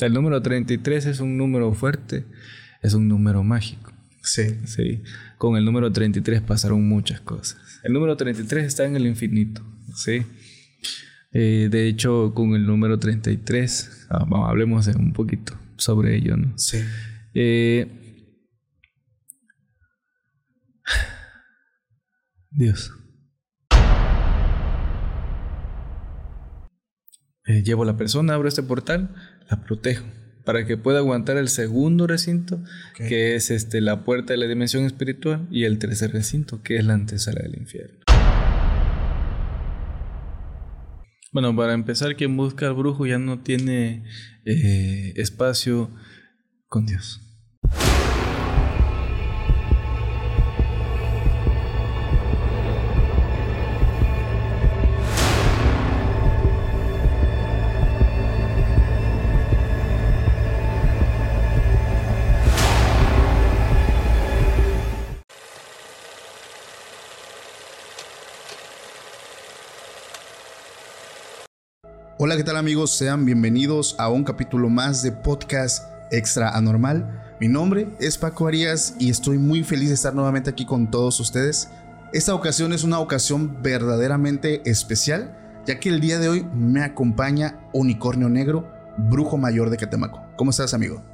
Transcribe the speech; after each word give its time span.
El 0.00 0.12
número 0.12 0.42
33 0.42 1.06
es 1.06 1.20
un 1.20 1.38
número 1.38 1.72
fuerte, 1.72 2.26
es 2.82 2.92
un 2.92 3.08
número 3.08 3.42
mágico. 3.42 3.92
Sí. 4.22 4.58
Sí. 4.66 5.02
Con 5.38 5.56
el 5.56 5.64
número 5.64 5.90
33 5.90 6.42
pasaron 6.42 6.86
muchas 6.86 7.20
cosas. 7.20 7.80
El 7.82 7.94
número 7.94 8.16
33 8.16 8.66
está 8.66 8.84
en 8.84 8.96
el 8.96 9.06
infinito. 9.06 9.62
Sí. 9.94 10.22
Eh, 11.32 11.68
de 11.70 11.88
hecho, 11.88 12.32
con 12.34 12.54
el 12.54 12.66
número 12.66 12.98
33, 12.98 14.06
ah, 14.10 14.26
vamos, 14.28 14.50
hablemos 14.50 14.86
un 14.88 15.12
poquito 15.14 15.58
sobre 15.76 16.16
ello, 16.16 16.36
¿no? 16.36 16.58
Sí. 16.58 16.78
Eh, 17.34 17.86
Dios. 22.50 22.92
Eh, 27.46 27.62
llevo 27.62 27.84
a 27.84 27.86
la 27.86 27.96
persona, 27.96 28.34
abro 28.34 28.48
este 28.48 28.62
portal, 28.62 29.14
la 29.48 29.62
protejo 29.62 30.06
para 30.46 30.64
que 30.64 30.76
pueda 30.76 30.98
aguantar 30.98 31.36
el 31.36 31.48
segundo 31.48 32.06
recinto, 32.06 32.62
que 32.96 33.34
es 33.34 33.50
este, 33.50 33.80
la 33.80 34.04
puerta 34.04 34.32
de 34.32 34.36
la 34.38 34.46
dimensión 34.46 34.84
espiritual, 34.84 35.48
y 35.50 35.64
el 35.64 35.80
tercer 35.80 36.12
recinto, 36.12 36.62
que 36.62 36.76
es 36.76 36.84
la 36.84 36.94
antesala 36.94 37.42
del 37.42 37.56
infierno. 37.56 37.98
Bueno, 41.32 41.54
para 41.54 41.74
empezar, 41.74 42.14
quien 42.14 42.36
busca 42.36 42.68
al 42.68 42.74
brujo 42.74 43.06
ya 43.06 43.18
no 43.18 43.40
tiene 43.40 44.04
eh, 44.44 45.14
espacio 45.16 45.90
con 46.68 46.86
Dios. 46.86 47.25
Hola, 72.26 72.36
¿qué 72.36 72.42
tal 72.42 72.56
amigos? 72.56 72.90
Sean 72.90 73.24
bienvenidos 73.24 73.94
a 74.00 74.08
un 74.08 74.24
capítulo 74.24 74.68
más 74.68 75.00
de 75.00 75.12
Podcast 75.12 75.88
Extra 76.10 76.56
Anormal. 76.56 77.22
Mi 77.38 77.46
nombre 77.46 77.86
es 78.00 78.18
Paco 78.18 78.48
Arias 78.48 78.96
y 78.98 79.10
estoy 79.10 79.38
muy 79.38 79.62
feliz 79.62 79.90
de 79.90 79.94
estar 79.94 80.12
nuevamente 80.12 80.50
aquí 80.50 80.66
con 80.66 80.90
todos 80.90 81.20
ustedes. 81.20 81.70
Esta 82.12 82.34
ocasión 82.34 82.72
es 82.72 82.82
una 82.82 82.98
ocasión 82.98 83.62
verdaderamente 83.62 84.68
especial, 84.68 85.38
ya 85.68 85.78
que 85.78 85.88
el 85.88 86.00
día 86.00 86.18
de 86.18 86.28
hoy 86.28 86.44
me 86.52 86.82
acompaña 86.82 87.60
Unicornio 87.72 88.28
Negro, 88.28 88.68
brujo 88.98 89.38
mayor 89.38 89.70
de 89.70 89.76
Catemaco. 89.76 90.20
¿Cómo 90.36 90.50
estás, 90.50 90.74
amigo? 90.74 91.04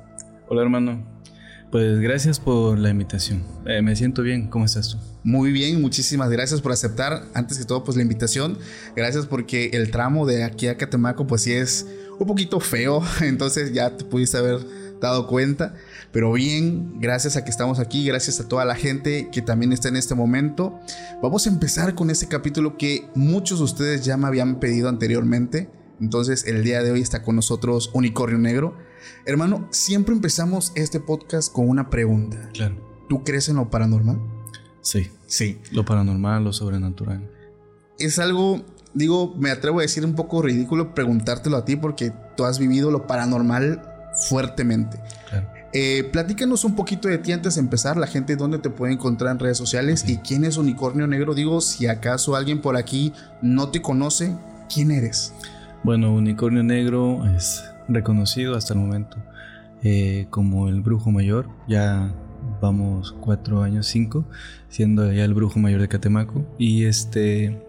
Hola, 0.48 0.62
hermano. 0.62 1.11
Pues 1.72 2.00
gracias 2.00 2.38
por 2.38 2.78
la 2.78 2.90
invitación. 2.90 3.42
Eh, 3.64 3.80
me 3.80 3.96
siento 3.96 4.20
bien. 4.20 4.48
¿Cómo 4.48 4.66
estás 4.66 4.90
tú? 4.90 4.98
Muy 5.24 5.52
bien, 5.52 5.80
muchísimas 5.80 6.28
gracias 6.28 6.60
por 6.60 6.70
aceptar. 6.70 7.24
Antes 7.32 7.56
que 7.56 7.64
todo, 7.64 7.82
pues 7.82 7.96
la 7.96 8.02
invitación. 8.02 8.58
Gracias 8.94 9.24
porque 9.24 9.70
el 9.72 9.90
tramo 9.90 10.26
de 10.26 10.44
aquí 10.44 10.68
a 10.68 10.76
Catemaco, 10.76 11.26
pues 11.26 11.40
sí 11.40 11.54
es 11.54 11.86
un 12.18 12.26
poquito 12.26 12.60
feo. 12.60 13.02
Entonces 13.22 13.72
ya 13.72 13.96
te 13.96 14.04
pudiste 14.04 14.36
haber 14.36 14.58
dado 15.00 15.26
cuenta. 15.26 15.74
Pero 16.12 16.30
bien, 16.34 17.00
gracias 17.00 17.38
a 17.38 17.44
que 17.44 17.50
estamos 17.50 17.78
aquí, 17.78 18.04
gracias 18.04 18.38
a 18.38 18.48
toda 18.48 18.66
la 18.66 18.74
gente 18.74 19.30
que 19.32 19.40
también 19.40 19.72
está 19.72 19.88
en 19.88 19.96
este 19.96 20.14
momento. 20.14 20.78
Vamos 21.22 21.46
a 21.46 21.50
empezar 21.50 21.94
con 21.94 22.10
este 22.10 22.28
capítulo 22.28 22.76
que 22.76 23.08
muchos 23.14 23.60
de 23.60 23.64
ustedes 23.64 24.04
ya 24.04 24.18
me 24.18 24.26
habían 24.26 24.60
pedido 24.60 24.90
anteriormente. 24.90 25.70
Entonces 26.02 26.46
el 26.46 26.64
día 26.64 26.82
de 26.82 26.90
hoy 26.90 27.00
está 27.00 27.22
con 27.22 27.34
nosotros 27.34 27.88
Unicornio 27.94 28.36
Negro. 28.36 28.91
Hermano, 29.24 29.68
siempre 29.70 30.14
empezamos 30.14 30.72
este 30.74 31.00
podcast 31.00 31.52
con 31.52 31.68
una 31.68 31.90
pregunta. 31.90 32.50
Claro. 32.52 32.76
¿Tú 33.08 33.24
crees 33.24 33.48
en 33.48 33.56
lo 33.56 33.70
paranormal? 33.70 34.18
Sí. 34.80 35.10
Sí. 35.26 35.60
Lo 35.70 35.84
paranormal, 35.84 36.44
lo 36.44 36.52
sobrenatural. 36.52 37.28
Es 37.98 38.18
algo, 38.18 38.62
digo, 38.94 39.34
me 39.36 39.50
atrevo 39.50 39.78
a 39.78 39.82
decir 39.82 40.04
un 40.04 40.14
poco 40.14 40.42
ridículo 40.42 40.94
preguntártelo 40.94 41.56
a 41.56 41.64
ti 41.64 41.76
porque 41.76 42.12
tú 42.36 42.44
has 42.44 42.58
vivido 42.58 42.90
lo 42.90 43.06
paranormal 43.06 43.82
fuertemente. 44.28 45.00
Claro. 45.28 45.48
Eh, 45.74 46.06
platícanos 46.12 46.64
un 46.64 46.76
poquito 46.76 47.08
de 47.08 47.16
ti 47.16 47.32
antes 47.32 47.54
de 47.54 47.62
empezar, 47.62 47.96
la 47.96 48.06
gente 48.06 48.36
dónde 48.36 48.58
te 48.58 48.68
puede 48.68 48.92
encontrar 48.92 49.32
en 49.32 49.38
redes 49.38 49.56
sociales 49.56 50.04
y 50.06 50.18
quién 50.18 50.44
es 50.44 50.58
Unicornio 50.58 51.06
Negro. 51.06 51.34
Digo, 51.34 51.62
si 51.62 51.86
acaso 51.86 52.36
alguien 52.36 52.60
por 52.60 52.76
aquí 52.76 53.14
no 53.40 53.70
te 53.70 53.80
conoce, 53.80 54.36
¿quién 54.72 54.90
eres? 54.90 55.32
Bueno, 55.82 56.12
Unicornio 56.12 56.62
Negro 56.62 57.24
es 57.34 57.64
reconocido 57.88 58.56
hasta 58.56 58.74
el 58.74 58.80
momento 58.80 59.16
eh, 59.82 60.26
como 60.30 60.68
el 60.68 60.80
brujo 60.80 61.10
mayor. 61.10 61.48
Ya 61.68 62.12
vamos 62.60 63.14
cuatro 63.20 63.62
años, 63.62 63.86
cinco, 63.86 64.24
siendo 64.68 65.12
ya 65.12 65.24
el 65.24 65.34
brujo 65.34 65.58
mayor 65.58 65.80
de 65.80 65.88
Catemaco. 65.88 66.44
Y 66.58 66.84
este, 66.84 67.60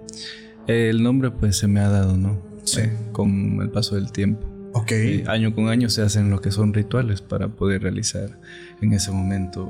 el 0.68 1.02
nombre 1.04 1.32
pues 1.32 1.58
se 1.58 1.68
me 1.68 1.80
ha 1.80 1.90
dado, 1.90 2.18
¿no? 2.18 2.40
Sí. 2.64 2.82
Eh, 2.82 2.98
con 3.12 3.60
el 3.62 3.70
paso 3.70 3.96
del 3.96 4.12
tiempo. 4.12 4.48
Ok. 4.76 4.92
Y 4.92 5.24
año 5.28 5.54
con 5.54 5.70
año 5.70 5.90
se 5.90 6.02
hacen 6.02 6.30
lo 6.32 6.42
que 6.42 6.50
son 6.50 6.74
rituales 6.74 7.22
para 7.22 7.48
poder 7.50 7.84
realizar 7.84 8.40
en 8.82 8.94
ese 8.94 9.12
momento 9.12 9.70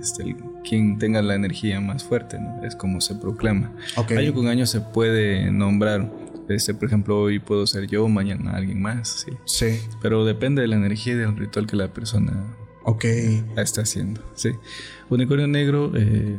este, 0.00 0.22
el- 0.22 0.36
quien 0.66 0.98
tenga 0.98 1.20
la 1.20 1.34
energía 1.34 1.80
más 1.80 2.04
fuerte, 2.04 2.38
¿no? 2.40 2.62
Es 2.64 2.74
como 2.76 3.00
se 3.02 3.14
proclama. 3.16 3.72
Ok. 3.96 4.12
Año 4.12 4.32
con 4.32 4.46
año 4.46 4.64
se 4.64 4.80
puede 4.80 5.50
nombrar, 5.50 6.10
este, 6.50 6.74
por 6.74 6.88
ejemplo, 6.88 7.20
hoy 7.20 7.38
puedo 7.38 7.66
ser 7.66 7.86
yo, 7.86 8.08
mañana 8.08 8.52
alguien 8.52 8.80
más, 8.82 9.08
sí. 9.26 9.32
Sí. 9.44 9.80
Pero 10.02 10.24
depende 10.24 10.62
de 10.62 10.68
la 10.68 10.76
energía 10.76 11.14
y 11.14 11.16
del 11.16 11.36
ritual 11.36 11.66
que 11.66 11.76
la 11.76 11.88
persona 11.92 12.32
Ok. 12.84 13.04
está 13.56 13.82
haciendo, 13.82 14.20
sí. 14.34 14.50
Unicornio 15.08 15.46
Negro 15.46 15.92
eh, 15.94 16.38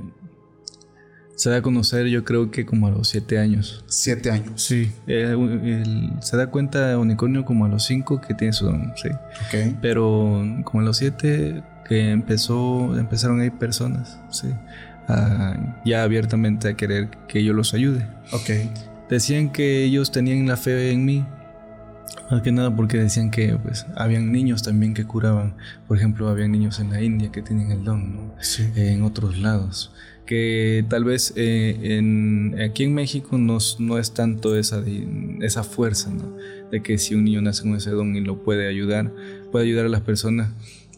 se 1.35 1.49
da 1.49 1.57
a 1.57 1.61
conocer 1.61 2.05
yo 2.07 2.23
creo 2.23 2.51
que 2.51 2.65
como 2.65 2.87
a 2.87 2.91
los 2.91 3.07
siete 3.07 3.39
años. 3.39 3.83
Siete 3.87 4.29
años. 4.31 4.61
Sí. 4.61 4.91
Eh, 5.07 5.31
el- 5.35 6.11
se 6.21 6.37
da 6.37 6.47
cuenta 6.47 6.97
Unicornio 6.99 7.45
como 7.45 7.65
a 7.65 7.67
los 7.67 7.83
cinco 7.85 8.21
que 8.21 8.33
tiene 8.35 8.53
su 8.53 8.65
don, 8.65 8.93
sí. 8.95 9.09
Ok. 9.09 9.77
Pero 9.81 10.43
como 10.65 10.81
a 10.81 10.83
los 10.85 10.97
siete 10.97 11.63
que 11.87 12.11
empezó, 12.11 12.95
empezaron 12.97 13.41
a 13.41 13.45
ir 13.45 13.53
personas, 13.53 14.19
sí. 14.29 14.47
a- 15.07 15.81
ya 15.83 16.03
abiertamente 16.03 16.69
a 16.69 16.73
querer 16.75 17.09
que 17.27 17.43
yo 17.43 17.53
los 17.53 17.73
ayude. 17.73 18.07
Ok. 18.31 18.49
Decían 19.11 19.51
que 19.51 19.83
ellos 19.83 20.11
tenían 20.11 20.47
la 20.47 20.57
fe 20.57 20.91
en 20.91 21.05
mí. 21.05 21.23
Más 22.31 22.41
que 22.41 22.51
nada 22.51 22.75
porque 22.75 22.97
decían 22.97 23.29
que 23.29 23.55
pues 23.61 23.85
habían 23.95 24.31
niños 24.31 24.63
también 24.63 24.93
que 24.93 25.05
curaban. 25.05 25.55
Por 25.87 25.97
ejemplo, 25.97 26.27
habían 26.29 26.51
niños 26.51 26.79
en 26.79 26.89
la 26.89 27.01
India 27.01 27.29
que 27.31 27.41
tienen 27.43 27.71
el 27.71 27.83
don, 27.83 28.15
¿no? 28.15 28.35
Sí. 28.39 28.63
en 28.75 29.03
otros 29.03 29.37
lados. 29.37 29.93
Que 30.25 30.85
tal 30.87 31.03
vez 31.03 31.33
eh, 31.35 31.77
en, 31.97 32.55
aquí 32.61 32.85
en 32.85 32.93
México 32.93 33.37
no, 33.37 33.57
es- 33.57 33.77
no 33.79 33.97
es 33.97 34.13
tanto 34.13 34.55
esa, 34.57 34.81
de- 34.81 35.37
esa 35.41 35.63
fuerza, 35.63 36.09
¿no? 36.09 36.37
De 36.71 36.81
que 36.81 36.97
si 36.97 37.15
un 37.15 37.25
niño 37.25 37.41
nace 37.41 37.63
con 37.63 37.75
ese 37.75 37.89
don 37.91 38.15
y 38.15 38.21
lo 38.21 38.41
puede 38.43 38.67
ayudar, 38.69 39.11
puede 39.51 39.65
ayudar 39.65 39.85
a 39.87 39.89
las 39.89 40.01
personas. 40.01 40.51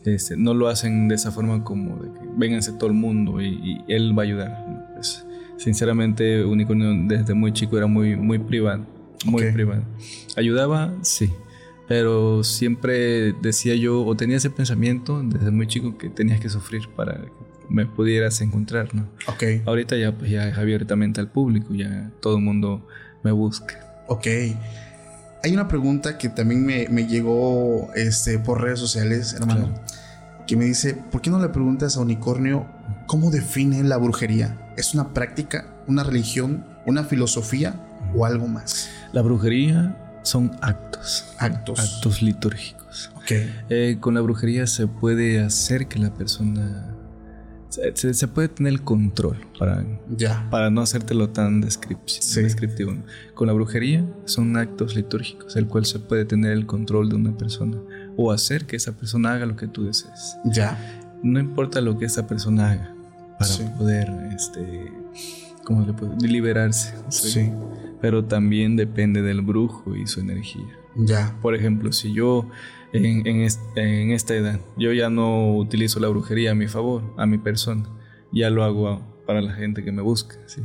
Este, 0.05 0.37
no 0.37 0.53
lo 0.53 0.67
hacen 0.67 1.07
de 1.07 1.15
esa 1.15 1.31
forma 1.31 1.63
como 1.63 1.95
de 2.03 2.09
que 2.11 2.19
vénganse 2.37 2.73
todo 2.73 2.87
el 2.87 2.95
mundo 2.95 3.41
y, 3.41 3.47
y 3.87 3.93
él 3.93 4.15
va 4.17 4.21
a 4.23 4.25
ayudar. 4.25 4.65
¿no? 4.69 4.85
Pues, 4.93 5.25
sinceramente, 5.57 6.43
Unicornio 6.43 6.93
desde 7.07 7.33
muy 7.33 7.53
chico 7.53 7.77
era 7.77 7.87
muy, 7.87 8.15
muy 8.15 8.39
privado. 8.39 8.85
Muy 9.25 9.51
privado. 9.51 9.83
¿Ayudaba? 10.35 10.93
Sí. 11.01 11.31
Pero 11.87 12.43
siempre 12.43 13.33
decía 13.33 13.75
yo, 13.75 14.05
o 14.05 14.15
tenía 14.15 14.37
ese 14.37 14.49
pensamiento 14.49 15.21
desde 15.23 15.51
muy 15.51 15.67
chico 15.67 15.97
que 15.97 16.09
tenías 16.09 16.39
que 16.39 16.49
sufrir 16.49 16.87
para 16.95 17.15
que 17.15 17.31
me 17.69 17.85
pudieras 17.85 18.41
encontrar, 18.41 18.93
¿no? 18.93 19.07
Ok. 19.27 19.65
Ahorita 19.65 19.97
ya, 19.97 20.15
pues, 20.17 20.31
ya 20.31 20.47
es 20.47 20.57
abiertamente 20.57 21.19
al 21.19 21.29
público, 21.29 21.73
ya 21.73 22.11
todo 22.21 22.37
el 22.37 22.43
mundo 22.43 22.87
me 23.23 23.31
busca. 23.31 24.03
Ok. 24.07 24.27
Hay 25.43 25.53
una 25.53 25.67
pregunta 25.67 26.17
que 26.17 26.29
también 26.29 26.65
me, 26.65 26.87
me 26.89 27.05
llegó 27.05 27.89
este, 27.95 28.39
por 28.39 28.61
redes 28.61 28.79
sociales, 28.79 29.33
hermano, 29.33 29.73
que 30.47 30.55
me 30.55 30.65
dice, 30.65 30.93
¿por 30.93 31.21
qué 31.21 31.29
no 31.29 31.39
le 31.39 31.49
preguntas 31.49 31.97
a 31.97 31.99
Unicornio 31.99 32.65
cómo 33.07 33.29
define 33.29 33.83
la 33.83 33.97
brujería? 33.97 34.57
¿Es 34.77 34.93
una 34.93 35.13
práctica, 35.13 35.73
una 35.87 36.03
religión, 36.03 36.65
una 36.85 37.03
filosofía 37.03 37.75
o 38.15 38.25
algo 38.25 38.47
más? 38.47 38.89
La 39.11 39.21
brujería 39.21 39.97
son 40.23 40.51
actos. 40.61 41.25
Actos. 41.37 41.79
Actos 41.79 42.21
litúrgicos. 42.21 43.11
Ok. 43.15 43.31
Eh, 43.69 43.97
con 43.99 44.13
la 44.15 44.21
brujería 44.21 44.65
se 44.67 44.87
puede 44.87 45.41
hacer 45.41 45.87
que 45.87 45.99
la 45.99 46.13
persona... 46.13 46.89
Se, 47.69 48.27
puede 48.27 48.49
tener 48.49 48.71
el 48.73 48.83
control 48.83 49.47
para, 49.57 49.83
Ya. 50.15 50.47
para 50.51 50.69
no 50.69 50.81
hacértelo 50.81 51.29
tan 51.31 51.63
Sí. 52.07 52.41
descriptivo. 52.43 52.91
¿no? 52.91 53.03
Con 53.33 53.47
la 53.47 53.53
brujería 53.53 54.05
son 54.25 54.55
actos 54.57 54.95
litúrgicos, 54.95 55.55
el 55.55 55.65
cual 55.65 55.85
se 55.87 55.97
puede 55.97 56.25
tener 56.25 56.51
el 56.51 56.67
control 56.67 57.09
de 57.09 57.15
una 57.15 57.35
persona 57.35 57.79
o 58.15 58.31
hacer 58.31 58.67
que 58.67 58.75
esa 58.75 58.91
persona 58.91 59.33
haga 59.33 59.47
lo 59.47 59.55
que 59.55 59.65
tú 59.67 59.85
desees. 59.85 60.37
Ya. 60.45 60.77
No 61.23 61.39
importa 61.39 61.81
lo 61.81 61.97
que 61.97 62.05
esa 62.05 62.27
persona 62.27 62.69
haga 62.73 62.92
para 63.43 63.53
Sí. 63.53 63.65
poder, 63.77 64.11
este, 64.35 64.91
¿cómo 65.63 65.85
le 65.85 65.93
puedo? 65.93 66.15
Liberarse. 66.17 66.95
Sí. 67.09 67.51
Pero 68.01 68.25
también 68.25 68.75
depende 68.75 69.21
del 69.21 69.41
brujo 69.41 69.95
y 69.95 70.07
su 70.07 70.19
energía. 70.19 70.67
Ya. 70.95 71.35
Por 71.41 71.55
ejemplo, 71.55 71.91
si 71.91 72.13
yo 72.13 72.49
en, 72.91 73.25
en, 73.25 74.11
esta 74.11 74.35
edad, 74.35 74.59
yo 74.77 74.91
ya 74.93 75.09
no 75.09 75.55
utilizo 75.55 75.99
la 75.99 76.07
brujería 76.09 76.51
a 76.51 76.55
mi 76.55 76.67
favor, 76.67 77.01
a 77.17 77.25
mi 77.25 77.37
persona, 77.37 77.85
ya 78.31 78.49
lo 78.49 78.63
hago 78.63 79.01
para 79.25 79.41
la 79.41 79.53
gente 79.53 79.83
que 79.83 79.91
me 79.91 80.01
busca, 80.01 80.35
¿sí? 80.45 80.61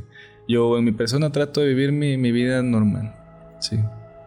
Yo 0.46 0.76
en 0.78 0.84
mi 0.84 0.92
persona 0.92 1.30
trato 1.30 1.60
de 1.60 1.68
vivir 1.68 1.92
mi, 1.92 2.16
mi 2.16 2.32
vida 2.32 2.62
normal, 2.62 3.14
¿sí? 3.60 3.78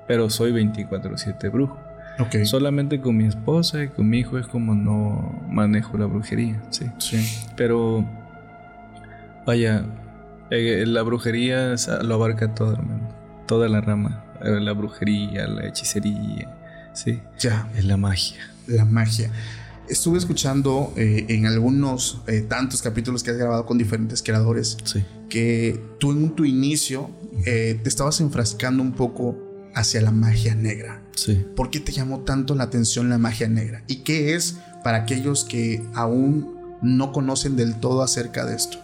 Pero 0.07 0.29
soy 0.29 0.51
24/7 0.51 1.49
brujo. 1.51 1.77
Okay. 2.19 2.45
Solamente 2.45 2.99
con 3.01 3.17
mi 3.17 3.25
esposa 3.25 3.83
y 3.83 3.87
con 3.89 4.09
mi 4.09 4.19
hijo 4.19 4.37
es 4.37 4.45
como 4.47 4.75
no 4.75 5.41
manejo 5.49 5.97
la 5.97 6.05
brujería, 6.05 6.61
¿sí? 6.69 6.85
Sí. 6.99 7.17
Pero, 7.55 8.05
vaya, 9.45 9.85
eh, 10.51 10.83
la 10.85 11.01
brujería 11.01 11.75
lo 12.03 12.15
abarca 12.15 12.53
todo, 12.53 12.73
hermano. 12.73 13.09
Toda 13.47 13.69
la 13.69 13.81
rama. 13.81 14.25
Eh, 14.43 14.59
la 14.59 14.73
brujería, 14.73 15.47
la 15.47 15.67
hechicería, 15.67 16.53
¿sí? 16.93 17.19
Ya. 17.39 17.69
Es 17.75 17.85
la 17.85 17.97
magia. 17.97 18.41
La 18.67 18.85
magia. 18.85 19.31
Estuve 19.89 20.17
escuchando 20.17 20.93
eh, 20.95 21.25
en 21.29 21.45
algunos 21.45 22.21
tantos 22.47 22.81
capítulos 22.81 23.23
que 23.23 23.31
has 23.31 23.37
grabado 23.37 23.65
con 23.65 23.77
diferentes 23.77 24.21
creadores 24.23 24.77
sí. 24.85 25.03
que 25.29 25.81
tú 25.99 26.11
en 26.11 26.31
tu 26.31 26.45
inicio 26.45 27.09
te 27.43 27.81
estabas 27.89 28.21
enfrascando 28.21 28.83
un 28.83 28.93
poco 28.93 29.37
hacia 29.73 30.01
la 30.01 30.11
magia 30.11 30.55
negra. 30.55 31.01
Sí. 31.15 31.45
¿Por 31.55 31.71
qué 31.71 31.79
te 31.79 31.91
llamó 31.91 32.21
tanto 32.21 32.55
la 32.55 32.65
atención 32.65 33.09
la 33.09 33.17
magia 33.17 33.49
negra? 33.49 33.83
¿Y 33.87 33.97
qué 33.97 34.35
es 34.35 34.57
para 34.83 34.99
aquellos 34.99 35.43
que 35.43 35.83
aún 35.93 36.55
no 36.81 37.11
conocen 37.11 37.57
del 37.57 37.75
todo 37.79 38.01
acerca 38.01 38.45
de 38.45 38.55
esto? 38.55 38.79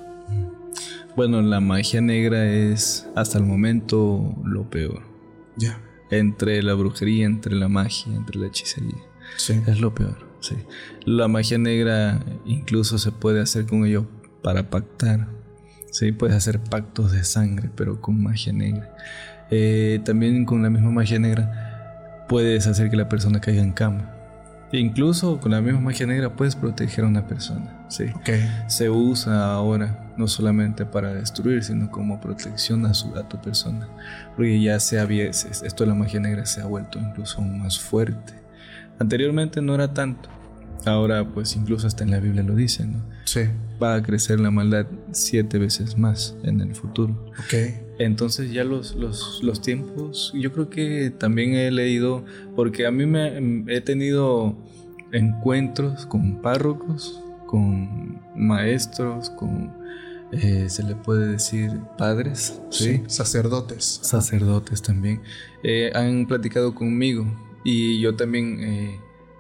Bueno, 1.18 1.42
la 1.42 1.60
magia 1.62 2.00
negra 2.00 2.46
es 2.46 3.10
hasta 3.16 3.40
el 3.40 3.44
momento 3.44 4.36
lo 4.46 4.70
peor. 4.70 5.02
Ya. 5.56 5.82
Entre 6.12 6.62
la 6.62 6.76
brujería, 6.76 7.26
entre 7.26 7.56
la 7.56 7.68
magia, 7.68 8.14
entre 8.14 8.40
la 8.40 8.46
hechicería. 8.46 9.02
Sí. 9.36 9.60
Es 9.66 9.82
lo 9.82 9.96
peor, 9.96 10.28
sí. 10.42 10.56
La 11.06 11.28
magia 11.28 11.58
negra 11.58 12.24
incluso 12.46 13.00
se 13.00 13.12
puede 13.12 13.42
hacer 13.42 13.66
con 13.66 13.84
ello 13.84 14.06
para 14.44 14.70
pactar. 14.70 15.28
Sí, 15.90 16.12
puedes 16.12 16.36
hacer 16.36 16.60
pactos 16.60 17.12
de 17.12 17.24
sangre, 17.24 17.72
pero 17.76 18.00
con 18.00 18.22
magia 18.22 18.54
negra. 18.54 18.96
Eh, 19.50 20.00
también 20.06 20.46
con 20.46 20.62
la 20.62 20.70
misma 20.70 20.92
magia 20.92 21.18
negra 21.18 22.28
puedes 22.30 22.68
hacer 22.68 22.92
que 22.92 22.96
la 22.96 23.10
persona 23.10 23.42
caiga 23.42 23.64
en 23.64 23.72
cama. 23.72 24.14
Incluso 24.72 25.40
con 25.40 25.50
la 25.50 25.62
misma 25.62 25.80
magia 25.80 26.06
negra 26.06 26.36
puedes 26.36 26.56
proteger 26.56 27.06
a 27.06 27.08
una 27.08 27.26
persona. 27.26 27.88
Sí. 27.90 28.06
Okay. 28.22 28.48
Se 28.68 28.92
usa 28.92 29.52
ahora 29.52 30.07
no 30.18 30.28
solamente 30.28 30.86
para 30.86 31.14
destruir, 31.14 31.64
sino 31.64 31.90
como 31.92 32.20
protección 32.20 32.86
a, 32.86 32.94
su, 32.94 33.16
a 33.16 33.28
tu 33.28 33.40
persona. 33.40 33.88
Porque 34.36 34.62
ya 34.62 34.80
se 34.80 35.00
había, 35.00 35.30
esto 35.30 35.84
de 35.84 35.88
la 35.88 35.96
magia 35.96 36.20
negra 36.20 36.46
se 36.46 36.62
ha 36.62 36.66
vuelto 36.66 37.00
incluso 37.00 37.42
más 37.42 37.80
fuerte. 37.80 38.34
Anteriormente 39.00 39.62
no 39.62 39.76
era 39.76 39.94
tanto. 39.94 40.30
Ahora 40.86 41.28
pues 41.28 41.56
incluso 41.56 41.88
hasta 41.88 42.04
en 42.04 42.12
la 42.12 42.20
Biblia 42.20 42.44
lo 42.44 42.56
dice, 42.56 42.86
¿no? 42.86 43.04
Sí. 43.26 43.42
Va 43.82 43.96
a 43.96 44.04
crecer 44.04 44.40
la 44.40 44.52
maldad 44.52 44.88
siete 45.12 45.58
veces 45.58 45.98
más 45.98 46.36
en 46.44 46.62
el 46.62 46.76
futuro. 46.76 47.14
Ok. 47.40 47.54
Entonces 48.00 48.52
ya 48.52 48.64
los, 48.64 48.96
los, 48.96 49.40
los, 49.42 49.62
tiempos, 49.62 50.32
yo 50.36 50.54
creo 50.54 50.70
que 50.70 51.12
también 51.18 51.56
he 51.56 51.72
leído, 51.72 52.24
porque 52.56 52.86
a 52.86 52.92
mí 52.92 53.08
me 53.08 53.66
he 53.68 53.82
tenido 53.82 54.56
encuentros 55.12 56.06
con 56.06 56.42
párrocos, 56.42 57.22
con 57.48 58.22
maestros, 58.36 59.30
con, 59.32 59.74
eh, 60.32 60.68
se 60.70 60.84
le 60.84 60.96
puede 60.96 61.28
decir, 61.28 61.80
padres, 61.98 62.60
¿sí? 62.70 63.04
sacerdotes. 63.08 64.00
Sacerdotes 64.04 64.82
también. 64.82 65.22
Eh, 65.64 65.92
han 65.94 66.26
platicado 66.28 66.76
conmigo 66.76 67.26
y 67.64 68.00
yo 68.00 68.16
también... 68.16 68.60
Eh, 68.62 69.00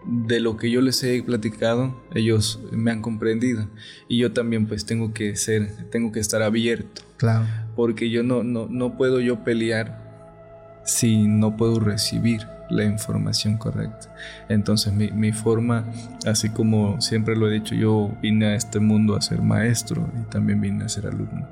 de 0.09 0.39
lo 0.39 0.55
que 0.55 0.71
yo 0.71 0.79
les 0.79 1.03
he 1.03 1.21
platicado, 1.21 2.01
ellos 2.15 2.61
me 2.71 2.91
han 2.91 3.01
comprendido. 3.01 3.67
Y 4.07 4.19
yo 4.19 4.31
también 4.31 4.65
pues 4.65 4.85
tengo 4.85 5.13
que 5.13 5.35
ser, 5.35 5.89
tengo 5.89 6.13
que 6.13 6.21
estar 6.21 6.41
abierto. 6.41 7.01
Claro. 7.17 7.45
Porque 7.75 8.09
yo 8.09 8.23
no, 8.23 8.41
no, 8.41 8.67
no 8.69 8.95
puedo 8.95 9.19
yo 9.19 9.43
pelear 9.43 10.81
si 10.85 11.27
no 11.27 11.57
puedo 11.57 11.81
recibir 11.81 12.47
la 12.69 12.83
información 12.83 13.57
correcta. 13.57 14.09
Entonces 14.49 14.93
mi, 14.93 15.11
mi, 15.11 15.31
forma, 15.31 15.85
así 16.25 16.49
como 16.49 16.99
siempre 17.01 17.35
lo 17.35 17.49
he 17.49 17.53
dicho, 17.53 17.75
yo 17.75 18.11
vine 18.21 18.47
a 18.47 18.55
este 18.55 18.79
mundo 18.79 19.15
a 19.15 19.21
ser 19.21 19.41
maestro 19.41 20.09
y 20.19 20.29
también 20.29 20.61
vine 20.61 20.85
a 20.85 20.89
ser 20.89 21.07
alumno. 21.07 21.47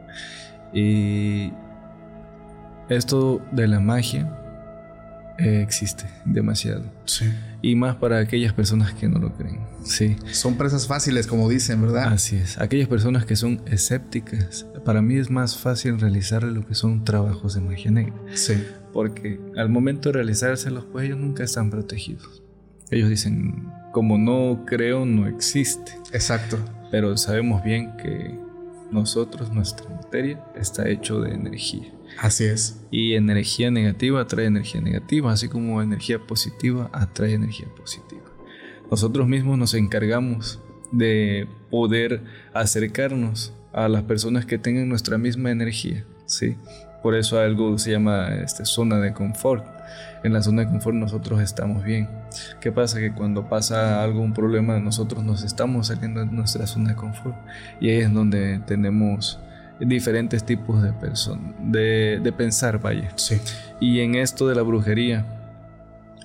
Y 0.74 1.54
esto 2.90 3.42
de 3.52 3.68
la 3.68 3.80
magia 3.80 4.30
eh, 5.38 5.62
existe 5.62 6.06
demasiado. 6.24 6.84
Sí. 7.06 7.26
Y 7.62 7.76
más 7.76 7.96
para 7.96 8.20
aquellas 8.20 8.54
personas 8.54 8.94
que 8.94 9.10
no 9.10 9.20
lo 9.20 9.34
creen. 9.34 9.60
Sí. 9.84 10.16
Son 10.32 10.56
presas 10.56 10.88
fáciles, 10.88 11.28
como 11.28 11.50
dicen, 11.50 11.82
¿verdad? 11.82 12.14
Así 12.14 12.38
es. 12.38 12.60
Aquellas 12.60 12.88
personas 12.88 13.26
que 13.26 13.36
son 13.36 13.62
escépticas. 13.66 14.66
Para 14.86 15.02
mí 15.02 15.16
es 15.18 15.30
más 15.30 15.58
fácil 15.58 16.00
realizar 16.00 16.44
lo 16.44 16.66
que 16.66 16.76
son 16.76 17.04
trabajos 17.04 17.56
de 17.56 17.62
magia 17.62 17.92
negra. 17.92 18.16
Sí. 18.34 18.64
Porque 18.96 19.42
al 19.58 19.68
momento 19.68 20.08
de 20.08 20.14
realizárselos, 20.14 20.86
pues 20.90 21.06
ellos 21.06 21.18
nunca 21.18 21.44
están 21.44 21.70
protegidos. 21.70 22.42
Ellos 22.90 23.10
dicen, 23.10 23.70
como 23.92 24.18
no 24.18 24.64
creo, 24.66 25.06
no 25.06 25.28
existe. 25.28 25.92
Exacto. 26.14 26.58
Pero 26.92 27.18
sabemos 27.18 27.62
bien 27.62 27.98
que 27.98 28.40
nosotros, 28.94 29.52
nuestra 29.52 29.90
materia, 29.90 30.42
está 30.56 30.88
hecho 30.88 31.20
de 31.20 31.34
energía. 31.34 31.94
Así 32.22 32.46
es. 32.46 32.86
Y 32.90 33.16
energía 33.16 33.70
negativa 33.70 34.22
atrae 34.22 34.46
energía 34.46 34.80
negativa, 34.80 35.34
así 35.34 35.50
como 35.50 35.82
energía 35.82 36.18
positiva 36.20 36.90
atrae 36.94 37.34
energía 37.34 37.68
positiva. 37.76 38.24
Nosotros 38.90 39.28
mismos 39.28 39.58
nos 39.58 39.74
encargamos 39.74 40.62
de 40.94 41.50
poder 41.70 42.24
acercarnos 42.54 43.54
a 43.74 43.90
las 43.90 44.04
personas 44.04 44.46
que 44.46 44.58
tengan 44.58 44.88
nuestra 44.88 45.18
misma 45.18 45.52
energía, 45.52 46.06
¿sí? 46.28 46.56
Por 47.06 47.14
eso 47.14 47.38
algo 47.40 47.78
se 47.78 47.92
llama 47.92 48.30
este, 48.30 48.66
zona 48.66 49.00
de 49.00 49.14
confort. 49.14 49.64
En 50.24 50.34
la 50.34 50.42
zona 50.42 50.64
de 50.64 50.70
confort 50.70 50.98
nosotros 50.98 51.40
estamos 51.40 51.84
bien. 51.84 52.10
¿Qué 52.60 52.72
pasa? 52.72 52.98
Que 52.98 53.14
cuando 53.14 53.48
pasa 53.48 54.02
algo, 54.04 54.22
un 54.22 54.34
problema, 54.34 54.80
nosotros 54.80 55.24
nos 55.24 55.44
estamos 55.44 55.86
saliendo 55.86 56.22
de 56.22 56.26
nuestra 56.26 56.66
zona 56.66 56.90
de 56.90 56.96
confort. 56.96 57.36
Y 57.80 57.90
ahí 57.90 57.98
es 57.98 58.12
donde 58.12 58.60
tenemos 58.66 59.40
diferentes 59.80 60.48
tipos 60.48 60.82
de 60.82 60.94
personas, 60.94 61.54
de, 61.60 62.20
de, 62.24 62.32
pensar, 62.32 62.82
vaya. 62.82 63.12
Sí. 63.18 63.40
Y 63.80 64.00
en 64.00 64.16
esto 64.16 64.48
de 64.48 64.56
la 64.56 64.64
brujería, 64.64 65.28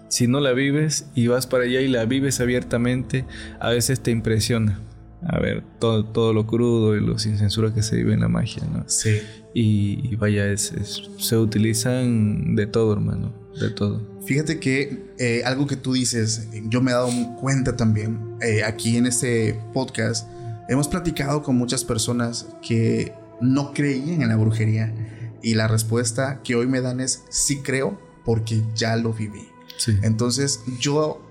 si 0.08 0.28
no 0.28 0.40
la 0.40 0.52
vives 0.52 1.10
y 1.14 1.26
vas 1.26 1.46
para 1.46 1.64
allá 1.64 1.82
y 1.82 1.88
la 1.88 2.06
vives 2.06 2.40
abiertamente, 2.40 3.26
a 3.58 3.68
veces 3.68 4.00
te 4.00 4.12
impresiona. 4.12 4.80
A 5.26 5.38
ver, 5.40 5.62
todo, 5.78 6.06
todo 6.06 6.32
lo 6.32 6.46
crudo 6.46 6.96
y 6.96 7.00
lo 7.04 7.18
sin 7.18 7.36
censura 7.36 7.74
que 7.74 7.82
se 7.82 7.96
vive 7.96 8.14
en 8.14 8.20
la 8.20 8.28
magia, 8.28 8.62
¿no? 8.72 8.84
Sí. 8.86 9.20
Y, 9.52 10.00
y 10.10 10.16
vaya, 10.16 10.46
es, 10.46 10.72
es, 10.72 11.02
se 11.18 11.36
utilizan 11.36 12.54
de 12.54 12.66
todo, 12.66 12.92
hermano, 12.92 13.32
de 13.60 13.70
todo. 13.70 14.00
Fíjate 14.24 14.60
que 14.60 15.12
eh, 15.18 15.42
algo 15.44 15.66
que 15.66 15.76
tú 15.76 15.94
dices, 15.94 16.48
yo 16.68 16.80
me 16.80 16.92
he 16.92 16.94
dado 16.94 17.10
cuenta 17.36 17.76
también, 17.76 18.36
eh, 18.40 18.62
aquí 18.62 18.96
en 18.96 19.06
este 19.06 19.58
podcast, 19.72 20.28
hemos 20.68 20.86
platicado 20.86 21.42
con 21.42 21.56
muchas 21.56 21.84
personas 21.84 22.46
que 22.66 23.12
no 23.40 23.72
creían 23.72 24.22
en 24.22 24.28
la 24.28 24.36
brujería. 24.36 24.94
Y 25.42 25.54
la 25.54 25.66
respuesta 25.68 26.42
que 26.44 26.54
hoy 26.54 26.66
me 26.66 26.80
dan 26.80 27.00
es 27.00 27.24
sí 27.30 27.60
creo 27.62 27.98
porque 28.24 28.62
ya 28.74 28.96
lo 28.96 29.12
viví. 29.12 29.48
Sí. 29.78 29.96
Entonces 30.02 30.60
yo 30.78 31.22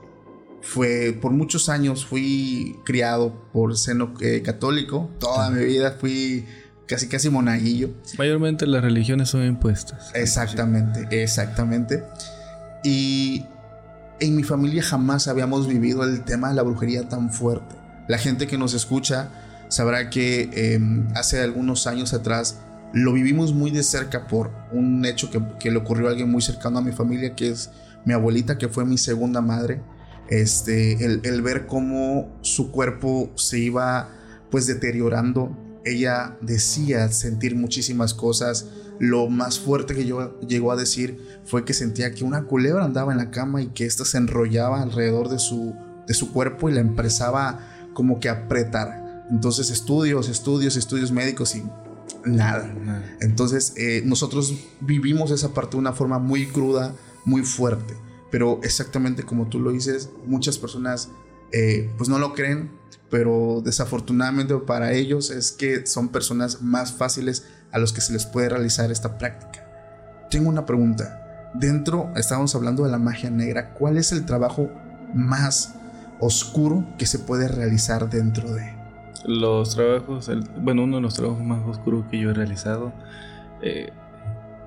fue 0.61 1.17
por 1.19 1.31
muchos 1.31 1.69
años 1.69 2.05
fui 2.05 2.79
criado 2.83 3.33
por 3.53 3.77
seno 3.77 4.13
eh, 4.19 4.41
católico. 4.43 5.09
Toda 5.19 5.49
mi 5.51 5.63
vida 5.63 5.95
fui 5.99 6.45
casi 6.89 7.07
casi 7.07 7.29
monaguillo. 7.29 7.91
Mayormente 8.17 8.65
las 8.65 8.81
religiones 8.81 9.29
son 9.29 9.45
impuestas. 9.45 10.09
Exactamente, 10.15 11.07
exactamente. 11.21 12.03
Y 12.83 13.45
en 14.19 14.35
mi 14.35 14.43
familia 14.43 14.81
jamás 14.81 15.27
habíamos 15.27 15.67
vivido 15.67 16.03
el 16.03 16.23
tema 16.25 16.49
de 16.49 16.55
la 16.55 16.63
brujería 16.63 17.07
tan 17.07 17.31
fuerte. 17.31 17.75
La 18.07 18.17
gente 18.17 18.47
que 18.47 18.57
nos 18.57 18.73
escucha 18.73 19.29
sabrá 19.69 20.09
que 20.09 20.49
eh, 20.51 20.79
hace 21.15 21.43
algunos 21.43 21.85
años 21.85 22.13
atrás 22.13 22.59
lo 22.91 23.13
vivimos 23.13 23.53
muy 23.53 23.69
de 23.69 23.83
cerca 23.83 24.25
por 24.25 24.51
un 24.71 25.05
hecho 25.05 25.29
que, 25.29 25.39
que, 25.59 25.69
le 25.69 25.77
ocurrió 25.77 26.07
a 26.07 26.09
alguien 26.09 26.31
muy 26.31 26.41
cercano 26.41 26.79
a 26.79 26.81
mi 26.81 26.91
familia, 26.91 27.35
que 27.35 27.49
es 27.49 27.69
mi 28.03 28.13
abuelita, 28.13 28.57
que 28.57 28.67
fue 28.67 28.83
mi 28.83 28.97
segunda 28.97 29.41
madre. 29.41 29.79
Este, 30.27 31.05
el, 31.05 31.21
el 31.23 31.41
ver 31.43 31.67
cómo 31.67 32.35
su 32.41 32.71
cuerpo 32.71 33.31
se 33.35 33.59
iba 33.59 34.09
pues 34.49 34.65
deteriorando. 34.65 35.55
Ella 35.85 36.37
decía 36.41 37.07
sentir 37.11 37.55
muchísimas 37.55 38.13
cosas. 38.13 38.67
Lo 38.99 39.29
más 39.29 39.59
fuerte 39.59 39.95
que 39.95 40.05
yo 40.05 40.39
llegó 40.41 40.71
a 40.71 40.75
decir 40.75 41.19
fue 41.45 41.63
que 41.63 41.73
sentía 41.73 42.13
que 42.13 42.23
una 42.23 42.43
culebra 42.43 42.83
andaba 42.83 43.11
en 43.11 43.17
la 43.17 43.31
cama 43.31 43.61
y 43.61 43.67
que 43.67 43.85
ésta 43.85 44.03
se 44.05 44.17
enrollaba 44.17 44.81
alrededor 44.81 45.29
de 45.29 45.39
su, 45.39 45.73
de 46.07 46.13
su 46.13 46.31
cuerpo 46.33 46.69
y 46.69 46.73
la 46.73 46.81
empezaba 46.81 47.59
como 47.93 48.19
que 48.19 48.29
a 48.29 48.33
apretar. 48.33 49.25
Entonces 49.29 49.69
estudios, 49.69 50.27
estudios, 50.27 50.75
estudios 50.75 51.11
médicos 51.11 51.55
y 51.55 51.63
nada. 52.25 52.73
Entonces 53.21 53.73
eh, 53.77 54.01
nosotros 54.05 54.53
vivimos 54.81 55.31
esa 55.31 55.53
parte 55.53 55.71
de 55.71 55.77
una 55.77 55.93
forma 55.93 56.19
muy 56.19 56.47
cruda, 56.47 56.93
muy 57.25 57.43
fuerte. 57.43 57.95
pero 58.31 58.59
exactamente 58.63 59.23
como 59.23 59.47
tú 59.47 59.59
lo 59.59 59.71
dices, 59.71 60.09
muchas 60.27 60.57
personas 60.59 61.09
eh, 61.51 61.91
pues 61.97 62.09
no 62.09 62.19
lo 62.19 62.33
creen, 62.33 62.71
pero 63.09 63.61
desafortunadamente 63.63 64.55
para 64.55 64.93
ellos 64.93 65.31
es 65.31 65.51
que 65.51 65.85
son 65.85 66.09
personas 66.09 66.61
más 66.61 66.93
fáciles 66.93 67.47
a 67.71 67.79
los 67.79 67.93
que 67.93 68.01
se 68.01 68.13
les 68.13 68.25
puede 68.25 68.49
realizar 68.49 68.91
esta 68.91 69.17
práctica. 69.17 69.65
Tengo 70.29 70.49
una 70.49 70.65
pregunta. 70.65 71.51
Dentro, 71.55 72.11
estábamos 72.15 72.53
hablando 72.55 72.83
de 72.83 72.91
la 72.91 72.99
magia 72.99 73.31
negra, 73.31 73.73
¿cuál 73.73 73.97
es 73.97 74.11
el 74.11 74.25
trabajo 74.25 74.69
más 75.15 75.75
oscuro 76.19 76.85
que 76.97 77.07
se 77.07 77.17
puede 77.17 77.47
realizar 77.47 78.09
dentro 78.09 78.51
de? 78.53 78.77
Los 79.25 79.75
trabajos, 79.75 80.29
bueno, 80.61 80.83
uno 80.83 80.97
de 80.97 81.01
los 81.01 81.15
trabajos 81.15 81.43
más 81.43 81.65
oscuros 81.65 82.05
que 82.11 82.19
yo 82.19 82.29
he 82.29 82.33
realizado, 82.33 82.93
eh, 83.61 83.91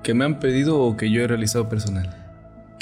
que 0.03 0.13
me 0.13 0.25
han 0.25 0.39
pedido 0.39 0.79
o 0.79 0.97
que 0.97 1.09
yo 1.09 1.23
he 1.23 1.27
realizado 1.27 1.69
personal 1.69 2.22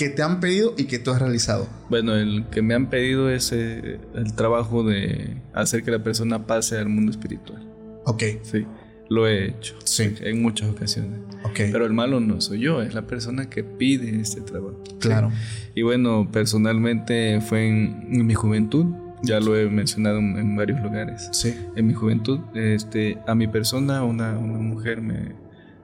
que 0.02 0.10
te 0.10 0.24
han 0.24 0.40
pedido 0.40 0.74
y 0.80 0.86
que 0.86 0.98
tú 0.98 1.12
has 1.12 1.20
realizado? 1.20 1.70
Bueno, 1.88 2.16
el 2.16 2.46
que 2.50 2.64
me 2.64 2.74
han 2.74 2.90
pedido 2.90 3.30
es 3.30 3.52
eh, 3.52 4.00
el 4.16 4.34
trabajo 4.34 4.84
de 4.84 5.38
hacer 5.54 5.84
que 5.84 5.92
la 5.92 6.04
persona 6.04 6.48
pase 6.48 6.80
al 6.80 6.90
mundo 6.90 7.12
espiritual. 7.12 7.72
Ok. 8.06 8.24
Sí, 8.42 8.66
lo 9.10 9.28
he 9.28 9.50
hecho. 9.50 9.76
Sí. 9.84 10.16
En 10.22 10.42
muchas 10.42 10.72
ocasiones. 10.72 11.20
Ok. 11.44 11.70
Pero 11.72 11.86
el 11.86 11.94
malo 11.94 12.20
no 12.20 12.42
soy 12.42 12.62
yo, 12.62 12.82
es 12.82 12.96
la 12.96 13.04
persona 13.04 13.48
que 13.48 13.64
pide 13.64 14.20
este 14.20 14.42
trabajo. 14.42 14.82
Claro. 15.00 15.32
Y 15.76 15.84
bueno, 15.84 16.28
personalmente 16.32 17.40
fue 17.40 17.68
en, 17.68 18.26
mi 18.26 18.34
juventud. 18.34 18.88
Ya 19.22 19.40
lo 19.40 19.56
he 19.56 19.70
mencionado 19.70 20.18
en, 20.18 20.56
varios 20.56 20.82
lugares. 20.82 21.30
Sí. 21.32 21.56
En 21.76 21.86
mi 21.86 21.94
juventud, 21.94 22.40
este, 22.56 23.20
a 23.28 23.36
mi 23.36 23.46
persona, 23.46 24.04
una, 24.04 24.36
una 24.36 24.58
mujer 24.58 25.00
me, 25.00 25.36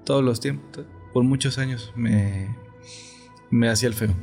todos 0.06 0.24
los 0.24 0.40
tiempos, 0.40 0.86
por 1.14 1.24
muchos 1.24 1.60
años 1.60 1.94
me, 1.96 2.48
me 3.50 3.70
hacía 3.70 3.90
el 3.90 3.96
feo. 3.96 4.14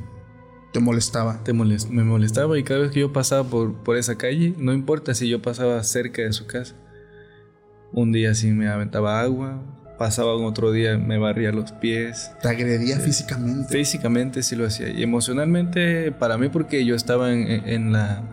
¿Te 0.73 0.81
molestaba? 0.81 1.43
Te 1.45 1.53
me 1.53 2.03
molestaba 2.03 2.59
y 2.59 2.65
cada 2.65 2.81
vez 2.81 2.91
que 2.91 2.99
yo 2.99 3.13
pasaba 3.13 3.45
por, 3.45 3.75
por 3.75 3.97
esa 3.97 4.17
calle, 4.17 4.55
no 4.59 4.73
importa 4.73 5.15
si 5.15 5.29
yo 5.29 5.41
pasaba 5.41 5.81
cerca 5.85 6.23
de 6.23 6.33
su 6.33 6.47
casa, 6.47 6.75
un 7.93 8.11
día 8.11 8.35
sí 8.35 8.49
me 8.49 8.67
aventaba 8.69 9.21
agua, 9.21 9.63
pasaba 9.99 10.37
un 10.37 10.47
otro 10.47 10.73
día 10.73 10.99
me 10.99 11.17
barría 11.17 11.53
los 11.53 11.71
pies. 11.71 12.33
¿Te 12.43 12.49
agredía 12.49 12.99
físicamente? 12.99 13.73
Físicamente 13.73 14.43
sí 14.43 14.57
lo 14.57 14.67
hacía. 14.67 14.89
Y 14.89 15.05
emocionalmente 15.05 16.11
para 16.11 16.39
mí 16.39 16.49
porque 16.49 16.85
yo 16.85 16.97
estaba 16.97 17.33
en, 17.33 17.93
la, 17.93 18.25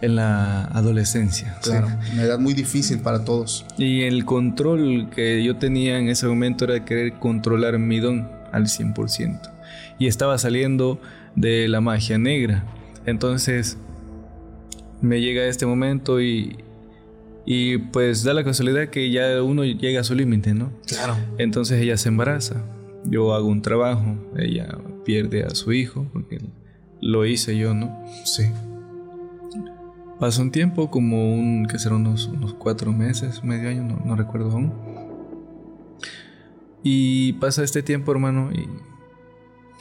en 0.00 0.14
la 0.14 0.66
adolescencia. 0.66 1.56
Claro, 1.62 1.88
una 2.12 2.22
edad 2.22 2.38
muy 2.38 2.54
difícil 2.54 3.00
para 3.00 3.24
todos. 3.24 3.66
Y 3.76 4.02
el 4.02 4.24
control 4.24 5.10
que 5.10 5.42
yo 5.42 5.56
tenía 5.56 5.98
en 5.98 6.08
ese 6.08 6.28
momento 6.28 6.64
era 6.64 6.84
querer 6.84 7.14
controlar 7.14 7.78
mi 7.80 7.98
don 7.98 8.30
al 8.52 8.66
100% 8.66 9.57
y 9.98 10.06
estaba 10.06 10.38
saliendo 10.38 11.00
de 11.34 11.68
la 11.68 11.80
magia 11.80 12.18
negra. 12.18 12.64
Entonces 13.06 13.78
me 15.00 15.20
llega 15.20 15.44
este 15.46 15.66
momento 15.66 16.20
y, 16.20 16.58
y 17.46 17.78
pues 17.78 18.24
da 18.24 18.34
la 18.34 18.44
casualidad 18.44 18.88
que 18.88 19.10
ya 19.10 19.42
uno 19.42 19.64
llega 19.64 20.00
a 20.00 20.04
su 20.04 20.14
límite, 20.14 20.54
¿no? 20.54 20.72
Claro. 20.86 21.16
Entonces 21.38 21.80
ella 21.80 21.96
se 21.96 22.08
embaraza. 22.08 22.64
Yo 23.04 23.34
hago 23.34 23.48
un 23.48 23.62
trabajo, 23.62 24.16
ella 24.36 24.76
pierde 25.04 25.44
a 25.44 25.50
su 25.50 25.72
hijo 25.72 26.06
porque 26.12 26.40
lo 27.00 27.24
hice 27.24 27.56
yo, 27.56 27.74
¿no? 27.74 28.04
Sí. 28.24 28.44
Pasó 30.18 30.42
un 30.42 30.50
tiempo, 30.50 30.90
como 30.90 31.32
un, 31.32 31.66
que 31.66 31.78
será 31.78 31.94
unos, 31.94 32.26
unos 32.26 32.52
cuatro 32.54 32.92
meses, 32.92 33.44
medio 33.44 33.68
año, 33.68 33.84
no, 33.84 34.02
no 34.04 34.16
recuerdo 34.16 34.50
aún. 34.50 34.72
Y 36.82 37.34
pasa 37.34 37.62
este 37.62 37.82
tiempo, 37.82 38.10
hermano, 38.10 38.50
y 38.52 38.68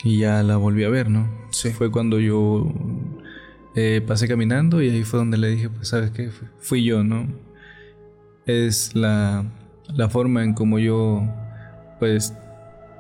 y 0.04 0.20
ya 0.20 0.44
la 0.44 0.58
volví 0.58 0.84
a 0.84 0.90
ver, 0.90 1.10
¿no? 1.10 1.28
Sí. 1.52 1.72
Fue 1.72 1.92
cuando 1.92 2.20
yo 2.20 2.72
eh, 3.76 4.02
pasé 4.06 4.28
caminando 4.28 4.82
y 4.82 4.90
ahí 4.90 5.04
fue 5.04 5.20
donde 5.20 5.38
le 5.38 5.50
dije, 5.50 5.70
pues, 5.70 5.90
¿sabes 5.90 6.12
qué? 6.12 6.30
Fui 6.60 6.84
yo, 6.84 7.04
¿no? 7.04 7.28
Es 8.46 8.96
la, 8.96 9.46
la 9.94 10.10
forma 10.10 10.44
en 10.44 10.54
como 10.54 10.80
yo, 10.80 11.24
pues, 12.00 12.34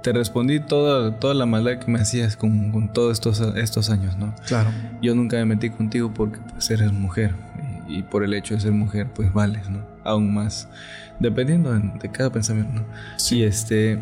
te 0.03 0.13
respondí 0.13 0.59
toda, 0.59 1.19
toda 1.19 1.33
la 1.33 1.45
maldad 1.45 1.79
que 1.79 1.91
me 1.91 1.99
hacías 1.99 2.37
con, 2.37 2.71
con 2.71 2.93
todos 2.93 3.13
estos, 3.13 3.41
estos 3.57 3.89
años, 3.89 4.17
¿no? 4.17 4.33
Claro. 4.47 4.69
Yo 5.01 5.15
nunca 5.15 5.37
me 5.37 5.45
metí 5.45 5.69
contigo 5.69 6.13
porque, 6.13 6.39
pues, 6.51 6.69
eres 6.69 6.91
mujer. 6.91 7.35
Y, 7.87 8.03
por 8.03 8.23
el 8.23 8.33
hecho 8.33 8.53
de 8.53 8.59
ser 8.59 8.71
mujer, 8.71 9.07
pues, 9.13 9.31
vales, 9.33 9.69
¿no? 9.69 9.79
Aún 10.03 10.33
más. 10.33 10.67
Dependiendo 11.19 11.73
de, 11.73 11.91
de 12.01 12.11
cada 12.11 12.31
pensamiento, 12.31 12.73
¿no? 12.73 12.85
Sí. 13.17 13.37
Y 13.37 13.43
este 13.43 13.97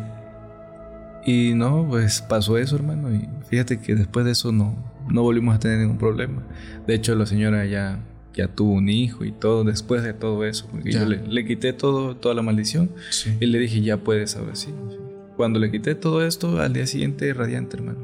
y 1.26 1.54
no, 1.54 1.84
pues 1.88 2.22
pasó 2.22 2.56
eso, 2.56 2.76
hermano. 2.76 3.12
Y 3.12 3.28
fíjate 3.48 3.80
que 3.80 3.96
después 3.96 4.24
de 4.24 4.30
eso 4.30 4.52
no, 4.52 4.76
no 5.10 5.22
volvimos 5.22 5.56
a 5.56 5.58
tener 5.58 5.78
ningún 5.78 5.98
problema. 5.98 6.40
De 6.86 6.94
hecho, 6.94 7.16
la 7.16 7.26
señora 7.26 7.66
ya, 7.66 7.98
ya 8.32 8.46
tuvo 8.46 8.74
un 8.74 8.88
hijo 8.88 9.24
y 9.24 9.32
todo 9.32 9.64
después 9.64 10.04
de 10.04 10.14
todo 10.14 10.44
eso. 10.44 10.68
Porque 10.70 10.92
yo 10.92 11.04
le, 11.04 11.44
quité 11.44 11.72
todo, 11.72 12.16
toda 12.16 12.32
la 12.36 12.42
maldición. 12.42 12.90
Y 13.40 13.46
le 13.46 13.58
dije, 13.58 13.80
ya 13.80 13.96
puedes 13.96 14.36
ahora 14.36 14.54
sí. 14.54 14.72
Cuando 15.36 15.58
le 15.58 15.72
quité 15.72 15.96
todo 15.96 16.24
esto, 16.24 16.60
al 16.60 16.72
día 16.72 16.86
siguiente, 16.86 17.34
radiante, 17.34 17.76
hermano. 17.76 17.98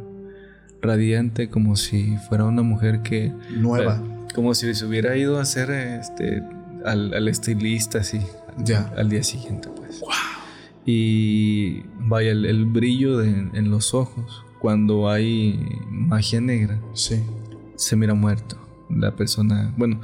Radiante 0.82 1.48
como 1.48 1.76
si 1.76 2.16
fuera 2.28 2.42
una 2.42 2.62
mujer 2.62 3.02
que... 3.02 3.32
Nueva. 3.50 4.02
Como 4.34 4.52
si 4.54 4.74
se 4.74 4.84
hubiera 4.84 5.16
ido 5.16 5.38
a 5.38 5.42
hacer 5.42 5.70
este, 5.70 6.42
al, 6.84 7.14
al 7.14 7.28
estilista, 7.28 7.98
así. 7.98 8.20
Ya. 8.58 8.92
Al 8.96 9.08
día 9.08 9.22
siguiente, 9.22 9.68
pues. 9.76 10.00
¡Wow! 10.00 10.41
Y 10.84 11.82
vaya, 12.00 12.32
el, 12.32 12.66
brillo 12.66 13.22
en 13.22 13.70
los 13.70 13.94
ojos 13.94 14.44
cuando 14.62 15.10
hay 15.10 15.58
magia 15.90 16.40
negra. 16.40 16.80
Sí. 16.94 17.20
Se 17.74 17.96
mira 17.96 18.14
muerto. 18.14 18.56
La 18.88 19.16
persona, 19.16 19.74
bueno, 19.76 20.00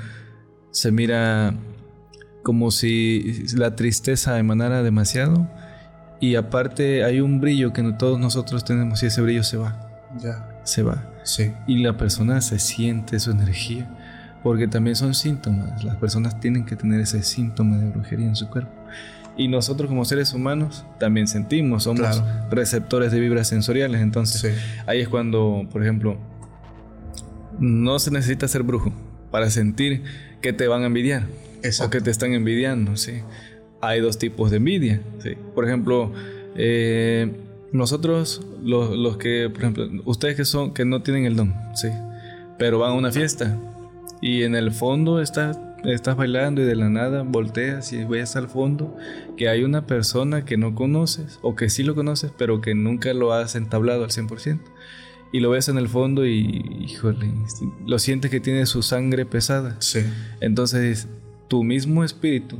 se 0.72 0.90
mira 0.90 1.54
como 2.42 2.72
si 2.72 3.46
la 3.54 3.76
tristeza 3.76 4.36
emanara 4.36 4.82
demasiado. 4.82 5.48
Y 6.20 6.34
aparte 6.34 7.04
hay 7.04 7.20
un 7.20 7.40
brillo 7.40 7.72
que 7.72 7.84
todos 7.92 8.18
nosotros 8.18 8.64
tenemos 8.64 9.00
y 9.04 9.06
ese 9.06 9.22
brillo 9.22 9.44
se 9.44 9.58
va. 9.58 9.78
Ya. 10.20 10.60
Se 10.64 10.82
va. 10.82 11.08
Sí. 11.22 11.52
Y 11.68 11.78
la 11.78 11.96
persona 11.96 12.40
se 12.40 12.58
siente 12.58 13.20
su 13.20 13.30
energía. 13.30 13.88
Porque 14.42 14.66
también 14.66 14.96
son 14.96 15.14
síntomas. 15.14 15.84
Las 15.84 15.96
personas 15.96 16.40
tienen 16.40 16.64
que 16.64 16.74
tener 16.74 17.00
ese 17.00 17.22
síntoma 17.22 17.78
de 17.78 17.90
brujería 17.90 18.26
en 18.26 18.34
su 18.34 18.48
cuerpo. 18.48 18.72
Y 19.38 19.48
nosotros 19.48 19.88
como 19.88 20.04
seres 20.04 20.34
humanos 20.34 20.84
también 20.98 21.28
sentimos, 21.28 21.84
somos 21.84 22.22
receptores 22.50 23.12
de 23.12 23.20
vibras 23.20 23.48
sensoriales. 23.48 24.00
Entonces 24.02 24.52
ahí 24.86 25.00
es 25.00 25.08
cuando, 25.08 25.66
por 25.70 25.82
ejemplo, 25.82 26.18
no 27.60 27.98
se 28.00 28.10
necesita 28.10 28.48
ser 28.48 28.64
brujo 28.64 28.92
para 29.30 29.48
sentir 29.48 30.02
que 30.40 30.52
te 30.52 30.66
van 30.66 30.82
a 30.82 30.86
envidiar 30.86 31.26
o 31.80 31.88
que 31.88 32.00
te 32.00 32.10
están 32.10 32.32
envidiando. 32.32 32.96
¿sí? 32.96 33.22
Hay 33.80 34.00
dos 34.00 34.18
tipos 34.18 34.50
de 34.50 34.56
envidia. 34.56 35.00
¿sí? 35.20 35.36
Por 35.54 35.64
ejemplo, 35.64 36.12
eh, 36.56 37.30
nosotros, 37.72 38.44
los, 38.64 38.90
los, 38.90 39.18
que, 39.18 39.48
por 39.50 39.62
ejemplo, 39.62 39.88
ustedes 40.04 40.34
que 40.34 40.44
son 40.44 40.74
que 40.74 40.84
no 40.84 41.02
tienen 41.02 41.26
el 41.26 41.36
don, 41.36 41.54
sí, 41.74 41.88
pero 42.58 42.78
van 42.78 42.90
a 42.90 42.94
una 42.94 43.12
fiesta 43.12 43.56
y 44.20 44.42
en 44.42 44.54
el 44.54 44.72
fondo 44.72 45.20
está 45.20 45.67
estás 45.84 46.16
bailando 46.16 46.62
y 46.62 46.64
de 46.64 46.74
la 46.74 46.88
nada 46.88 47.22
volteas 47.22 47.92
y 47.92 48.04
ves 48.04 48.36
al 48.36 48.48
fondo 48.48 48.96
que 49.36 49.48
hay 49.48 49.62
una 49.64 49.86
persona 49.86 50.44
que 50.44 50.56
no 50.56 50.74
conoces 50.74 51.38
o 51.42 51.54
que 51.54 51.70
sí 51.70 51.82
lo 51.82 51.94
conoces 51.94 52.32
pero 52.36 52.60
que 52.60 52.74
nunca 52.74 53.12
lo 53.14 53.32
has 53.32 53.54
entablado 53.54 54.04
al 54.04 54.10
100%. 54.10 54.60
Y 55.30 55.40
lo 55.40 55.50
ves 55.50 55.68
en 55.68 55.76
el 55.76 55.88
fondo 55.88 56.24
y, 56.24 56.86
híjole, 56.88 57.30
lo 57.86 57.98
sientes 57.98 58.30
que 58.30 58.40
tiene 58.40 58.64
su 58.64 58.82
sangre 58.82 59.26
pesada. 59.26 59.76
Sí. 59.78 60.00
Entonces, 60.40 61.06
tu 61.48 61.64
mismo 61.64 62.02
espíritu 62.02 62.56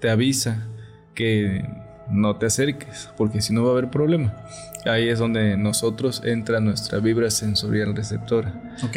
te 0.00 0.08
avisa 0.08 0.68
que 1.16 1.64
no 2.08 2.36
te 2.36 2.46
acerques, 2.46 3.10
porque 3.16 3.42
si 3.42 3.52
no 3.52 3.64
va 3.64 3.70
a 3.70 3.72
haber 3.72 3.90
problema. 3.90 4.36
Ahí 4.84 5.08
es 5.08 5.18
donde 5.18 5.56
nosotros 5.56 6.22
entra 6.24 6.60
nuestra 6.60 7.00
vibra 7.00 7.28
sensorial 7.30 7.96
receptora. 7.96 8.76
Ok 8.84 8.96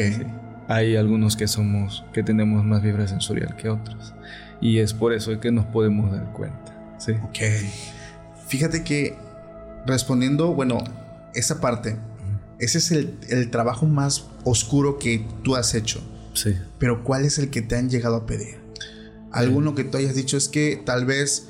hay 0.68 0.96
algunos 0.96 1.36
que 1.36 1.48
somos, 1.48 2.04
que 2.14 2.24
tenemos 2.24 2.64
más 2.64 2.82
vibra 2.82 3.08
sensorial 3.08 3.56
que 3.56 3.70
otros. 3.70 4.14
Y 4.62 4.80
es 4.80 4.94
por 4.94 5.14
eso 5.14 5.40
que 5.40 5.52
nos 5.52 5.66
podemos 5.66 6.12
dar 6.12 6.32
cuenta. 6.34 6.96
Sí. 6.98 7.14
Ok. 7.24 7.40
Fíjate 8.48 8.84
que 8.84 9.16
respondiendo, 9.86 10.54
bueno, 10.54 10.84
esa 11.34 11.62
parte, 11.62 11.98
ese 12.60 12.78
es 12.78 12.92
el, 12.92 13.52
trabajo 13.52 13.86
más 13.86 14.28
oscuro 14.44 14.98
que 14.98 15.26
tú 15.44 15.56
has 15.56 15.76
hecho. 15.76 16.02
Sí. 16.34 16.56
Pero 16.80 17.04
¿cuál 17.04 17.26
es 17.26 17.38
el 17.38 17.50
que 17.50 17.62
te 17.62 17.76
han 17.76 17.90
llegado 17.90 18.16
a 18.16 18.26
pedir? 18.26 18.58
Alguno 19.32 19.76
que 19.76 19.84
tú 19.84 19.98
hayas 19.98 20.16
dicho 20.16 20.38
es 20.38 20.48
que 20.48 20.82
tal 20.84 21.06
vez 21.06 21.50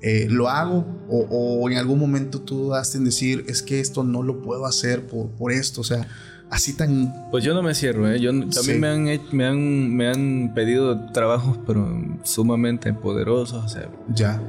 eh, 0.00 0.26
lo 0.30 0.48
hago 0.48 0.86
o, 1.08 1.26
o, 1.28 1.70
en 1.70 1.76
algún 1.76 1.98
momento 1.98 2.40
tú 2.40 2.70
daste 2.70 2.98
en 2.98 3.04
decir 3.04 3.44
es 3.48 3.62
que 3.62 3.80
esto 3.80 4.04
no 4.04 4.22
lo 4.22 4.40
puedo 4.42 4.64
hacer 4.64 5.06
por, 5.06 5.30
por 5.30 5.52
esto. 5.52 5.82
O 5.82 5.84
sea, 5.84 6.08
así 6.50 6.76
tan... 6.76 7.30
Pues 7.30 7.44
yo 7.44 7.54
no 7.54 7.62
me 7.62 7.74
cierro, 7.74 8.10
¿eh? 8.10 8.20
Yo, 8.20 8.30
también 8.48 8.80
me, 8.80 8.88
han, 8.88 9.20
me, 9.32 9.46
han, 9.46 9.96
me 9.96 10.08
han 10.08 10.52
pedido 10.54 11.10
trabajos, 11.12 11.58
pero 11.66 11.88
sumamente 12.24 12.92
poderosos, 12.92 13.64
o 13.64 13.68
sea... 13.68 13.88
Ya. 14.08 14.42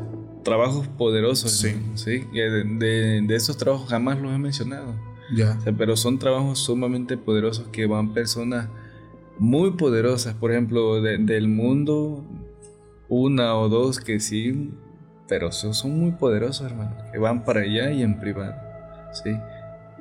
Trabajos 0.44 0.88
poderosos, 0.88 1.52
sí. 1.52 1.76
¿sí? 1.96 2.24
De, 2.34 3.22
de, 3.22 3.36
esos 3.36 3.58
trabajos 3.58 3.90
jamás 3.90 4.20
los 4.20 4.34
he 4.34 4.38
mencionado. 4.38 4.96
Ya. 5.36 5.60
pero 5.78 5.96
son 5.96 6.18
trabajos 6.18 6.58
sumamente 6.58 7.16
poderosos 7.16 7.68
que 7.68 7.86
van 7.86 8.16
personas 8.16 8.68
muy 9.38 9.72
poderosas, 9.72 10.34
por 10.34 10.52
ejemplo, 10.52 11.02
del 11.02 11.48
mundo, 11.48 12.26
una 13.08 13.56
o 13.56 13.70
dos 13.70 14.00
que 14.00 14.20
sí, 14.20 14.72
pero 15.28 15.52
son 15.52 16.00
muy 16.00 16.12
poderosos, 16.12 16.66
hermano, 16.66 16.96
que 17.12 17.20
van 17.20 17.46
para 17.46 17.62
allá 17.62 17.92
y 17.92 18.04
en 18.04 18.20
privado, 18.20 18.56
¿sí? 19.24 19.32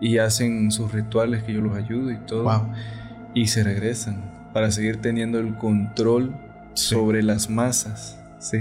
Y 0.01 0.19
hacen 0.19 0.71
sus 0.71 0.93
rituales 0.93 1.43
que 1.43 1.53
yo 1.53 1.61
los 1.61 1.77
ayudo 1.77 2.11
y 2.11 2.19
todo. 2.19 2.73
Y 3.35 3.49
se 3.49 3.63
regresan 3.63 4.51
para 4.53 4.71
seguir 4.71 5.01
teniendo 5.01 5.39
el 5.39 5.57
control 5.57 6.35
sobre 6.75 7.23
las 7.23 7.51
masas, 7.51 8.19
¿sí? 8.39 8.59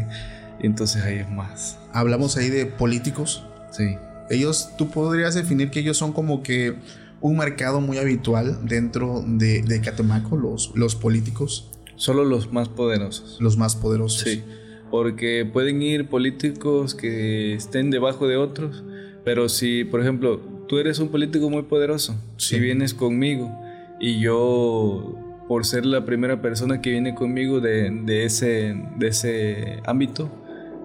entonces 0.59 1.03
ahí 1.03 1.17
es 1.17 1.29
más. 1.29 1.77
Hablamos 1.93 2.37
ahí 2.37 2.49
de 2.49 2.65
políticos. 2.65 3.45
Sí. 3.71 3.97
Ellos, 4.29 4.71
tú 4.77 4.89
podrías 4.89 5.35
definir 5.35 5.69
que 5.69 5.79
ellos 5.79 5.97
son 5.97 6.13
como 6.13 6.43
que 6.43 6.75
un 7.21 7.37
mercado 7.37 7.81
muy 7.81 7.97
habitual 7.97 8.65
dentro 8.67 9.23
de, 9.25 9.61
de 9.61 9.81
Catemaco, 9.81 10.35
los, 10.35 10.71
los 10.75 10.95
políticos. 10.95 11.71
Solo 11.95 12.25
los 12.25 12.51
más 12.51 12.69
poderosos. 12.69 13.37
Los 13.39 13.57
más 13.57 13.75
poderosos. 13.75 14.21
Sí, 14.21 14.43
porque 14.91 15.49
pueden 15.51 15.81
ir 15.81 16.09
políticos 16.09 16.93
que 16.93 17.53
estén 17.55 17.89
debajo 17.89 18.27
de 18.27 18.37
otros, 18.37 18.83
pero 19.23 19.49
si, 19.49 19.83
por 19.83 20.01
ejemplo, 20.01 20.41
tú 20.67 20.79
eres 20.79 20.99
un 20.99 21.09
político 21.09 21.49
muy 21.49 21.63
poderoso, 21.63 22.15
si 22.37 22.59
vienes 22.59 22.93
conmigo 22.93 23.57
y 23.99 24.19
yo, 24.19 25.15
por 25.47 25.65
ser 25.65 25.85
la 25.85 26.05
primera 26.05 26.41
persona 26.41 26.81
que 26.81 26.91
viene 26.91 27.15
conmigo 27.15 27.59
de, 27.59 27.89
de, 27.89 28.25
ese, 28.25 28.75
de 28.97 29.07
ese 29.07 29.81
ámbito, 29.85 30.29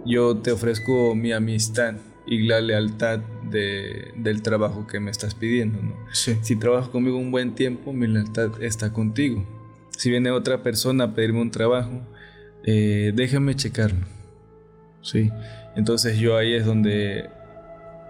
yo 0.05 0.37
te 0.39 0.53
ofrezco 0.53 1.15
mi 1.15 1.33
amistad 1.33 1.95
y 2.27 2.47
la 2.47 2.61
lealtad 2.61 3.21
de, 3.51 4.13
del 4.17 4.43
trabajo 4.43 4.87
que 4.87 5.01
me 5.01 5.11
estás 5.11 5.35
pidiendo. 5.35 5.83
¿no? 5.83 5.95
Si 6.13 6.57
trabajas 6.57 6.89
conmigo 6.89 7.19
un 7.19 7.31
buen 7.31 7.55
tiempo, 7.55 7.93
mi 7.93 8.07
lealtad 8.07 8.63
está 8.63 8.93
contigo. 8.93 9.45
Si 9.97 10.11
viene 10.11 10.31
otra 10.31 10.63
persona 10.63 11.05
a 11.05 11.15
pedirme 11.15 11.41
un 11.41 11.51
trabajo, 11.51 12.03
eh, 12.65 13.13
déjame 13.15 13.55
checarlo. 13.57 14.07
¿sí? 15.03 15.31
Entonces 15.77 16.19
yo 16.19 16.37
ahí 16.37 16.55
es 16.55 16.65
donde 16.65 17.29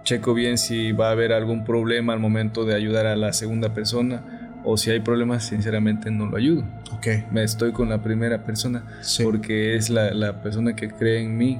checo 0.03 0.33
bien 0.33 0.57
si 0.57 0.91
va 0.91 1.09
a 1.09 1.11
haber 1.11 1.33
algún 1.33 1.63
problema 1.63 2.13
al 2.13 2.19
momento 2.19 2.65
de 2.65 2.75
ayudar 2.75 3.05
a 3.05 3.15
la 3.15 3.33
segunda 3.33 3.73
persona 3.73 4.43
o 4.65 4.77
si 4.77 4.91
hay 4.91 5.01
problemas, 5.01 5.45
sinceramente 5.45 6.09
no 6.09 6.25
lo 6.25 6.37
ayudo. 6.37 6.63
Ok. 6.93 7.07
Me 7.31 7.43
estoy 7.43 7.73
con 7.73 7.89
la 7.89 8.01
primera 8.01 8.45
persona 8.45 8.83
porque 9.23 9.75
es 9.75 9.89
la, 9.89 10.13
la, 10.13 10.41
persona 10.41 10.75
que 10.75 10.89
cree 10.89 11.21
en 11.21 11.37
mí, 11.37 11.59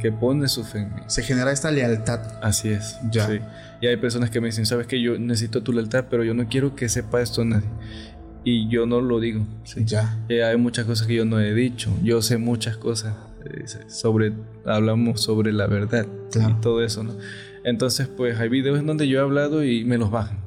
que 0.00 0.10
pone 0.10 0.48
su 0.48 0.64
fe 0.64 0.80
en 0.80 0.94
mí. 0.94 1.02
Se 1.06 1.22
genera 1.22 1.52
esta 1.52 1.70
lealtad. 1.70 2.20
Así 2.42 2.70
es. 2.70 2.98
Ya. 3.10 3.26
Sí. 3.28 3.38
Y 3.80 3.86
hay 3.86 3.96
personas 3.96 4.30
que 4.30 4.40
me 4.40 4.48
dicen, 4.48 4.66
sabes 4.66 4.86
que 4.86 5.00
yo 5.00 5.18
necesito 5.18 5.62
tu 5.62 5.72
lealtad, 5.72 6.06
pero 6.10 6.24
yo 6.24 6.34
no 6.34 6.48
quiero 6.48 6.74
que 6.74 6.88
sepa 6.88 7.20
esto 7.22 7.44
nadie. 7.44 7.68
Y 8.42 8.68
yo 8.68 8.84
no 8.84 9.00
lo 9.00 9.20
digo. 9.20 9.46
¿sí? 9.62 9.84
Ya. 9.84 10.18
Y 10.28 10.40
hay 10.40 10.56
muchas 10.56 10.86
cosas 10.86 11.06
que 11.06 11.14
yo 11.14 11.24
no 11.24 11.40
he 11.40 11.54
dicho. 11.54 11.96
Yo 12.02 12.20
sé 12.20 12.36
muchas 12.38 12.76
cosas 12.76 13.14
eh, 13.44 13.64
sobre, 13.88 14.32
hablamos 14.64 15.20
sobre 15.20 15.52
la 15.52 15.66
verdad 15.66 16.06
y 16.34 16.60
todo 16.60 16.82
eso, 16.82 17.04
¿no? 17.04 17.14
Entonces, 17.64 18.08
pues 18.08 18.38
hay 18.38 18.48
videos 18.48 18.78
en 18.78 18.86
donde 18.86 19.08
yo 19.08 19.18
he 19.18 19.22
hablado 19.22 19.64
y 19.64 19.84
me 19.84 19.98
los 19.98 20.10
bajan. 20.10 20.38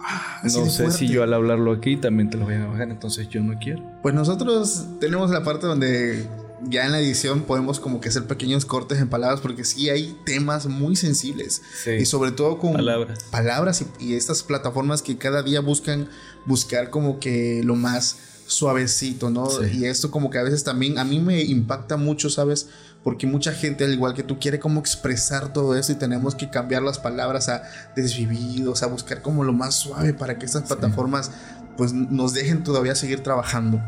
Ah, 0.00 0.40
no 0.44 0.66
sé 0.66 0.90
si 0.90 1.08
yo 1.08 1.22
al 1.22 1.32
hablarlo 1.32 1.72
aquí 1.72 1.96
también 1.96 2.28
te 2.28 2.36
lo 2.36 2.44
voy 2.44 2.54
a 2.54 2.66
bajar, 2.66 2.90
entonces 2.90 3.28
yo 3.28 3.42
no 3.42 3.58
quiero. 3.58 3.82
Pues 4.02 4.14
nosotros 4.14 4.86
tenemos 5.00 5.30
la 5.30 5.42
parte 5.42 5.66
donde 5.66 6.28
ya 6.68 6.84
en 6.84 6.92
la 6.92 7.00
edición 7.00 7.42
podemos 7.42 7.80
como 7.80 8.00
que 8.00 8.10
hacer 8.10 8.26
pequeños 8.26 8.66
cortes 8.66 8.98
en 8.98 9.08
palabras 9.08 9.40
porque 9.40 9.64
sí 9.64 9.88
hay 9.90 10.16
temas 10.24 10.66
muy 10.66 10.96
sensibles 10.96 11.62
y 11.86 12.04
sobre 12.04 12.32
todo 12.32 12.58
con 12.58 12.74
palabras, 12.74 13.24
palabras 13.30 13.82
y, 13.98 14.04
y, 14.04 14.14
estas 14.14 14.42
plataformas 14.42 15.02
que 15.02 15.16
cada 15.16 15.42
día 15.42 15.60
buscan 15.60 16.08
buscar 16.46 16.90
como 16.90 17.18
que 17.18 17.62
lo 17.64 17.74
más 17.74 18.16
suavecito, 18.46 19.30
¿no? 19.30 19.48
Y 19.72 19.86
esto 19.86 20.10
como 20.10 20.30
que 20.30 20.38
a 20.38 20.42
veces 20.42 20.64
también 20.64 20.98
a 20.98 21.04
mí 21.04 21.18
me 21.18 21.42
impacta 21.42 21.96
mucho, 21.96 22.28
¿sabes? 22.28 22.68
Porque 23.04 23.26
mucha 23.26 23.52
gente, 23.52 23.84
al 23.84 23.92
igual 23.92 24.14
que 24.14 24.22
tú, 24.22 24.38
quiere 24.38 24.58
como 24.58 24.80
expresar 24.80 25.52
todo 25.52 25.76
eso 25.76 25.92
y 25.92 25.96
tenemos 25.96 26.34
que 26.34 26.48
cambiar 26.48 26.82
las 26.82 26.98
palabras 26.98 27.50
a 27.50 27.62
desvividos, 27.94 28.82
a 28.82 28.86
buscar 28.86 29.20
como 29.20 29.44
lo 29.44 29.52
más 29.52 29.74
suave 29.74 30.14
para 30.14 30.38
que 30.38 30.46
estas 30.46 30.62
plataformas 30.62 31.30
pues 31.76 31.92
nos 31.92 32.32
dejen 32.32 32.62
todavía 32.62 32.94
seguir 32.94 33.22
trabajando. 33.22 33.82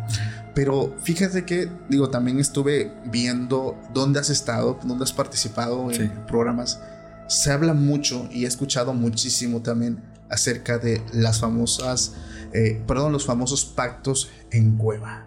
Pero 0.55 0.95
fíjate 1.03 1.45
que, 1.45 1.71
digo, 1.89 2.11
también 2.11 2.39
estuve 2.41 2.93
viendo 3.07 3.79
dónde 3.95 4.21
has 4.21 4.31
estado, 4.31 4.79
dónde 4.85 5.05
has 5.05 5.13
participado 5.13 5.91
en 5.91 6.11
programas. 6.27 6.81
Se 7.29 7.53
habla 7.53 7.75
mucho 7.75 8.29
y 8.31 8.45
he 8.45 8.49
escuchado 8.49 8.93
muchísimo 8.93 9.63
también 9.63 10.03
acerca 10.31 10.79
de 10.79 11.03
las 11.13 11.41
famosas, 11.41 12.15
eh, 12.53 12.83
perdón, 12.87 13.13
los 13.13 13.25
famosos 13.25 13.65
pactos 13.65 14.31
en 14.51 14.77
cueva. 14.77 15.27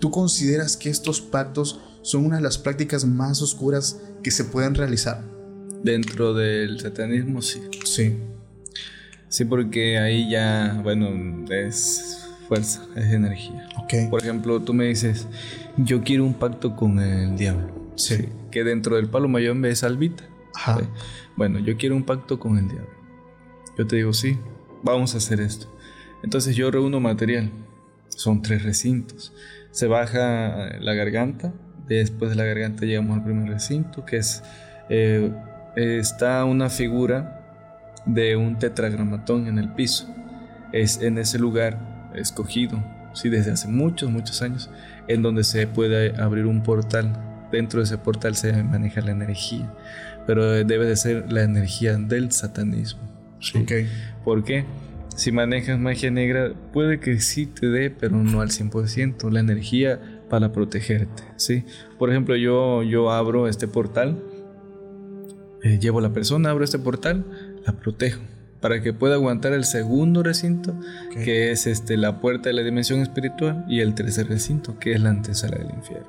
¿Tú 0.00 0.10
consideras 0.10 0.76
que 0.76 0.90
estos 0.90 1.20
pactos 1.20 1.80
son 2.02 2.26
una 2.26 2.36
de 2.36 2.42
las 2.42 2.58
prácticas 2.58 3.04
más 3.04 3.42
oscuras 3.42 4.00
que 4.22 4.30
se 4.30 4.44
pueden 4.44 4.74
realizar? 4.74 5.24
Dentro 5.82 6.34
del 6.34 6.78
satanismo, 6.80 7.42
sí. 7.42 7.60
Sí. 7.84 8.16
Sí, 9.28 9.44
porque 9.44 9.98
ahí 9.98 10.30
ya, 10.30 10.78
bueno, 10.82 11.08
es 11.50 12.28
fuerza, 12.48 12.86
es 12.96 13.06
energía. 13.12 13.68
Ok. 13.78 14.10
Por 14.10 14.20
ejemplo, 14.20 14.60
tú 14.60 14.74
me 14.74 14.86
dices, 14.86 15.26
yo 15.76 16.02
quiero 16.02 16.24
un 16.24 16.34
pacto 16.34 16.76
con 16.76 16.98
el 17.00 17.36
diablo. 17.36 17.82
Sí. 17.96 18.28
que 18.50 18.64
dentro 18.64 18.96
del 18.96 19.08
palo 19.08 19.28
mayor 19.28 19.64
es 19.66 19.82
albita. 19.84 20.24
Ajá. 20.54 20.80
Bueno, 21.36 21.58
yo 21.58 21.76
quiero 21.76 21.96
un 21.96 22.04
pacto 22.04 22.38
con 22.38 22.58
el 22.58 22.68
diablo. 22.68 22.90
Yo 23.78 23.86
te 23.86 23.96
digo, 23.96 24.12
sí, 24.12 24.38
vamos 24.82 25.14
a 25.14 25.18
hacer 25.18 25.40
esto. 25.40 25.74
Entonces 26.22 26.54
yo 26.56 26.70
reúno 26.70 27.00
material. 27.00 27.50
Son 28.08 28.42
tres 28.42 28.62
recintos. 28.62 29.32
Se 29.70 29.86
baja 29.86 30.78
la 30.78 30.94
garganta. 30.94 31.54
Después 31.98 32.30
de 32.30 32.36
la 32.36 32.44
garganta 32.44 32.84
llegamos 32.84 33.16
al 33.16 33.24
primer 33.24 33.48
recinto, 33.48 34.04
que 34.04 34.18
es... 34.18 34.42
Eh, 34.88 35.30
está 35.76 36.44
una 36.44 36.68
figura 36.68 37.40
de 38.04 38.36
un 38.36 38.58
tetragramatón 38.58 39.46
en 39.46 39.58
el 39.58 39.70
piso. 39.72 40.08
Es 40.72 41.00
en 41.00 41.18
ese 41.18 41.38
lugar 41.38 42.10
escogido, 42.14 42.82
sí, 43.14 43.28
desde 43.28 43.52
hace 43.52 43.68
muchos, 43.68 44.10
muchos 44.10 44.42
años, 44.42 44.70
en 45.08 45.22
donde 45.22 45.44
se 45.44 45.66
puede 45.66 46.20
abrir 46.20 46.46
un 46.46 46.62
portal. 46.62 47.12
Dentro 47.50 47.80
de 47.80 47.84
ese 47.84 47.98
portal 47.98 48.34
se 48.34 48.62
maneja 48.62 49.02
la 49.02 49.10
energía, 49.10 49.70
pero 50.26 50.64
debe 50.64 50.86
de 50.86 50.96
ser 50.96 51.30
la 51.30 51.42
energía 51.42 51.96
del 51.96 52.32
satanismo. 52.32 53.02
¿Por 54.24 54.44
qué? 54.44 54.64
Si 55.14 55.32
manejas 55.32 55.78
magia 55.78 56.10
negra, 56.10 56.52
puede 56.72 56.98
que 56.98 57.20
sí 57.20 57.44
te 57.44 57.66
dé, 57.66 57.90
pero 57.90 58.16
no 58.16 58.40
al 58.40 58.48
100%. 58.48 59.30
La 59.30 59.40
energía 59.40 60.00
para 60.32 60.50
protegerte, 60.50 61.24
¿sí? 61.36 61.62
Por 61.98 62.08
ejemplo, 62.08 62.34
yo, 62.36 62.82
yo 62.82 63.10
abro 63.10 63.48
este 63.48 63.68
portal, 63.68 64.18
eh, 65.62 65.78
llevo 65.78 65.98
a 65.98 66.00
la 66.00 66.14
persona, 66.14 66.48
abro 66.48 66.64
este 66.64 66.78
portal, 66.78 67.26
la 67.66 67.74
protejo 67.74 68.22
para 68.62 68.80
que 68.80 68.94
pueda 68.94 69.16
aguantar 69.16 69.52
el 69.52 69.64
segundo 69.64 70.22
recinto, 70.22 70.74
que 71.12 71.50
es 71.50 71.66
este, 71.66 71.98
la 71.98 72.18
puerta 72.22 72.48
de 72.48 72.54
la 72.54 72.62
dimensión 72.62 73.00
espiritual, 73.00 73.66
y 73.68 73.80
el 73.80 73.94
tercer 73.94 74.26
recinto, 74.26 74.78
que 74.78 74.92
es 74.92 75.02
la 75.02 75.10
antesala 75.10 75.58
del 75.58 75.68
infierno. 75.68 76.08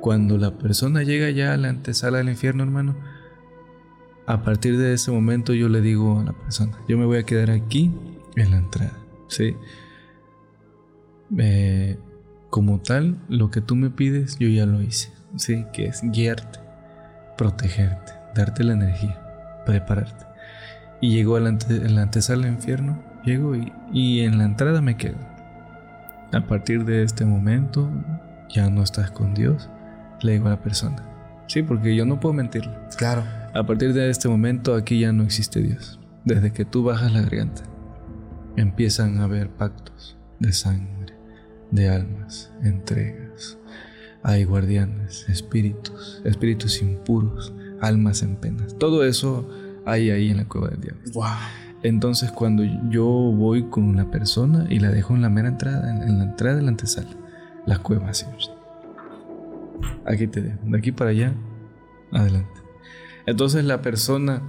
Cuando 0.00 0.38
la 0.38 0.56
persona 0.56 1.02
llega 1.02 1.28
ya 1.28 1.52
a 1.52 1.58
la 1.58 1.68
antesala 1.68 2.16
del 2.16 2.30
infierno, 2.30 2.62
hermano, 2.62 2.96
a 4.24 4.42
partir 4.42 4.78
de 4.78 4.94
ese 4.94 5.10
momento 5.10 5.52
yo 5.52 5.68
le 5.68 5.82
digo 5.82 6.18
a 6.18 6.24
la 6.24 6.32
persona, 6.32 6.78
yo 6.88 6.96
me 6.96 7.04
voy 7.04 7.18
a 7.18 7.24
quedar 7.24 7.50
aquí 7.50 7.92
en 8.36 8.52
la 8.52 8.56
entrada, 8.56 8.96
¿sí? 9.28 9.54
Eh, 11.36 11.98
como 12.54 12.78
tal, 12.78 13.18
lo 13.28 13.50
que 13.50 13.60
tú 13.60 13.74
me 13.74 13.90
pides, 13.90 14.38
yo 14.38 14.46
ya 14.46 14.64
lo 14.64 14.80
hice, 14.80 15.12
¿sí? 15.34 15.66
Que 15.72 15.86
es 15.86 16.02
guiarte, 16.04 16.60
protegerte, 17.36 18.12
darte 18.32 18.62
la 18.62 18.74
energía, 18.74 19.20
prepararte. 19.66 20.24
Y 21.00 21.10
llegó 21.16 21.34
a 21.34 21.40
la, 21.40 21.48
antesala 21.48 22.44
del 22.44 22.54
infierno, 22.54 23.02
llego 23.24 23.56
y, 23.56 23.72
y 23.92 24.20
en 24.20 24.38
la 24.38 24.44
entrada 24.44 24.80
me 24.82 24.96
quedo. 24.96 25.16
A 26.32 26.46
partir 26.46 26.84
de 26.84 27.02
este 27.02 27.24
momento, 27.24 27.90
ya 28.48 28.70
no 28.70 28.84
estás 28.84 29.10
con 29.10 29.34
Dios, 29.34 29.68
le 30.22 30.34
digo 30.34 30.46
a 30.46 30.50
la 30.50 30.62
persona. 30.62 31.02
Sí, 31.48 31.64
porque 31.64 31.96
yo 31.96 32.06
no 32.06 32.20
puedo 32.20 32.34
mentirle. 32.34 32.78
Claro. 32.96 33.24
A 33.52 33.66
partir 33.66 33.92
de 33.94 34.10
este 34.10 34.28
momento, 34.28 34.76
aquí 34.76 35.00
ya 35.00 35.12
no 35.12 35.24
existe 35.24 35.60
Dios. 35.60 35.98
Desde 36.24 36.52
que 36.52 36.64
tú 36.64 36.84
bajas 36.84 37.12
la 37.12 37.22
garganta, 37.22 37.62
empiezan 38.56 39.18
a 39.18 39.24
haber 39.24 39.50
pactos 39.50 40.16
de 40.38 40.52
sangre, 40.52 40.93
de 41.74 41.88
almas, 41.88 42.52
entregas. 42.62 43.58
Hay 44.22 44.44
guardianes, 44.44 45.28
espíritus, 45.28 46.22
espíritus 46.24 46.80
impuros, 46.80 47.52
almas 47.80 48.22
en 48.22 48.36
penas. 48.36 48.78
Todo 48.78 49.04
eso 49.04 49.48
hay 49.84 50.10
ahí 50.10 50.30
en 50.30 50.38
la 50.38 50.48
cueva 50.48 50.68
del 50.68 50.80
diablo. 50.80 51.02
Entonces 51.82 52.30
cuando 52.30 52.62
yo 52.88 53.04
voy 53.04 53.64
con 53.64 53.84
una 53.84 54.10
persona 54.10 54.66
y 54.70 54.78
la 54.78 54.90
dejo 54.90 55.14
en 55.14 55.22
la 55.22 55.28
mera 55.28 55.48
entrada, 55.48 55.90
en, 55.90 56.18
la 56.18 56.24
entrada 56.24 56.56
de 56.56 56.62
la 56.62 56.70
antesala, 56.70 57.10
la 57.66 57.78
cueva 57.78 58.08
así. 58.08 58.24
Aquí 60.06 60.26
te 60.26 60.40
dejo, 60.40 60.58
de 60.64 60.78
aquí 60.78 60.92
para 60.92 61.10
allá, 61.10 61.34
adelante. 62.12 62.60
Entonces 63.26 63.64
la 63.64 63.82
persona, 63.82 64.42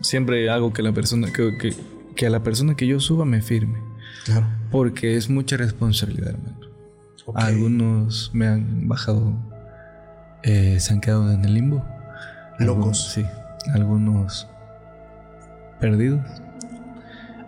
siempre 0.00 0.48
hago 0.48 0.72
que 0.72 0.82
la 0.82 0.92
persona, 0.92 1.30
que, 1.32 1.74
que 2.14 2.26
a 2.26 2.30
la 2.30 2.42
persona 2.42 2.74
que 2.76 2.86
yo 2.86 3.00
suba 3.00 3.24
me 3.24 3.42
firme. 3.42 3.89
Claro. 4.30 4.46
Porque 4.70 5.16
es 5.16 5.28
mucha 5.28 5.56
responsabilidad, 5.56 6.30
hermano. 6.30 6.60
Algunos 7.34 8.30
me 8.32 8.46
han 8.46 8.88
bajado, 8.88 9.34
eh, 10.42 10.78
se 10.80 10.92
han 10.92 11.00
quedado 11.00 11.30
en 11.30 11.44
el 11.44 11.54
limbo. 11.54 11.84
Locos. 12.58 13.12
sí. 13.12 13.24
Algunos 13.72 14.48
perdidos. 15.78 16.20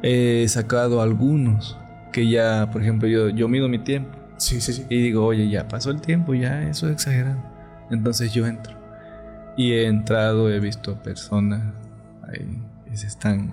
He 0.03 0.47
sacado 0.49 1.01
algunos 1.01 1.79
que 2.13 2.29
ya, 2.29 2.71
por 2.71 2.83
ejemplo, 2.83 3.09
yo, 3.09 3.29
yo 3.29 3.49
mido 3.49 3.69
mi 3.69 3.79
tiempo. 3.79 4.19
Sí, 4.37 4.61
sí, 4.61 4.73
sí. 4.73 4.87
Y 4.89 5.01
digo, 5.01 5.25
oye, 5.25 5.49
ya 5.49 5.69
pasó 5.69 5.91
el 5.91 6.01
tiempo, 6.01 6.35
ya 6.35 6.69
eso 6.69 6.87
es 6.89 6.95
exagerado. 6.95 7.43
Entonces 7.91 8.33
yo 8.33 8.47
entro. 8.47 8.75
Y 9.57 9.73
he 9.73 9.87
entrado, 9.87 10.51
he 10.51 10.59
visto 10.61 11.03
personas 11.03 11.63
ahí 12.23 12.63
que 12.85 12.97
se 12.97 13.07
están 13.07 13.53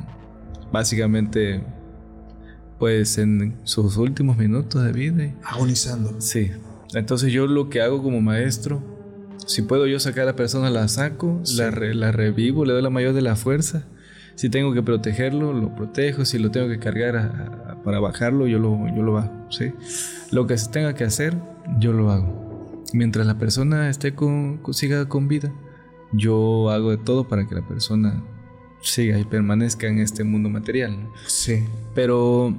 básicamente 0.71 1.63
pues 2.79 3.17
en 3.17 3.57
sus 3.65 3.97
últimos 3.97 4.37
minutos 4.37 4.83
de 4.83 4.91
vida. 4.91 5.35
Agonizando. 5.43 6.19
Sí. 6.19 6.49
Entonces 6.93 7.31
yo 7.31 7.45
lo 7.45 7.69
que 7.69 7.81
hago 7.81 8.01
como 8.01 8.21
maestro, 8.21 8.81
si 9.45 9.61
puedo 9.61 9.85
yo 9.85 9.99
sacar 9.99 10.23
a 10.23 10.27
la 10.27 10.35
persona, 10.35 10.69
la 10.69 10.87
saco, 10.87 11.41
la, 11.55 11.69
la 11.71 12.11
revivo, 12.11 12.65
le 12.65 12.73
doy 12.73 12.81
la 12.81 12.89
mayor 12.89 13.13
de 13.13 13.21
la 13.21 13.35
fuerza. 13.35 13.85
Si 14.35 14.49
tengo 14.49 14.73
que 14.73 14.81
protegerlo, 14.81 15.51
lo 15.51 15.75
protejo. 15.75 16.23
Si 16.23 16.39
lo 16.39 16.49
tengo 16.49 16.69
que 16.69 16.79
cargar 16.79 17.81
para 17.83 17.99
bajarlo, 17.99 18.47
yo 18.47 18.57
lo, 18.57 18.87
yo 18.95 19.03
lo 19.03 19.13
bajo. 19.13 19.33
¿sí? 19.49 19.73
Lo 20.31 20.47
que 20.47 20.57
se 20.57 20.69
tenga 20.69 20.95
que 20.95 21.03
hacer, 21.03 21.35
yo 21.77 21.91
lo 21.91 22.09
hago. 22.09 22.83
Mientras 22.93 23.27
la 23.27 23.37
persona 23.37 23.89
esté 23.89 24.15
con, 24.15 24.61
siga 24.71 25.09
con 25.09 25.27
vida, 25.27 25.51
yo 26.13 26.69
hago 26.69 26.91
de 26.91 26.97
todo 26.97 27.27
para 27.27 27.47
que 27.47 27.53
la 27.53 27.67
persona 27.67 28.23
siga 28.81 29.19
y 29.19 29.25
permanezca 29.25 29.87
en 29.87 29.99
este 29.99 30.23
mundo 30.23 30.49
material. 30.49 30.97
Sí. 31.27 31.63
Pero 31.93 32.55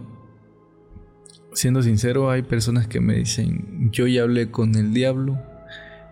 siendo 1.53 1.83
sincero, 1.83 2.31
hay 2.31 2.43
personas 2.43 2.87
que 2.87 3.01
me 3.01 3.15
dicen, 3.15 3.91
yo 3.93 4.07
ya 4.07 4.23
hablé 4.23 4.51
con 4.51 4.75
el 4.75 4.93
diablo, 4.93 5.39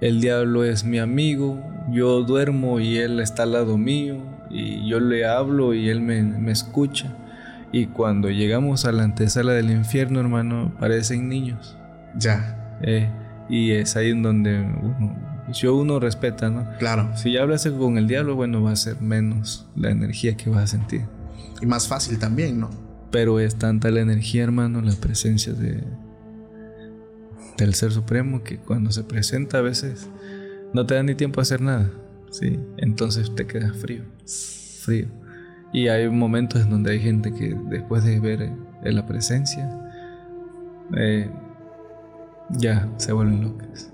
el 0.00 0.20
diablo 0.20 0.64
es 0.64 0.84
mi 0.84 0.98
amigo, 0.98 1.60
yo 1.90 2.22
duermo 2.22 2.80
y 2.80 2.98
él 2.98 3.20
está 3.20 3.44
al 3.44 3.52
lado 3.52 3.76
mío, 3.78 4.16
y 4.50 4.88
yo 4.88 5.00
le 5.00 5.26
hablo 5.26 5.74
y 5.74 5.88
él 5.88 6.00
me, 6.00 6.50
escucha. 6.50 7.14
Y 7.72 7.86
cuando 7.86 8.30
llegamos 8.30 8.84
a 8.84 8.92
la 8.92 9.02
antesala 9.02 9.52
del 9.52 9.70
infierno, 9.70 10.20
hermano, 10.20 10.72
parecen 10.78 11.28
niños. 11.28 11.76
Ya. 12.16 12.78
Eh, 12.82 13.10
y 13.48 13.72
es 13.72 13.96
ahí 13.96 14.10
en 14.10 14.22
donde 14.22 14.60
uno, 14.60 15.27
yo 15.52 15.76
uno 15.76 16.00
respeta, 16.00 16.50
¿no? 16.50 16.66
Claro. 16.78 17.10
Si 17.16 17.32
ya 17.32 17.42
hablas 17.42 17.66
con 17.66 17.98
el 17.98 18.06
diablo, 18.06 18.34
bueno, 18.34 18.62
va 18.62 18.72
a 18.72 18.76
ser 18.76 19.00
menos 19.00 19.66
la 19.76 19.90
energía 19.90 20.36
que 20.36 20.50
vas 20.50 20.64
a 20.64 20.66
sentir. 20.66 21.02
Y 21.60 21.66
más 21.66 21.88
fácil 21.88 22.18
también, 22.18 22.60
¿no? 22.60 22.70
Pero 23.10 23.40
es 23.40 23.56
tanta 23.56 23.90
la 23.90 24.00
energía, 24.00 24.44
hermano, 24.44 24.80
la 24.80 24.94
presencia 24.94 25.52
de 25.52 25.82
del 27.58 27.74
Ser 27.74 27.90
Supremo 27.92 28.42
que 28.42 28.56
cuando 28.56 28.92
se 28.92 29.02
presenta 29.02 29.58
a 29.58 29.62
veces 29.62 30.08
no 30.72 30.86
te 30.86 30.94
da 30.94 31.02
ni 31.02 31.14
tiempo 31.14 31.40
a 31.40 31.42
hacer 31.42 31.60
nada, 31.60 31.90
¿sí? 32.30 32.58
Entonces 32.76 33.34
te 33.34 33.46
quedas 33.46 33.76
frío, 33.76 34.04
frío. 34.82 35.08
Y 35.72 35.88
hay 35.88 36.08
momentos 36.08 36.62
en 36.62 36.70
donde 36.70 36.92
hay 36.92 37.00
gente 37.00 37.32
que 37.34 37.54
después 37.68 38.04
de 38.04 38.20
ver 38.20 38.42
eh, 38.42 38.92
la 38.92 39.06
presencia, 39.06 39.68
eh, 40.96 41.30
ya 42.50 42.88
se 42.96 43.12
vuelven 43.12 43.42
locas. 43.42 43.92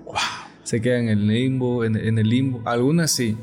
Se 0.65 0.81
quedan 0.81 1.03
en 1.03 1.19
el 1.19 1.27
limbo, 1.27 1.85
en, 1.85 1.95
el 1.95 2.27
limbo. 2.27 2.61
Algunas 2.65 3.11
sí. 3.11 3.37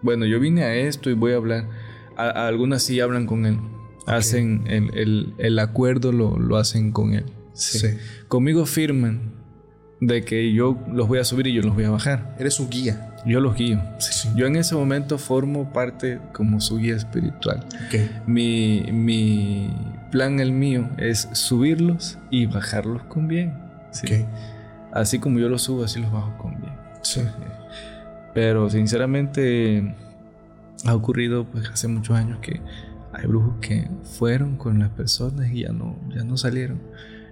Bueno, 0.00 0.24
yo 0.24 0.40
vine 0.40 0.62
a 0.62 0.74
esto 0.74 1.10
y 1.10 1.14
voy 1.14 1.32
a 1.32 1.36
hablar. 1.36 1.68
algunas 2.16 2.82
sí 2.82 3.00
hablan 3.00 3.26
con 3.26 3.44
él. 3.44 3.58
Hacen 4.06 4.64
el, 4.66 5.58
acuerdo, 5.58 6.12
lo, 6.12 6.38
lo, 6.38 6.56
hacen 6.56 6.92
con 6.92 7.12
él. 7.12 7.24
Sí. 7.54 7.86
Conmigo 8.28 8.66
firman 8.66 9.32
de 10.00 10.24
que 10.24 10.52
yo 10.52 10.78
los 10.92 11.08
voy 11.08 11.18
a 11.18 11.24
subir 11.24 11.48
y 11.48 11.54
yo 11.54 11.62
los 11.62 11.74
voy 11.74 11.84
a 11.84 11.90
bajar. 11.90 12.36
Eres 12.38 12.54
su 12.54 12.68
guía. 12.68 13.14
Yo 13.26 13.40
los 13.40 13.56
guío. 13.56 13.80
Yo 14.36 14.46
en 14.46 14.56
ese 14.56 14.74
momento 14.74 15.18
formo 15.18 15.72
parte 15.72 16.20
como 16.32 16.60
su 16.60 16.78
guía 16.78 16.94
espiritual. 16.94 17.66
Mi, 18.26 18.84
mi 18.92 19.74
plan, 20.12 20.38
el 20.38 20.52
mío, 20.52 20.88
es 20.98 21.28
subirlos 21.32 22.18
y 22.30 22.46
bajarlos 22.46 23.02
con 23.04 23.26
bien. 23.26 23.54
Así 24.94 25.18
como 25.18 25.40
yo 25.40 25.48
los 25.48 25.62
subo, 25.62 25.84
así 25.84 26.00
los 26.00 26.10
bajo 26.12 26.38
con 26.38 26.60
bien. 26.60 26.72
Pero 28.32 28.70
sinceramente 28.70 29.94
ha 30.86 30.94
ocurrido 30.94 31.44
pues 31.44 31.68
hace 31.68 31.88
muchos 31.88 32.16
años 32.16 32.38
que 32.40 32.60
hay 33.12 33.26
brujos 33.26 33.56
que 33.60 33.88
fueron 34.04 34.56
con 34.56 34.78
las 34.78 34.90
personas 34.90 35.50
y 35.52 35.62
ya 35.62 35.72
no, 35.72 35.98
ya 36.14 36.22
no 36.22 36.36
salieron. 36.36 36.80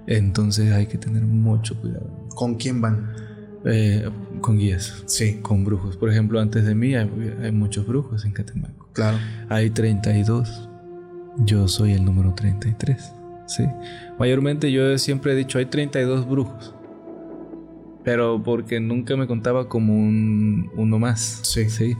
Entonces 0.06 0.72
hay 0.72 0.86
que 0.86 0.98
tener 0.98 1.22
mucho 1.22 1.76
cuidado. 1.80 2.10
¿Con 2.34 2.56
quién 2.56 2.80
van? 2.80 3.14
Eh, 3.64 4.08
con 4.40 4.58
guías. 4.58 5.04
Sí. 5.06 5.38
Con 5.40 5.64
brujos. 5.64 5.96
Por 5.96 6.10
ejemplo, 6.10 6.40
antes 6.40 6.64
de 6.64 6.74
mí 6.74 6.96
hay, 6.96 7.52
muchos 7.52 7.86
brujos 7.86 8.24
en 8.24 8.32
Catemaco. 8.32 8.88
Claro. 8.92 9.18
Hay 9.48 9.70
32. 9.70 10.68
Yo 11.38 11.68
soy 11.68 11.92
el 11.92 12.04
número 12.04 12.34
33. 12.34 13.12
Sí. 13.46 13.64
Mayormente 14.18 14.72
yo 14.72 14.98
siempre 14.98 15.32
he 15.32 15.36
dicho 15.36 15.58
hay 15.58 15.66
32 15.66 16.28
brujos. 16.28 16.74
Pero 18.04 18.42
porque 18.42 18.80
nunca 18.80 19.16
me 19.16 19.26
contaba 19.26 19.68
como 19.68 19.94
un, 19.94 20.70
uno 20.74 20.98
más. 20.98 21.40
Sí. 21.42 21.70
Sí. 21.70 21.96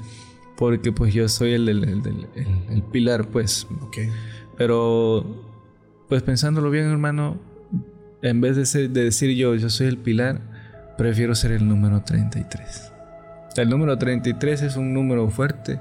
Porque 0.56 0.92
pues 0.92 1.14
yo 1.14 1.28
soy 1.28 1.52
el, 1.52 1.68
el 1.68 2.82
pilar, 2.90 3.28
pues. 3.28 3.66
Ok. 3.80 3.98
Pero, 4.56 5.24
pues 6.08 6.22
pensándolo 6.22 6.70
bien, 6.70 6.84
hermano, 6.86 7.38
en 8.22 8.40
vez 8.40 8.72
de, 8.72 8.88
decir 8.88 9.36
yo, 9.36 9.54
yo 9.54 9.68
soy 9.70 9.88
el 9.88 9.98
pilar, 9.98 10.40
prefiero 10.96 11.34
ser 11.34 11.52
el 11.52 11.66
número 11.66 12.02
33. 12.02 12.92
El 13.56 13.68
número 13.68 13.98
33 13.98 14.62
es 14.62 14.76
un 14.76 14.94
número 14.94 15.28
fuerte, 15.30 15.80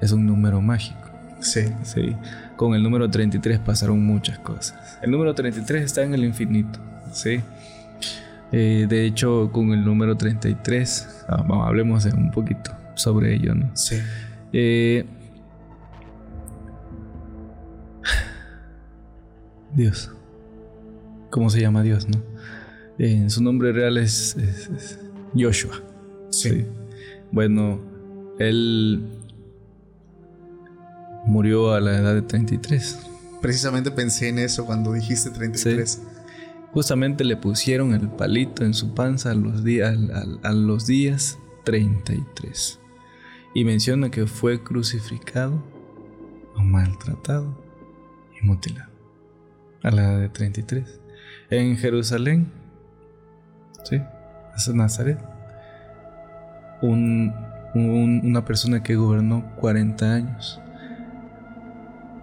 es 0.00 0.12
un 0.12 0.26
número 0.26 0.60
mágico. 0.60 1.10
Sí. 1.40 1.66
Sí. 1.82 2.16
Con 2.56 2.74
el 2.74 2.82
número 2.82 3.10
33 3.10 3.58
pasaron 3.58 4.04
muchas 4.04 4.38
cosas. 4.38 4.98
El 5.02 5.10
número 5.10 5.34
33 5.34 5.82
está 5.82 6.02
en 6.02 6.14
el 6.14 6.24
infinito. 6.24 6.78
Sí. 7.12 7.40
Eh, 8.52 8.86
de 8.88 9.06
hecho, 9.06 9.50
con 9.52 9.72
el 9.72 9.84
número 9.84 10.16
33, 10.16 11.24
ah, 11.28 11.44
vamos, 11.48 11.66
hablemos 11.66 12.04
un 12.06 12.30
poquito 12.30 12.70
sobre 12.94 13.34
ello, 13.34 13.54
¿no? 13.54 13.70
Sí. 13.74 13.96
Eh, 14.52 15.04
Dios 19.74 20.10
cómo 21.34 21.50
se 21.50 21.60
llama 21.60 21.82
Dios, 21.82 22.06
¿no? 22.08 22.22
En 22.96 23.28
su 23.28 23.42
nombre 23.42 23.72
real 23.72 23.98
es, 23.98 24.36
Joshua. 25.36 25.82
Sí. 26.30 26.64
Bueno, 27.32 27.80
él 28.38 29.04
murió 31.26 31.72
a 31.72 31.80
la 31.80 31.98
edad 31.98 32.14
de 32.14 32.22
33. 32.22 33.00
Precisamente 33.42 33.90
pensé 33.90 34.28
en 34.28 34.38
eso 34.38 34.64
cuando 34.64 34.92
dijiste 34.92 35.30
33. 35.30 36.02
Justamente 36.74 37.24
le 37.24 37.36
pusieron 37.36 37.94
el 37.94 38.08
palito 38.10 38.64
en 38.64 38.74
su 38.74 38.94
panza 38.94 39.30
a 39.30 39.34
los, 39.34 39.64
días, 39.64 39.96
a 40.42 40.52
los 40.52 40.86
días 40.86 41.38
33. 41.64 42.80
Y 43.54 43.64
menciona 43.64 44.10
que 44.10 44.26
fue 44.26 44.62
crucificado 44.62 45.62
maltratado 46.62 47.56
y 48.40 48.46
mutilado 48.46 48.90
a 49.82 49.90
la 49.90 50.02
edad 50.02 50.20
de 50.20 50.28
33 50.28 51.00
en 51.50 51.76
Jerusalén, 51.76 52.50
¿sí? 53.84 54.00
Es 54.56 54.68
Nazaret. 54.68 55.18
una 56.82 58.44
persona 58.44 58.82
que 58.82 58.96
gobernó 58.96 59.54
40 59.56 60.12
años, 60.12 60.60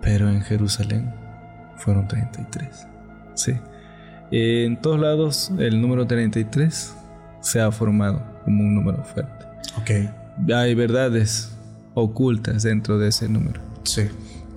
pero 0.01 0.29
en 0.29 0.41
Jerusalén 0.41 1.13
fueron 1.77 2.07
33, 2.07 2.87
¿sí? 3.35 3.53
En 4.31 4.81
todos 4.81 4.99
lados 4.99 5.51
el 5.59 5.81
número 5.81 6.07
33 6.07 6.95
se 7.41 7.59
ha 7.59 7.71
formado 7.71 8.23
como 8.43 8.63
un 8.63 8.75
número 8.75 9.03
fuerte. 9.03 9.45
Ok. 9.77 10.51
Hay 10.53 10.73
verdades 10.75 11.55
ocultas 11.93 12.63
dentro 12.63 12.97
de 12.97 13.09
ese 13.09 13.27
número. 13.27 13.61
Sí. 13.83 14.03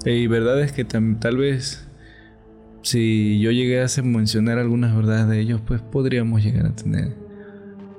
Y 0.04 0.26
verdades 0.26 0.72
que 0.72 0.84
tal 0.84 1.36
vez 1.36 1.84
si 2.84 3.40
yo 3.40 3.50
llegué 3.50 3.82
a 3.82 3.86
mencionar 4.02 4.58
algunas 4.58 4.94
verdades 4.94 5.26
de 5.28 5.40
ellos, 5.40 5.60
pues 5.66 5.80
podríamos 5.80 6.44
llegar 6.44 6.66
a 6.66 6.76
tener 6.76 7.16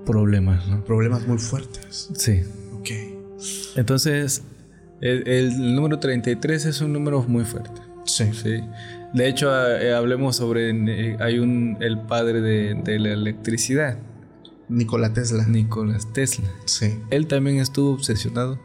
problemas, 0.05 0.67
¿no? 0.67 0.83
Problemas 0.85 1.27
muy 1.27 1.39
fuertes. 1.39 2.09
Sí. 2.13 2.41
Ok. 2.73 2.89
Entonces, 3.75 4.43
el, 5.01 5.75
número 5.75 5.99
33 5.99 6.65
es 6.65 6.81
un 6.81 6.93
número 6.93 7.23
muy 7.23 7.43
fuerte. 7.43 7.81
Sí. 8.05 8.25
Sí. 8.31 8.61
De 9.15 9.27
hecho, 9.27 9.49
eh, 9.49 9.93
hablemos 9.93 10.35
sobre. 10.35 10.69
Eh, 10.69 11.17
hay 11.19 11.39
un. 11.39 11.77
El 11.79 12.01
padre 12.01 12.41
de, 12.41 12.75
de, 12.75 12.99
la 12.99 13.13
electricidad. 13.13 13.97
Nikola 14.69 15.13
Tesla. 15.13 15.47
Nikola 15.47 15.97
Tesla. 16.13 16.49
Sí. 16.65 16.99
Él 17.09 17.25
también 17.27 17.57
estuvo 17.57 17.91
obsesionado 17.91 18.59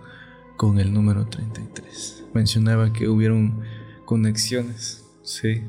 con 0.56 0.78
el 0.78 0.92
número 0.92 1.26
33. 1.26 2.24
Mencionaba 2.34 2.92
que 2.92 3.08
hubieron 3.08 3.60
conexiones 4.04 5.00
Sí. 5.30 5.62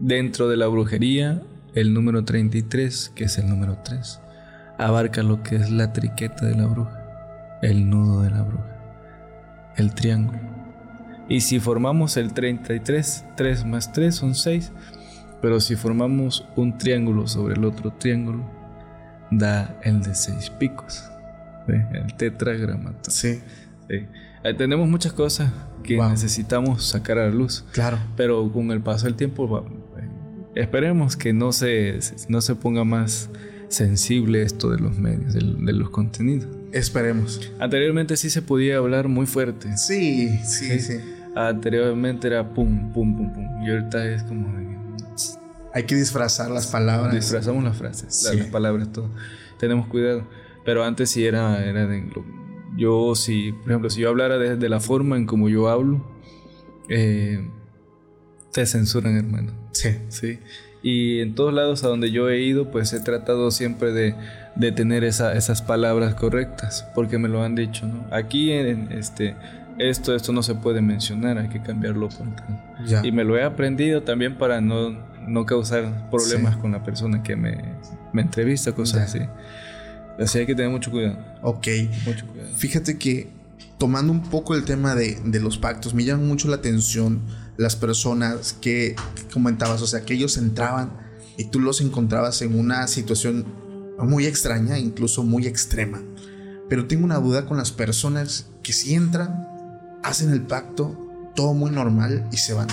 Dentro 0.00 0.48
de 0.48 0.56
la 0.56 0.66
brujería, 0.66 1.42
el 1.74 1.94
número 1.94 2.24
33, 2.24 3.12
que 3.14 3.24
es 3.24 3.38
el 3.38 3.48
número 3.48 3.78
3, 3.84 4.20
abarca 4.78 5.22
lo 5.22 5.44
que 5.44 5.54
es 5.54 5.70
la 5.70 5.92
triqueta 5.92 6.46
de 6.46 6.56
la 6.56 6.66
bruja, 6.66 7.60
el 7.62 7.88
nudo 7.88 8.22
de 8.22 8.30
la 8.30 8.42
bruja, 8.42 9.72
el 9.76 9.94
triángulo. 9.94 10.53
Y 11.28 11.40
si 11.40 11.58
formamos 11.58 12.16
el 12.16 12.32
33, 12.32 13.24
3 13.36 13.64
más 13.64 13.92
3 13.92 14.14
son 14.14 14.34
6, 14.34 14.72
pero 15.40 15.60
si 15.60 15.76
formamos 15.76 16.46
un 16.56 16.76
triángulo 16.76 17.26
sobre 17.26 17.54
el 17.54 17.64
otro 17.64 17.92
triángulo, 17.92 18.44
da 19.30 19.78
el 19.82 20.02
de 20.02 20.14
6 20.14 20.50
picos, 20.50 21.04
el 21.68 22.14
tetragrama. 22.16 22.94
Sí. 23.08 23.40
sí. 23.88 24.06
tenemos 24.56 24.88
muchas 24.88 25.12
cosas 25.12 25.50
que 25.82 25.96
necesitamos 25.96 26.84
sacar 26.84 27.18
a 27.18 27.26
la 27.26 27.30
luz. 27.32 27.64
Claro. 27.72 27.98
Pero 28.16 28.50
con 28.52 28.70
el 28.70 28.80
paso 28.80 29.06
del 29.06 29.14
tiempo, 29.14 29.64
eh, 29.96 30.08
esperemos 30.54 31.16
que 31.16 31.32
no 31.32 31.52
se, 31.52 31.98
no 32.28 32.40
se 32.40 32.54
ponga 32.54 32.84
más 32.84 33.30
sensible 33.68 34.42
esto 34.42 34.70
de 34.70 34.78
los 34.78 34.98
medios, 34.98 35.34
de, 35.34 35.40
los 35.72 35.90
contenidos. 35.90 36.48
Esperemos. 36.72 37.52
Anteriormente 37.58 38.16
sí 38.16 38.30
se 38.30 38.42
podía 38.42 38.78
hablar 38.78 39.08
muy 39.08 39.26
fuerte. 39.26 39.76
Sí, 39.76 40.28
sí, 40.44 40.78
sí. 40.80 40.98
Anteriormente 41.34 42.28
era 42.28 42.54
pum, 42.54 42.92
pum, 42.92 43.16
pum, 43.16 43.32
pum. 43.32 43.62
Y 43.64 43.70
ahorita 43.70 44.08
es 44.08 44.22
como... 44.24 44.54
Hay 45.72 45.84
que 45.84 45.96
disfrazar 45.96 46.50
las 46.50 46.68
palabras. 46.68 47.12
Disfrazamos 47.12 47.64
las 47.64 47.76
frases, 47.76 48.22
las, 48.32 48.46
palabras, 48.46 48.92
todo. 48.92 49.10
Tenemos 49.58 49.88
cuidado. 49.88 50.24
Pero 50.64 50.84
antes 50.84 51.10
sí 51.10 51.26
era, 51.26 51.64
era 51.64 51.86
de... 51.86 52.08
Yo 52.76 53.14
si, 53.14 53.52
por 53.52 53.70
ejemplo, 53.70 53.90
si 53.90 54.00
yo 54.00 54.08
hablara 54.08 54.38
de, 54.38 54.68
la 54.68 54.80
forma 54.80 55.16
en 55.16 55.26
como 55.26 55.48
yo 55.48 55.68
hablo, 55.68 56.04
eh, 56.88 57.48
te 58.52 58.66
censuran, 58.66 59.16
hermano. 59.16 59.52
Sí. 59.72 59.90
Sí. 60.08 60.38
Y 60.84 61.20
en 61.20 61.34
todos 61.34 61.52
lados 61.52 61.82
a 61.82 61.88
donde 61.88 62.10
yo 62.10 62.28
he 62.28 62.40
ido, 62.42 62.70
pues 62.70 62.92
he 62.92 63.00
tratado 63.00 63.50
siempre 63.50 63.92
de, 63.92 64.14
de 64.54 64.70
tener 64.70 65.02
esas 65.02 65.62
palabras 65.62 66.14
correctas, 66.14 66.86
porque 66.94 67.18
me 67.18 67.28
lo 67.28 67.42
han 67.42 67.54
dicho, 67.54 67.88
¿no? 67.88 68.04
Aquí 68.10 68.52
en 68.52 68.92
este 68.92 69.34
esto, 69.78 70.14
esto 70.14 70.32
no 70.32 70.42
se 70.42 70.54
puede 70.54 70.80
mencionar, 70.80 71.38
hay 71.38 71.48
que 71.48 71.60
cambiarlo 71.60 72.08
por 72.08 72.26
Y 73.04 73.12
me 73.12 73.24
lo 73.24 73.36
he 73.36 73.42
aprendido 73.42 74.02
también 74.02 74.36
para 74.36 74.60
no, 74.60 74.90
no 75.26 75.46
causar 75.46 76.10
problemas 76.10 76.56
con 76.56 76.72
la 76.72 76.84
persona 76.84 77.22
que 77.22 77.34
me, 77.34 77.58
me 78.12 78.22
entrevista, 78.22 78.72
cosas 78.72 79.14
así. 79.14 79.26
Así 80.18 80.38
hay 80.38 80.46
que 80.46 80.54
tener 80.54 80.70
mucho 80.70 80.90
cuidado. 80.90 81.18
Ok. 81.42 81.66
Mucho 82.06 82.26
cuidado. 82.26 82.50
Fíjate 82.54 82.98
que 82.98 83.28
tomando 83.78 84.12
un 84.12 84.22
poco 84.22 84.54
el 84.54 84.64
tema 84.64 84.94
de, 84.94 85.18
de 85.24 85.40
los 85.40 85.58
pactos, 85.58 85.92
me 85.92 86.04
llama 86.04 86.22
mucho 86.22 86.48
la 86.48 86.56
atención 86.56 87.22
las 87.56 87.76
personas 87.76 88.54
que, 88.60 88.96
comentabas, 89.32 89.82
o 89.82 89.86
sea, 89.86 90.04
que 90.04 90.14
ellos 90.14 90.36
entraban 90.36 90.92
y 91.36 91.44
tú 91.44 91.60
los 91.60 91.80
encontrabas 91.80 92.42
en 92.42 92.58
una 92.58 92.86
situación 92.86 93.44
muy 93.98 94.26
extraña, 94.26 94.78
incluso 94.78 95.22
muy 95.22 95.46
extrema. 95.46 96.02
Pero 96.68 96.86
tengo 96.86 97.04
una 97.04 97.18
duda 97.18 97.46
con 97.46 97.56
las 97.56 97.72
personas 97.72 98.46
que 98.62 98.72
si 98.72 98.94
entran, 98.94 99.46
hacen 100.02 100.30
el 100.30 100.42
pacto, 100.42 100.96
todo 101.36 101.54
muy 101.54 101.70
normal 101.70 102.28
y 102.32 102.38
se 102.38 102.54
van. 102.54 102.68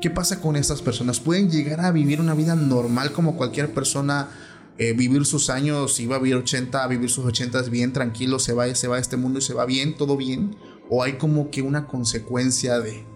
¿Qué 0.00 0.10
pasa 0.10 0.40
con 0.40 0.56
estas 0.56 0.82
personas? 0.82 1.20
¿Pueden 1.20 1.50
llegar 1.50 1.80
a 1.80 1.92
vivir 1.92 2.20
una 2.20 2.34
vida 2.34 2.54
normal 2.54 3.12
como 3.12 3.36
cualquier 3.36 3.72
persona? 3.72 4.28
Eh, 4.76 4.92
vivir 4.92 5.24
sus 5.24 5.50
años, 5.50 5.94
si 5.94 6.06
va 6.06 6.16
a 6.16 6.18
vivir 6.18 6.34
80, 6.36 6.82
a 6.82 6.88
vivir 6.88 7.08
sus 7.08 7.24
80 7.24 7.62
bien 7.62 7.92
tranquilo, 7.92 8.40
se 8.40 8.52
va, 8.52 8.74
se 8.74 8.88
va 8.88 8.96
a 8.96 8.98
este 8.98 9.16
mundo 9.16 9.38
y 9.38 9.42
se 9.42 9.54
va 9.54 9.66
bien, 9.66 9.96
todo 9.96 10.16
bien. 10.16 10.56
¿O 10.90 11.02
hay 11.02 11.12
como 11.14 11.50
que 11.50 11.62
una 11.62 11.86
consecuencia 11.86 12.80
de, 12.80 13.06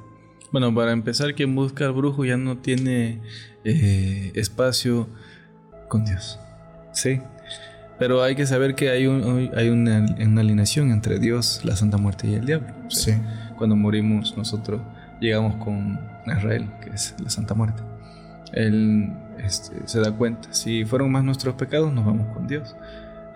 bueno, 0.53 0.75
para 0.75 0.93
empezar, 0.93 1.35
quien 1.35 1.55
busca 1.55 1.87
al 1.87 1.93
brujo 1.93 2.25
ya 2.25 2.37
no 2.37 2.59
tiene 2.59 3.21
eh, 3.65 4.33
espacio 4.35 5.09
con 5.89 6.05
Dios. 6.05 6.39
Sí. 6.93 7.21
Pero 7.99 8.23
hay 8.23 8.37
que 8.37 8.47
saber 8.47 8.75
que 8.75 8.91
hay, 8.91 9.07
hay 9.57 9.69
una, 9.71 10.41
alineación 10.41 10.93
entre 10.93 11.19
Dios, 11.19 11.63
la 11.65 11.75
Santa 11.75 11.97
Muerte 11.97 12.29
y 12.29 12.35
el 12.35 12.47
diablo. 12.47 12.69
Sí. 12.89 13.13
Cuando 13.57 13.75
morimos 13.75 14.37
nosotros 14.37 14.81
llegamos 15.21 15.57
con 15.65 15.99
Israel, 16.27 16.71
que 16.81 16.91
es 16.91 17.15
la 17.23 17.29
Santa 17.29 17.55
Muerte. 17.55 17.83
Él 18.53 19.13
este, 19.39 19.87
se 19.87 20.01
da 20.01 20.13
cuenta, 20.13 20.53
si 20.53 20.85
fueron 20.85 21.11
más 21.11 21.25
nuestros 21.25 21.55
pecados, 21.55 21.93
nos 21.93 22.07
vamos 22.07 22.33
con 22.35 22.47
Dios. 22.47 22.77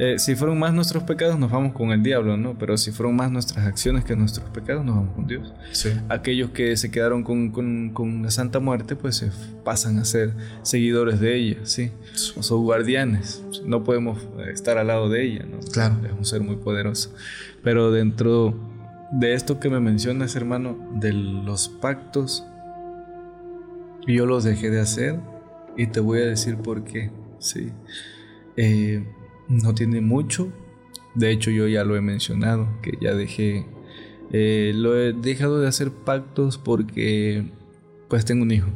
Eh, 0.05 0.19
si 0.19 0.35
fueron 0.35 0.59
más 0.59 0.75
nuestros 0.75 1.05
pecados, 1.05 1.38
nos 1.38 1.53
vamos 1.53 1.75
con 1.75 1.93
el 1.93 2.03
diablo, 2.03 2.37
¿no? 2.37 2.59
Pero 2.59 2.77
si 2.77 2.91
fueron 2.91 3.15
más 3.15 3.31
nuestras 3.31 3.65
acciones 3.69 4.05
que 4.05 4.17
nuestros 4.17 4.51
pecados, 4.51 4.85
nos 4.85 4.97
vamos 4.97 5.15
con 5.15 5.29
Dios. 5.29 5.55
Aquellos 6.09 6.51
que 6.51 6.77
se 6.77 6.91
quedaron 6.91 7.23
con, 7.23 8.21
la 8.21 8.33
Santa 8.33 8.59
Muerte, 8.59 8.97
pues 8.97 9.15
se 9.15 9.31
pasan 9.62 10.01
a 10.01 10.05
ser 10.05 10.35
seguidores 10.62 11.21
de 11.21 11.37
ella, 11.37 11.59
¿sí? 11.62 11.93
O 12.35 12.43
son 12.43 12.65
guardianes. 12.65 13.45
No 13.65 13.85
podemos 13.85 14.19
estar 14.53 14.77
al 14.77 14.88
lado 14.88 15.09
de 15.09 15.23
ella, 15.23 15.47
¿no? 15.49 15.61
Claro. 15.73 15.95
Es 16.05 16.12
un 16.12 16.25
ser 16.25 16.41
muy 16.41 16.57
poderoso. 16.57 17.15
Pero 17.62 17.93
dentro 17.93 18.59
de 19.12 19.35
esto 19.35 19.61
que 19.61 19.71
me 19.71 19.79
mencionas, 19.79 20.35
hermano, 20.35 20.77
de 20.97 21.12
los 21.12 21.69
pactos, 21.69 22.45
yo 24.09 24.27
los 24.27 24.43
dejé 24.43 24.69
de 24.69 24.81
hacer 24.81 25.21
y 25.77 25.87
te 25.87 26.01
voy 26.01 26.23
a 26.23 26.27
decir 26.27 26.57
por 26.57 26.83
qué, 26.83 27.12
¿sí? 27.38 27.71
Eh, 28.57 29.07
no 29.53 29.75
tiene 29.75 30.01
mucho. 30.01 30.49
De 31.15 31.31
hecho, 31.31 31.51
yo 31.51 31.69
ya 31.69 31.85
lo 31.85 31.97
he 31.97 32.01
mencionado, 32.01 32.69
que 32.83 32.93
ya 33.01 33.15
dejé, 33.15 33.67
eh, 34.33 34.73
lo 34.75 34.99
he 34.99 35.12
dejado 35.12 35.61
de 35.61 35.69
hacer 35.69 35.91
pactos 35.91 36.59
porque 36.59 37.45
pues 38.09 38.25
tengo 38.25 38.43
un 38.43 38.51
hijo. 38.51 38.71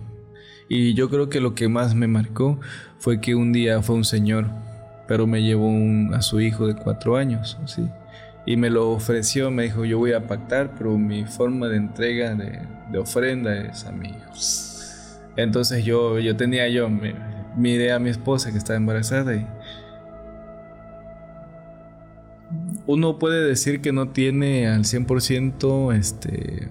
Y 0.69 0.95
yo 0.95 1.09
creo 1.09 1.29
que 1.29 1.41
lo 1.41 1.55
que 1.55 1.69
más 1.69 1.95
me 1.95 2.09
marcó 2.09 2.59
fue 2.99 3.21
que 3.21 3.35
un 3.35 3.53
día 3.53 3.83
fue 3.83 3.97
un 3.97 4.05
señor, 4.05 4.51
pero 5.07 5.27
me 5.27 5.43
llevó 5.43 5.71
a 6.15 6.23
su 6.23 6.41
hijo 6.41 6.67
de 6.67 6.75
cuatro 6.75 7.17
años, 7.17 7.57
¿sí? 7.67 7.83
Y 8.47 8.57
me 8.57 8.71
lo 8.71 8.91
ofreció, 8.91 9.51
me 9.51 9.65
dijo, 9.65 9.85
yo 9.85 9.99
voy 9.99 10.13
a 10.13 10.27
pactar, 10.27 10.75
pero 10.77 10.97
mi 10.99 11.25
forma 11.25 11.69
de 11.69 11.77
entrega 11.77 12.35
de, 12.35 12.99
ofrenda 12.99 13.57
es 13.57 13.85
a 13.85 13.93
mi. 13.93 14.15
Entonces 15.37 15.85
yo, 15.85 16.19
yo 16.19 16.37
tenía 16.37 16.69
yo, 16.69 16.89
miré 17.57 17.93
a 17.93 17.99
mi 17.99 18.11
esposa 18.11 18.53
que 18.53 18.59
estaba 18.59 18.77
embarazada 18.77 19.35
y 19.35 19.47
uno 22.87 23.19
puede 23.19 23.47
decir 23.47 23.81
que 23.81 23.93
no 23.93 24.11
tiene 24.11 24.69
al 24.69 24.85
100% 24.85 25.95
este, 25.95 26.69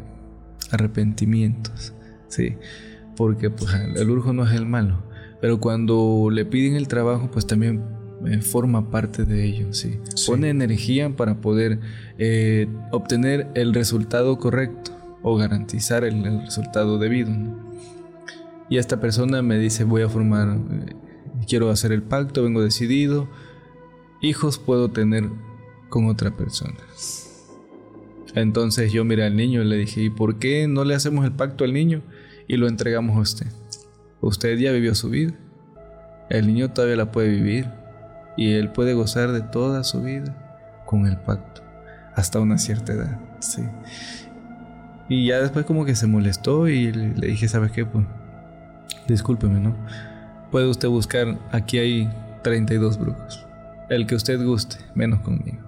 arrepentimientos, 0.72 1.94
¿sí? 2.28 2.56
Porque 3.16 3.50
pues, 3.50 3.74
el 3.74 4.10
urjo 4.10 4.34
no 4.34 4.46
es 4.46 4.54
el 4.54 4.66
malo, 4.66 5.04
pero 5.42 5.60
cuando 5.60 6.30
le 6.32 6.46
piden 6.46 6.76
el 6.76 6.88
trabajo, 6.88 7.30
pues 7.32 7.46
también 7.46 7.84
eh, 8.26 8.42
forma 8.42 8.90
parte 8.90 9.26
de 9.26 9.46
ello, 9.46 9.74
¿sí? 9.74 10.00
Pone 10.26 10.50
energía 10.50 11.16
para 11.16 11.42
poder 11.42 11.80
eh, 12.18 12.68
obtener 12.92 13.50
el 13.56 13.74
resultado 13.74 14.38
correcto 14.38 14.92
o 15.22 15.36
garantizar 15.36 16.04
el, 16.04 16.24
resultado 16.44 16.98
debido. 16.98 17.32
Y 18.70 18.78
esta 18.78 19.00
persona 19.00 19.42
me 19.42 19.60
dice, 19.60 19.84
voy 19.84 20.02
a 20.02 20.10
formar, 20.10 20.58
eh, 20.58 20.96
quiero 21.48 21.70
hacer 21.70 21.92
el 21.92 22.04
pacto, 22.04 22.44
vengo 22.44 22.64
decidido, 22.64 23.28
hijos 24.22 24.58
puedo 24.58 24.90
tener 24.90 25.30
con 25.96 26.10
otra 26.10 26.30
persona. 26.30 26.76
Entonces 28.34 28.92
yo 28.92 29.06
miré 29.06 29.24
al 29.24 29.38
niño 29.38 29.62
y 29.62 29.66
le 29.66 29.78
dije, 29.78 30.02
¿y 30.02 30.10
por 30.10 30.40
qué 30.40 30.68
no 30.68 30.84
le 30.84 30.94
hacemos 30.94 31.24
el 31.24 31.32
pacto 31.32 31.64
al 31.64 31.72
niño 31.72 32.02
y 32.50 32.58
lo 32.58 32.68
entregamos 32.68 33.16
a 33.16 33.22
usted? 33.22 33.48
Usted 34.20 34.58
ya 34.58 34.74
vivió 34.74 34.94
su 34.94 35.10
vida. 35.10 35.32
El 36.30 36.48
niño 36.48 36.70
todavía 36.74 36.98
la 36.98 37.14
puede 37.14 37.30
vivir 37.30 37.70
y 38.36 38.56
él 38.56 38.74
puede 38.74 38.94
gozar 38.94 39.32
de 39.32 39.40
toda 39.40 39.86
su 39.86 40.02
vida 40.02 40.84
con 40.86 41.08
el 41.08 41.16
pacto 41.16 41.62
hasta 42.14 42.42
una 42.42 42.58
cierta 42.58 42.92
edad. 42.92 43.18
Sí. 43.40 43.62
Y 45.08 45.28
ya 45.28 45.40
después 45.40 45.66
como 45.66 45.86
que 45.86 45.96
se 45.96 46.08
molestó 46.08 46.68
y 46.68 46.92
le, 46.92 47.28
dije, 47.28 47.48
¿sabes 47.48 47.72
qué? 47.72 47.86
Pues 47.86 48.06
discúlpeme, 49.08 49.62
¿no? 49.62 49.74
Puede 50.52 50.68
usted 50.68 50.90
buscar, 50.90 51.38
aquí 51.54 51.78
hay 51.78 52.10
32 52.44 53.00
brujos. 53.00 53.48
El 53.88 54.06
que 54.08 54.16
usted 54.16 54.44
guste, 54.44 54.76
menos 54.94 55.22
conmigo. 55.22 55.65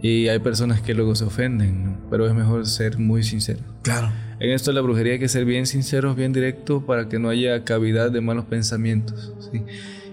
Y 0.00 0.28
hay 0.28 0.38
personas 0.38 0.80
que 0.80 0.94
luego 0.94 1.14
se 1.14 1.24
ofenden, 1.24 1.96
pero 2.10 2.26
es 2.26 2.34
mejor 2.34 2.66
ser 2.66 2.98
muy 2.98 3.22
sincero. 3.22 3.60
Claro. 3.82 4.10
En 4.40 4.50
esto 4.50 4.70
de 4.70 4.74
la 4.74 4.80
brujería 4.80 5.14
hay 5.14 5.18
que 5.18 5.28
ser 5.28 5.44
bien 5.44 5.66
sinceros, 5.66 6.16
bien 6.16 6.32
directos 6.32 6.82
para 6.84 7.08
que 7.08 7.18
no 7.18 7.28
haya 7.28 7.64
cavidad 7.64 8.10
de 8.10 8.20
malos 8.20 8.44
pensamientos. 8.46 9.32
¿sí? 9.50 9.62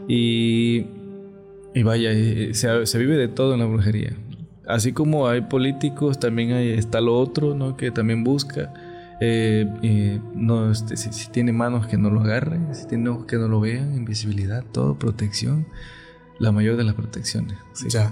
Y, 0.08 0.86
y, 1.74 1.84
vaya, 1.84 2.12
eh, 2.12 2.54
se, 2.54 2.86
se, 2.86 2.98
vive 3.00 3.18
de 3.18 3.28
todo 3.28 3.54
en 3.56 3.60
la 3.60 3.66
brujería. 3.66 4.14
Así 4.68 4.94
como 4.94 5.28
hay 5.28 5.42
políticos, 5.42 6.20
también 6.20 6.54
hay, 6.54 6.70
está 6.70 7.02
lo 7.02 7.18
otro, 7.18 7.56
¿no? 7.56 7.76
Que 7.76 7.92
también 7.92 8.24
busca. 8.24 8.74
Eh, 9.20 10.20
no, 10.34 10.72
este, 10.72 10.96
si, 10.96 11.30
tiene 11.32 11.52
manos 11.52 11.88
que 11.88 11.98
no 11.98 12.10
lo 12.10 12.22
agarren, 12.22 12.74
si 12.74 12.88
tiene 12.88 13.10
ojos 13.10 13.26
que 13.26 13.38
no 13.38 13.48
lo 13.48 13.60
vean, 13.60 13.96
invisibilidad, 13.96 14.64
todo, 14.72 14.98
protección. 14.98 15.68
La 16.40 16.52
mayor 16.52 16.78
de 16.78 16.84
las 16.84 16.96
protecciones. 16.96 17.58
Ya 17.90 18.12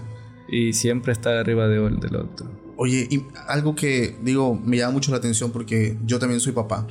y 0.51 0.73
siempre 0.73 1.11
está 1.11 1.39
arriba 1.39 1.67
de, 1.67 1.79
del 1.79 2.15
otro. 2.15 2.47
Oye, 2.77 3.07
y 3.09 3.25
algo 3.47 3.75
que 3.75 4.17
digo, 4.21 4.55
me 4.55 4.77
llama 4.77 4.93
mucho 4.93 5.11
la 5.11 5.17
atención 5.17 5.51
porque 5.51 5.97
yo 6.05 6.19
también 6.19 6.39
soy 6.39 6.53
papá. 6.53 6.87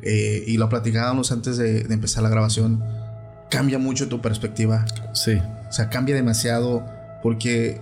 Eh, 0.00 0.44
y 0.46 0.56
lo 0.56 0.68
platicábamos 0.70 1.30
antes 1.32 1.58
de, 1.58 1.84
de, 1.84 1.94
empezar 1.94 2.22
la 2.22 2.30
grabación. 2.30 2.82
Cambia 3.50 3.78
mucho 3.78 4.08
tu 4.08 4.22
perspectiva. 4.22 4.86
Sí. 5.12 5.38
O 5.68 5.72
sea, 5.72 5.90
cambia 5.90 6.14
demasiado 6.14 6.86
porque 7.22 7.80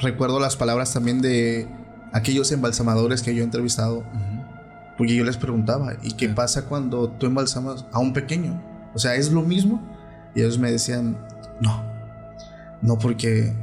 recuerdo 0.00 0.40
las 0.40 0.56
palabras 0.56 0.92
también 0.92 1.20
de 1.20 1.68
aquellos 2.12 2.50
embalsamadores 2.52 3.22
que 3.22 3.34
yo 3.34 3.42
he 3.42 3.44
entrevistado. 3.44 4.04
Porque 4.96 5.14
yo 5.14 5.24
les 5.24 5.36
preguntaba, 5.36 5.94
¿y 6.02 6.12
qué 6.12 6.28
pasa 6.28 6.66
cuando 6.66 7.08
tú 7.08 7.26
embalsamas 7.26 7.86
a 7.92 8.00
un 8.00 8.12
pequeño? 8.12 8.60
O 8.94 8.98
sea, 8.98 9.14
¿es 9.14 9.32
lo 9.32 9.42
mismo? 9.42 9.80
Y 10.34 10.40
ellos 10.40 10.58
me 10.58 10.70
decían, 10.70 11.16
no, 11.60 11.82
no 12.82 12.98
porque 12.98 13.54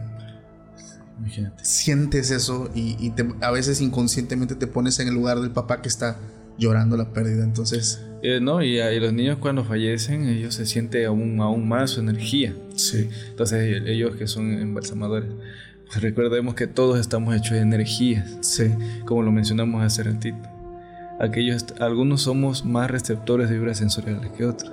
Imagínate. 1.20 1.64
sientes 1.66 2.32
eso 2.32 2.70
y, 2.76 3.12
a 3.42 3.52
veces 3.52 3.82
inconscientemente 3.82 4.56
te 4.56 4.68
pones 4.68 5.00
en 5.00 5.08
el 5.08 5.14
lugar 5.14 5.40
del 5.40 5.52
papá 5.52 5.82
que 5.82 5.88
está 5.88 6.20
llorando 6.58 6.98
la 6.98 7.14
pérdida. 7.14 7.44
Entonces... 7.44 8.02
Eh, 8.24 8.40
no, 8.42 8.64
y, 8.64 8.80
los 9.00 9.14
niños 9.14 9.38
cuando 9.40 9.64
fallecen, 9.64 10.28
ellos 10.28 10.56
se 10.56 10.66
sienten 10.66 11.06
aún, 11.06 11.40
aún 11.40 11.68
más 11.68 11.92
su 11.92 12.00
energía. 12.00 12.56
Sí. 12.76 13.10
Entonces 13.30 13.82
ellos 13.86 14.16
que 14.16 14.28
son 14.28 14.54
embalsamadores, 14.54 15.30
pues 15.86 16.02
recordemos 16.02 16.56
que 16.56 16.68
todos 16.68 17.00
estamos 17.00 17.36
hechos 17.36 17.52
de 17.52 17.60
energías. 17.60 18.38
Sí. 18.42 18.72
Como 19.06 19.22
lo 19.22 19.32
mencionamos 19.32 19.84
hace 19.84 20.04
ratito. 20.04 20.58
Aquellos, 21.20 21.66
algunos 21.80 22.22
somos 22.22 22.64
más 22.64 22.92
receptores 22.92 23.50
de 23.50 23.58
vibras 23.58 23.80
sensoriales 23.80 24.32
que 24.32 24.46
otros. 24.46 24.72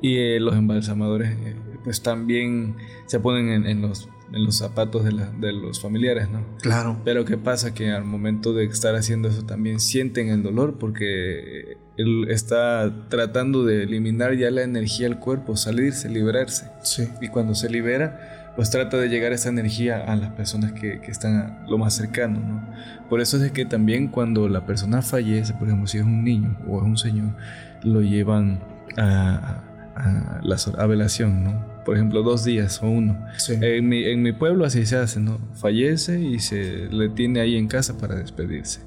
Y 0.00 0.16
eh, 0.16 0.40
los 0.40 0.54
embalsamadores, 0.54 1.30
eh, 1.30 1.56
pues 1.84 2.02
también 2.02 2.76
se 3.06 3.20
ponen 3.20 3.66
en, 3.66 3.82
los, 3.82 4.08
en 4.32 4.44
los 4.44 4.58
zapatos 4.58 5.04
de, 5.04 5.12
de, 5.40 5.52
los 5.52 5.80
familiares, 5.80 6.28
¿no? 6.30 6.44
Claro. 6.60 7.00
Pero 7.04 7.24
¿qué 7.24 7.36
pasa? 7.36 7.74
Que 7.74 7.90
al 7.90 8.04
momento 8.04 8.52
de 8.52 8.64
estar 8.64 8.94
haciendo 8.94 9.28
eso 9.28 9.44
también 9.44 9.80
sienten 9.80 10.28
el 10.28 10.42
dolor 10.42 10.78
porque 10.78 11.76
él 11.96 12.26
está 12.30 12.90
tratando 13.08 13.64
de 13.64 13.82
eliminar 13.82 14.34
ya 14.34 14.50
la 14.50 14.62
energía 14.62 15.08
del 15.08 15.18
cuerpo, 15.18 15.56
salirse, 15.56 16.08
liberarse. 16.08 16.70
Sí. 16.82 17.08
Y 17.20 17.28
cuando 17.28 17.54
se 17.54 17.68
libera, 17.68 18.52
pues 18.56 18.70
trata 18.70 18.96
de 18.96 19.08
llegar 19.08 19.32
esa 19.32 19.48
energía 19.48 20.04
a 20.04 20.16
las 20.16 20.32
personas 20.32 20.72
que, 20.72 21.00
que, 21.00 21.10
están 21.10 21.64
lo 21.68 21.78
más 21.78 21.94
cercano, 21.94 22.40
¿no? 22.40 23.08
Por 23.08 23.20
eso 23.20 23.36
es 23.36 23.42
de 23.42 23.52
que 23.52 23.64
también 23.64 24.08
cuando 24.08 24.48
la 24.48 24.66
persona 24.66 25.02
fallece, 25.02 25.54
por 25.54 25.68
ejemplo, 25.68 25.86
si 25.86 25.98
es 25.98 26.04
un 26.04 26.24
niño 26.24 26.58
o 26.68 26.78
es 26.78 26.84
un 26.84 26.96
señor, 26.96 27.34
lo 27.82 28.00
llevan 28.02 28.60
a, 28.96 29.62
a, 29.96 30.40
la 30.42 30.86
velación, 30.86 31.44
¿no? 31.44 31.71
Por 31.84 31.96
ejemplo, 31.96 32.22
dos 32.22 32.44
días 32.44 32.82
o 32.82 32.88
uno. 32.88 33.18
En, 33.48 33.88
mi, 33.88 34.04
en 34.04 34.22
mi 34.22 34.32
pueblo 34.32 34.64
así 34.64 34.86
se 34.86 34.96
hace, 34.96 35.20
¿no? 35.20 35.38
Fallece 35.54 36.20
y 36.20 36.38
se 36.38 36.88
le 36.88 37.08
tiene 37.08 37.40
ahí 37.40 37.56
en 37.56 37.66
casa 37.66 37.98
para 37.98 38.16
despedirse. 38.16 38.80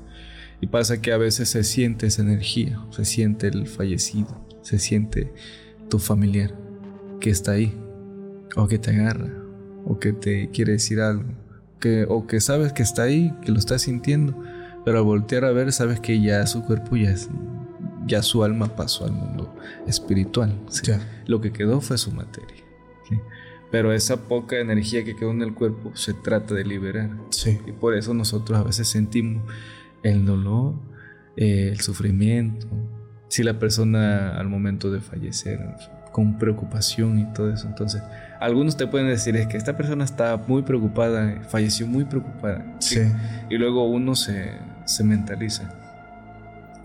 Y 0.62 0.68
pasa 0.68 1.02
que 1.02 1.12
a 1.12 1.18
veces 1.18 1.50
se 1.50 1.64
siente 1.64 2.08
esa 2.08 2.22
energía, 2.22 2.80
se 2.92 3.06
siente 3.06 3.48
el 3.48 3.68
fallecido, 3.68 4.46
se 4.62 4.80
siente 4.80 5.34
tu 5.90 6.00
familiar 6.00 6.56
que 7.20 7.30
está 7.30 7.52
ahí 7.52 7.74
o 8.56 8.68
que 8.68 8.80
te 8.80 8.92
agarra 8.92 9.30
o 9.86 10.00
que 10.00 10.14
te 10.14 10.50
quiere 10.50 10.74
decir 10.74 11.00
algo, 11.00 11.26
que, 11.80 12.06
o 12.10 12.26
que 12.26 12.42
sabes 12.42 12.74
que 12.74 12.84
está 12.84 13.04
ahí, 13.04 13.34
que 13.44 13.52
lo 13.52 13.60
estás 13.60 13.84
sintiendo, 13.84 14.42
pero 14.84 15.00
al 15.00 15.04
voltear 15.04 15.46
a 15.46 15.52
ver 15.52 15.72
sabes 15.72 16.00
que 16.00 16.20
ya 16.22 16.46
su 16.48 16.64
cuerpo 16.64 16.96
ya 16.96 17.12
es, 17.12 17.30
ya 18.08 18.24
su 18.24 18.44
alma 18.44 18.76
pasó 18.76 19.06
al 19.06 19.12
mundo 19.12 19.56
espiritual. 19.88 20.60
Lo 21.28 21.42
que 21.42 21.52
quedó 21.52 21.82
fue 21.82 21.98
su 21.98 22.12
materia. 22.12 22.65
Pero 23.72 23.92
esa 23.92 24.28
poca 24.28 24.58
energía 24.58 25.04
que 25.04 25.16
quedó 25.16 25.32
en 25.32 25.42
el 25.42 25.54
cuerpo 25.54 25.96
se 25.96 26.14
trata 26.14 26.54
de 26.54 26.64
liberar. 26.64 27.10
Y 27.66 27.72
por 27.72 27.96
eso 27.96 28.14
nosotros 28.14 28.58
a 28.58 28.64
veces 28.64 28.88
sentimos 28.88 29.44
el 30.04 30.26
dolor, 30.26 30.76
eh, 31.36 31.70
el 31.72 31.82
sufrimiento. 31.82 32.68
Si 33.28 33.44
la 33.44 33.60
persona 33.60 34.38
al 34.38 34.48
momento 34.48 34.92
de 34.92 35.02
fallecer 35.02 35.60
con 36.16 36.38
preocupación 36.38 37.20
y 37.20 37.26
todo 37.34 37.52
eso. 37.52 37.68
Entonces, 37.68 38.02
algunos 38.40 38.78
te 38.78 38.88
pueden 38.88 39.10
decir 39.10 39.36
es 39.36 39.48
que 39.48 39.58
esta 39.58 39.76
persona 39.76 40.06
está 40.06 40.38
muy 40.48 40.62
preocupada, 40.62 41.42
falleció 41.50 41.88
muy 41.88 42.06
preocupada. 42.06 42.64
Sí. 42.80 43.02
Y 43.50 43.58
luego 43.58 43.84
uno 43.84 44.16
se, 44.16 44.54
se 44.86 45.04
mentaliza. 45.04 45.70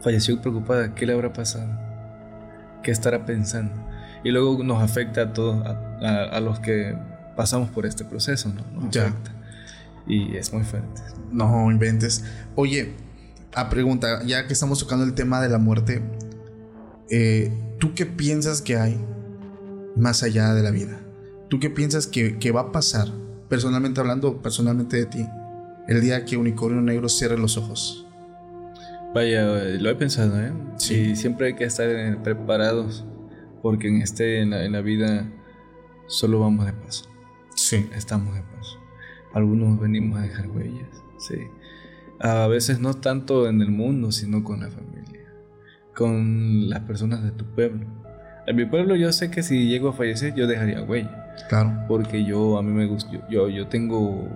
Falleció 0.01 0.43
preocupada, 0.43 0.97
¿qué 0.97 1.07
le 1.07 1.13
habrá 1.13 1.33
pasado? 1.33 1.69
¿Qué 2.83 2.91
estará 2.91 3.25
pensando? 3.25 3.73
Y 4.25 4.33
luego 4.33 4.65
nos 4.65 4.83
afecta 4.83 5.23
a 5.23 5.33
todos, 5.33 5.65
a, 5.65 5.90
los 6.41 6.61
que 6.61 6.97
pasamos 7.37 7.71
por 7.71 7.87
este 7.87 8.05
proceso, 8.05 8.53
¿no? 8.53 8.91
ya. 8.91 9.15
Y 10.07 10.37
es 10.37 10.53
muy 10.53 10.65
fuerte. 10.65 11.03
No 11.31 11.71
inventes. 11.71 12.25
Oye, 12.57 12.95
a 13.55 13.69
pregunta, 13.69 14.23
ya 14.25 14.47
que 14.47 14.53
estamos 14.53 14.79
tocando 14.79 15.05
el 15.05 15.15
tema 15.15 15.41
de 15.41 15.49
la 15.49 15.59
muerte, 15.59 16.03
eh, 17.11 17.53
¿tú 17.79 17.95
qué 17.95 18.07
piensas 18.07 18.63
que 18.63 18.77
hay 18.77 19.01
más 19.97 20.23
allá 20.23 20.55
de 20.55 20.63
la 20.63 20.71
vida? 20.71 21.01
¿Tú 21.49 21.59
qué 21.59 21.69
piensas 21.69 22.07
que, 22.07 22.53
va 22.53 22.61
a 22.61 22.73
pasar, 22.73 23.09
personalmente 23.49 24.01
hablando, 24.01 24.41
personalmente 24.41 24.99
de 24.99 25.07
ti, 25.07 25.27
el 25.89 26.01
día 26.01 26.25
que 26.25 26.37
Unicornio 26.37 26.81
Negro 26.81 27.09
cierre 27.09 27.37
los 27.37 27.57
ojos? 27.57 28.07
Vaya, 29.13 29.45
lo 29.45 29.91
he 29.91 29.95
pensado, 29.97 30.41
¿eh? 30.41 30.53
Sí. 30.77 31.17
siempre 31.17 31.49
hay 31.49 31.55
que 31.55 31.65
estar 31.65 31.89
preparados, 32.23 33.05
porque 33.63 33.89
en, 33.89 34.01
este, 34.01 34.43
en 34.43 34.73
la, 34.73 34.81
vida 34.81 35.29
solo 36.11 36.41
vamos 36.41 36.67
de 36.67 36.73
paso. 36.73 37.05
Sí. 37.55 37.89
Estamos 37.95 38.35
de 38.35 38.43
paso. 38.43 38.79
Algunos 39.33 39.81
venimos 39.81 40.19
a 40.19 40.23
dejar 40.23 40.49
huellas, 40.49 40.89
sí. 41.19 41.37
A 42.19 42.49
veces 42.49 42.81
no 42.81 42.95
tanto 42.95 43.49
en 43.49 43.63
el 43.63 43.71
mundo, 43.71 44.13
sino 44.13 44.45
con 44.45 44.61
la 44.61 44.69
familia, 44.69 45.33
con 45.95 46.69
las 46.69 46.81
personas 46.81 47.23
de 47.23 47.31
tu 47.31 47.45
pueblo. 47.47 47.87
En 48.47 48.57
mi 48.57 48.67
pueblo 48.67 48.97
yo 48.97 49.13
sé 49.13 49.31
que 49.31 49.43
si 49.43 49.69
llego 49.69 49.91
a 49.91 49.93
fallecer 49.93 50.35
yo 50.35 50.47
dejaría 50.47 50.83
huella. 50.83 51.35
Claro. 51.49 51.85
Porque 51.89 52.25
yo, 52.25 52.59
a 52.59 52.63
mí 52.63 52.73
me 52.73 52.87
gusta, 52.87 53.11
yo, 53.31 53.49
yo 53.49 53.69
tengo, 53.69 54.29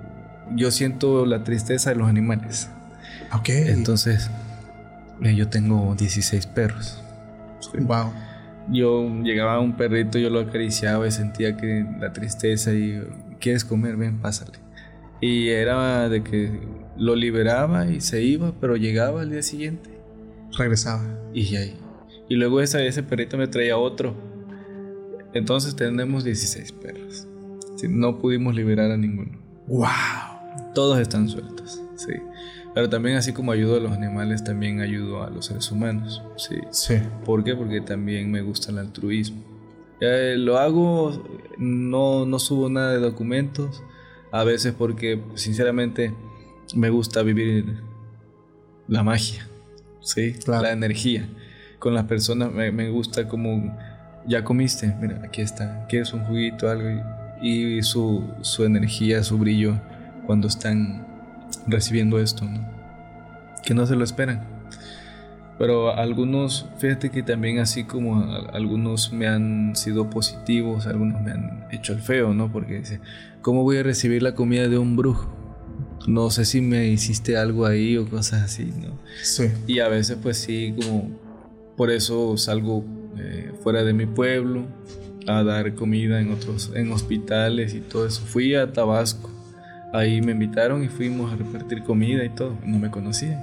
yo 0.55 0.71
siento 0.71 1.27
la 1.27 1.43
tristeza 1.43 1.91
de 1.91 1.97
los 1.97 2.09
animales. 2.09 2.71
Ok. 3.33 3.49
Entonces, 3.49 4.31
eh, 5.23 5.35
yo 5.35 5.49
tengo 5.49 5.95
16 5.97 6.47
perros. 6.47 7.03
Wow. 7.81 8.13
Yo 8.70 9.09
llegaba 9.22 9.55
a 9.55 9.61
un 9.61 9.77
perrito, 9.77 10.18
yo 10.18 10.31
lo 10.31 10.40
acariciaba 10.40 11.07
y 11.07 11.11
sentía 11.11 11.57
que 11.57 11.85
la 12.00 12.12
tristeza 12.12 12.72
y, 12.72 13.03
¿quieres 13.40 13.64
comer? 13.64 13.96
Ven, 13.96 14.20
pásale. 14.20 14.59
Y 15.20 15.48
era 15.48 16.09
de 16.09 16.22
que 16.22 16.61
lo 16.96 17.14
liberaba 17.16 17.87
y 17.87 18.00
se 18.00 18.22
iba, 18.22 18.53
pero 18.61 18.77
llegaba 18.77 19.22
al 19.22 19.31
día 19.31 19.42
siguiente. 19.42 19.90
Regresaba. 20.57 21.05
Y 21.33 21.57
ahí. 21.57 21.77
Y 22.29 22.37
luego 22.37 22.61
ese, 22.61 22.87
ese 22.87 23.03
perrito 23.03 23.37
me 23.37 23.46
traía 23.46 23.77
otro 23.77 24.14
entonces 25.35 25.74
tenemos 25.74 26.24
16 26.24 26.72
perros. 26.72 27.27
No 27.88 28.18
pudimos 28.18 28.55
liberar 28.55 28.90
a 28.92 28.96
ninguno. 28.96 29.37
¡Wow! 29.66 29.88
Todos 30.74 30.98
están 31.00 31.29
sueltos, 31.29 31.83
sí. 31.96 32.14
Pero 32.75 32.91
también 32.91 33.17
así 33.17 33.33
como 33.33 33.53
ayudo 33.53 33.77
a 33.77 33.81
los 33.81 33.93
animales, 33.93 34.43
también 34.43 34.81
ayudo 34.81 35.23
a 35.23 35.31
los 35.31 35.47
seres 35.47 35.71
humanos, 35.71 36.23
sí. 36.37 36.57
Sí. 36.71 36.97
¿Por 37.25 37.45
qué? 37.45 37.55
Porque 37.55 37.81
también 37.81 38.31
me 38.31 38.43
gusta 38.43 38.73
el 38.73 38.79
altruismo. 38.79 39.43
Eh, 40.01 40.35
lo 40.37 40.59
hago, 40.59 41.25
no, 41.57 42.27
no 42.27 42.39
subo 42.39 42.69
nada 42.69 42.93
de 42.93 42.99
documentos, 42.99 43.83
a 44.33 44.43
veces 44.43 44.75
porque 44.77 45.23
sinceramente 45.35 46.13
me 46.75 46.91
gusta 46.91 47.23
vivir 47.23 47.83
la 48.89 49.03
magia, 49.05 49.47
¿sí? 50.01 50.35
La 50.47 50.73
energía. 50.73 51.29
Con 51.79 51.95
las 51.95 52.05
personas 52.05 52.53
me, 52.53 52.73
me 52.73 52.91
gusta 52.91 53.29
como 53.29 53.77
ya 54.27 54.43
comiste, 54.43 54.95
mira, 55.01 55.21
aquí 55.25 55.43
está, 55.43 55.87
quieres 55.89 56.13
un 56.13 56.25
juguito, 56.25 56.69
algo, 56.69 56.89
y, 57.43 57.83
su, 57.83 58.25
su, 58.41 58.65
energía, 58.65 59.23
su 59.23 59.39
brillo 59.39 59.79
cuando 60.27 60.49
están 60.49 61.07
recibiendo 61.66 62.18
esto, 62.18 62.44
¿no? 62.44 62.61
Que 63.64 63.74
no 63.74 63.87
se 63.87 63.96
lo 63.96 64.05
esperan. 64.05 64.55
Pero 65.59 65.94
algunos, 65.94 66.66
fíjate 66.79 67.11
que 67.11 67.22
también 67.22 67.61
así 67.61 67.84
como 67.84 68.24
algunos 68.53 69.12
me 69.12 69.28
han 69.28 69.76
sido 69.76 70.11
positivos, 70.11 70.86
algunos 70.86 71.22
me 71.22 71.30
han 71.30 71.66
hecho 71.70 71.93
el 71.93 72.01
feo, 72.01 72.34
¿no? 72.34 72.51
Porque 72.51 72.80
dice, 72.80 73.01
¿cómo 73.41 73.62
voy 73.62 73.78
a 73.78 73.82
recibir 73.84 74.22
la 74.22 74.34
comida 74.34 74.68
de 74.68 74.78
un 74.78 74.97
brujo? 74.97 75.32
No 76.09 76.30
sé 76.30 76.45
si 76.45 76.61
me 76.61 76.89
hiciste 76.89 77.36
algo 77.36 77.66
ahí 77.66 77.97
o 77.97 78.09
cosas 78.09 78.43
así, 78.43 78.64
¿no? 78.64 78.99
Sí. 79.22 79.45
Y 79.66 79.78
a 79.78 79.89
veces 79.89 80.18
pues 80.20 80.39
sí, 80.39 80.74
como 80.76 81.11
por 81.76 81.91
eso 81.91 82.36
salgo 82.36 82.84
eh, 83.16 83.53
fuera 83.62 83.84
de 83.84 83.93
mi 83.93 84.07
pueblo 84.07 84.66
a 85.26 85.43
dar 85.43 85.74
comida 85.74 86.20
en 86.20 86.32
otros 86.32 86.72
en 86.74 86.93
hospitales 86.93 87.74
y 87.74 87.80
todo 87.80 88.07
eso. 88.07 88.22
Fui 88.22 88.55
a 88.55 88.72
Tabasco. 88.72 89.30
Ahí 89.95 90.20
me 90.20 90.32
invitaron 90.32 90.82
y 90.82 90.88
fuimos 90.88 91.32
a 91.32 91.36
repartir 91.36 91.82
comida 91.84 92.24
y 92.24 92.28
todo. 92.28 92.59
No 92.66 92.78
me 92.78 92.90
conocían. 92.90 93.42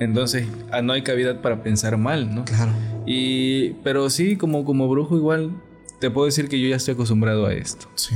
Entonces, 0.00 0.46
ah, 0.70 0.80
no 0.80 0.92
hay 0.92 1.02
cavidad 1.02 1.40
para 1.40 1.62
pensar 1.62 1.96
mal, 1.96 2.34
¿no? 2.34 2.44
Claro. 2.44 2.70
Y, 3.04 3.70
pero 3.82 4.08
sí, 4.08 4.36
como, 4.36 4.64
como 4.64 4.88
brujo 4.88 5.16
igual, 5.16 5.50
te 6.00 6.08
puedo 6.08 6.26
decir 6.26 6.48
que 6.48 6.60
yo 6.60 6.68
ya 6.68 6.76
estoy 6.76 6.94
acostumbrado 6.94 7.46
a 7.46 7.52
esto. 7.52 7.88
Sí. 7.96 8.14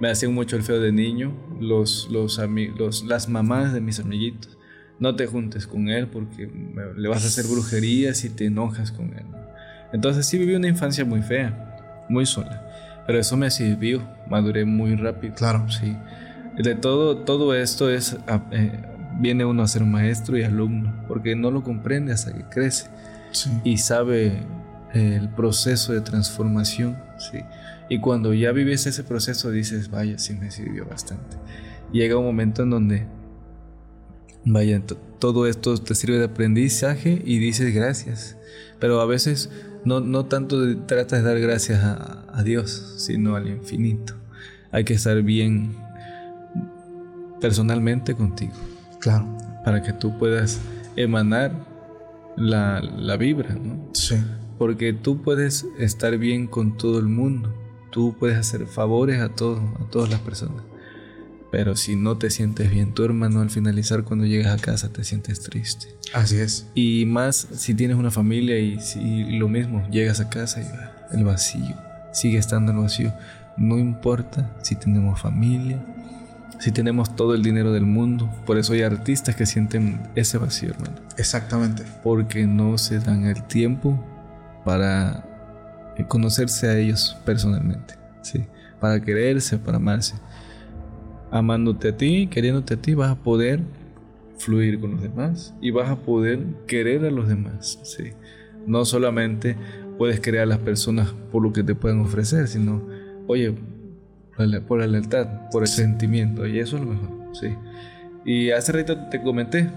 me 0.00 0.10
hacían 0.10 0.32
mucho 0.32 0.56
el 0.56 0.62
feo 0.62 0.80
de 0.80 0.92
niño, 0.92 1.32
los, 1.60 2.08
los, 2.10 2.40
los, 2.78 3.04
las 3.04 3.28
mamás 3.28 3.74
de 3.74 3.80
mis 3.80 4.00
amiguitos 4.00 4.56
no 5.02 5.16
te 5.16 5.26
juntes 5.26 5.66
con 5.66 5.88
él 5.88 6.06
porque 6.06 6.48
le 6.96 7.08
vas 7.08 7.24
a 7.24 7.26
hacer 7.26 7.44
brujería 7.46 8.14
si 8.14 8.30
te 8.30 8.46
enojas 8.46 8.92
con 8.92 9.06
él. 9.06 9.26
Entonces 9.92 10.26
sí 10.26 10.38
viví 10.38 10.54
una 10.54 10.68
infancia 10.68 11.04
muy 11.04 11.22
fea, 11.22 12.06
muy 12.08 12.24
sola. 12.24 13.02
Pero 13.04 13.18
eso 13.18 13.36
me 13.36 13.50
sirvió, 13.50 14.08
maduré 14.30 14.64
muy 14.64 14.94
rápido. 14.94 15.34
Claro. 15.34 15.68
Sí. 15.68 15.96
De 16.58 16.74
todo, 16.74 17.18
todo 17.18 17.54
esto 17.54 17.90
es, 17.90 18.16
ah, 18.28 18.44
eh, 18.52 18.82
viene 19.20 19.44
uno 19.44 19.62
a 19.62 19.68
ser 19.68 19.84
maestro 19.84 20.36
y 20.36 20.42
alumno, 20.42 21.04
porque 21.08 21.34
no 21.36 21.50
lo 21.50 21.62
comprende 21.62 22.12
hasta 22.12 22.32
que 22.34 22.44
crece 22.48 22.88
Sí. 23.30 23.50
y 23.64 23.78
sabe 23.78 24.44
eh, 24.94 25.18
el 25.20 25.28
proceso 25.30 25.92
de 25.94 26.02
transformación. 26.02 26.98
Sí. 27.18 27.38
Y 27.88 27.98
cuando 28.00 28.34
ya 28.34 28.52
vives 28.52 28.86
ese 28.86 29.02
proceso 29.04 29.50
dices, 29.50 29.90
vaya, 29.90 30.18
sí 30.18 30.34
me 30.34 30.50
sirvió 30.50 30.86
bastante. 30.86 31.36
Llega 31.92 32.16
un 32.18 32.24
momento 32.24 32.62
en 32.62 32.70
donde, 32.70 33.06
vaya, 34.44 34.80
to- 34.84 34.96
todo 35.18 35.46
esto 35.46 35.76
te 35.78 35.94
sirve 35.94 36.18
de 36.18 36.24
aprendizaje 36.26 37.22
y 37.24 37.38
dices 37.38 37.74
gracias. 37.74 38.36
Pero 38.80 39.00
a 39.00 39.06
veces 39.06 39.50
no, 39.84 40.00
no 40.00 40.26
tanto 40.26 40.76
tratas 40.86 41.22
de 41.22 41.28
dar 41.28 41.40
gracias 41.40 41.82
a, 41.84 42.24
a 42.32 42.42
Dios, 42.42 42.94
sino 42.98 43.36
al 43.36 43.48
infinito. 43.48 44.14
Hay 44.72 44.84
que 44.84 44.94
estar 44.94 45.20
bien 45.22 45.76
personalmente 47.42 48.14
contigo 48.14 48.52
Claro. 49.00 49.26
para 49.64 49.82
que 49.82 49.92
tú 49.92 50.16
puedas 50.18 50.60
emanar 50.96 51.52
la, 52.36 52.80
la 52.80 53.16
vibra, 53.16 53.54
¿no? 53.54 53.88
Sí. 53.92 54.16
Porque 54.58 54.92
tú 54.92 55.20
puedes 55.22 55.66
estar 55.78 56.16
bien 56.18 56.46
con 56.46 56.76
todo 56.76 56.98
el 56.98 57.06
mundo, 57.08 57.52
tú 57.90 58.14
puedes 58.18 58.38
hacer 58.38 58.66
favores 58.66 59.20
a 59.20 59.28
todos, 59.30 59.60
a 59.80 59.90
todas 59.90 60.08
las 60.10 60.20
personas. 60.20 60.62
Pero 61.50 61.76
si 61.76 61.96
no 61.96 62.16
te 62.16 62.30
sientes 62.30 62.70
bien, 62.70 62.94
tu 62.94 63.04
hermano 63.04 63.42
al 63.42 63.50
finalizar 63.50 64.04
cuando 64.04 64.24
llegas 64.24 64.58
a 64.58 64.62
casa 64.62 64.90
te 64.90 65.04
sientes 65.04 65.40
triste. 65.42 65.88
Así 66.14 66.38
es. 66.38 66.66
Y 66.74 67.04
más 67.04 67.48
si 67.52 67.74
tienes 67.74 67.96
una 67.98 68.10
familia 68.10 68.58
y 68.58 68.80
si 68.80 69.24
lo 69.36 69.48
mismo, 69.48 69.86
llegas 69.90 70.20
a 70.20 70.30
casa 70.30 70.62
y 70.62 71.14
el 71.16 71.24
vacío, 71.24 71.76
sigue 72.14 72.38
estando 72.38 72.72
el 72.72 72.78
vacío. 72.78 73.12
No 73.58 73.78
importa 73.78 74.56
si 74.62 74.76
tenemos 74.76 75.20
familia, 75.20 75.84
si 76.58 76.70
tenemos 76.70 77.16
todo 77.16 77.34
el 77.34 77.42
dinero 77.42 77.72
del 77.72 77.86
mundo. 77.86 78.30
Por 78.46 78.58
eso 78.58 78.72
hay 78.72 78.82
artistas 78.82 79.34
que 79.34 79.46
sienten 79.46 80.00
ese 80.14 80.38
vacío, 80.38 80.70
hermano. 80.70 80.94
Exactamente. 81.16 81.84
Porque 82.02 82.46
no 82.46 82.78
se 82.78 82.98
dan 83.00 83.26
el 83.26 83.42
tiempo 83.44 84.02
para 84.64 85.24
eh, 85.96 86.04
conocerse 86.06 86.68
a 86.68 86.78
ellos 86.78 87.16
personalmente. 87.24 87.94
¿sí? 88.22 88.44
Para 88.80 89.00
quererse, 89.00 89.58
para 89.58 89.78
amarse. 89.78 90.14
Amándote 91.30 91.88
a 91.88 91.96
ti, 91.96 92.26
queriéndote 92.28 92.74
a 92.74 92.76
ti, 92.76 92.94
vas 92.94 93.10
a 93.10 93.16
poder 93.16 93.60
fluir 94.38 94.80
con 94.80 94.92
los 94.92 95.02
demás 95.02 95.54
y 95.60 95.70
vas 95.70 95.88
a 95.88 95.96
poder 95.96 96.44
querer 96.66 97.04
a 97.04 97.10
los 97.10 97.28
demás. 97.28 97.78
¿sí? 97.82 98.12
No 98.66 98.84
solamente 98.84 99.56
puedes 99.98 100.20
querer 100.20 100.42
a 100.42 100.46
las 100.46 100.58
personas 100.58 101.14
por 101.30 101.42
lo 101.42 101.52
que 101.52 101.62
te 101.62 101.74
pueden 101.74 102.00
ofrecer, 102.00 102.48
sino, 102.48 102.82
oye, 103.26 103.54
por 104.66 104.80
la, 104.80 104.86
lealtad, 104.86 105.26
por 105.50 105.62
el 105.62 105.68
sentimiento, 105.68 106.46
y 106.46 106.58
eso 106.58 106.76
es 106.76 106.84
lo 106.84 106.90
mejor. 106.92 107.10
¿sí? 107.32 107.48
Y 108.24 108.50
hace 108.50 108.72
rato 108.72 108.96
te 109.10 109.20
comenté 109.22 109.68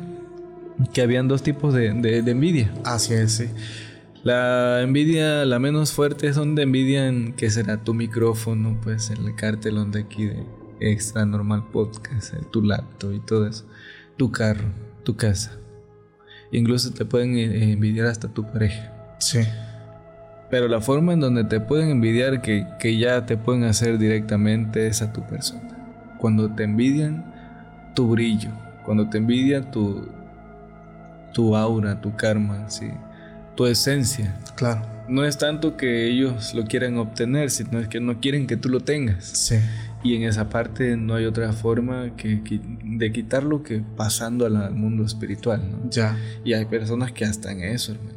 que 0.93 1.01
habían 1.01 1.27
dos 1.27 1.41
tipos 1.43 1.73
de, 1.73 1.93
de- 1.93 2.21
de 2.21 2.31
envidia. 2.31 2.71
Así 2.83 3.13
es, 3.13 3.31
sí. 3.33 3.45
La 4.23 4.81
envidia, 4.81 5.45
la 5.45 5.59
menos 5.59 5.91
fuerte, 5.91 6.33
son 6.33 6.55
de 6.55 6.63
envidia 6.63 7.07
en 7.07 7.33
que 7.33 7.49
será 7.51 7.83
tu 7.83 7.93
micrófono, 7.93 8.79
pues 8.81 9.11
el 9.11 9.35
cartelón 9.35 9.91
de 9.91 9.99
aquí 10.01 10.25
de 10.25 10.43
Extra 10.79 11.25
Normal 11.25 11.65
Podcast, 11.71 12.33
eh, 12.33 12.37
tu 12.51 12.61
laptop 12.63 13.13
y 13.13 13.19
todo 13.19 13.47
eso, 13.47 13.65
tu 14.17 14.31
carro, 14.31 14.65
tu 15.03 15.15
casa. 15.15 15.57
Incluso 16.51 16.91
te 16.91 17.05
pueden 17.05 17.37
eh, 17.37 17.71
envidiar 17.73 18.07
hasta 18.07 18.27
tu 18.27 18.43
pareja. 18.51 19.15
Sí. 19.19 19.39
Pero 20.49 20.67
la 20.67 20.79
forma 20.81 21.13
en 21.13 21.19
donde 21.19 21.43
te 21.43 21.59
pueden 21.59 21.89
envidiar 21.89 22.41
que, 22.41 22.67
que 22.79 22.97
ya 22.97 23.25
te 23.25 23.35
pueden 23.37 23.63
hacer 23.63 23.97
directamente 23.97 24.87
es 24.87 25.01
a 25.01 25.11
tu 25.11 25.21
persona. 25.23 25.61
Cuando 26.19 26.49
te 26.51 26.63
envidian 26.63 27.25
tu 27.95 28.09
brillo, 28.09 28.49
cuando 28.85 29.09
te 29.09 29.17
envidian 29.17 29.71
tu, 29.71 30.07
tu 31.33 31.55
aura, 31.55 31.99
tu 32.01 32.15
karma, 32.15 32.69
¿sí? 32.69 32.87
tu 33.55 33.65
esencia. 33.65 34.35
Claro. 34.55 34.85
No 35.07 35.23
es 35.23 35.37
tanto 35.37 35.77
que 35.77 36.07
ellos 36.07 36.53
lo 36.53 36.63
quieran 36.65 36.97
obtener, 36.97 37.51
sino 37.51 37.79
es 37.79 37.87
que 37.87 37.99
no 37.99 38.19
quieren 38.19 38.47
que 38.47 38.57
tú 38.57 38.69
lo 38.69 38.79
tengas. 38.79 39.23
Sí. 39.25 39.55
Y 40.03 40.15
en 40.15 40.23
esa 40.23 40.49
parte 40.49 40.97
no 40.97 41.15
hay 41.15 41.25
otra 41.25 41.51
forma 41.53 42.15
que, 42.15 42.41
que- 42.43 42.59
de 42.83 43.11
quitarlo 43.11 43.63
que 43.63 43.81
pasando 43.95 44.45
al, 44.45 44.55
al 44.55 44.73
mundo 44.73 45.03
espiritual. 45.05 45.61
¿no? 45.71 45.89
Ya. 45.89 46.17
Y 46.43 46.53
hay 46.53 46.65
personas 46.65 47.11
que 47.11 47.23
hasta 47.25 47.51
en 47.51 47.61
eso, 47.63 47.93
hermano. 47.93 48.15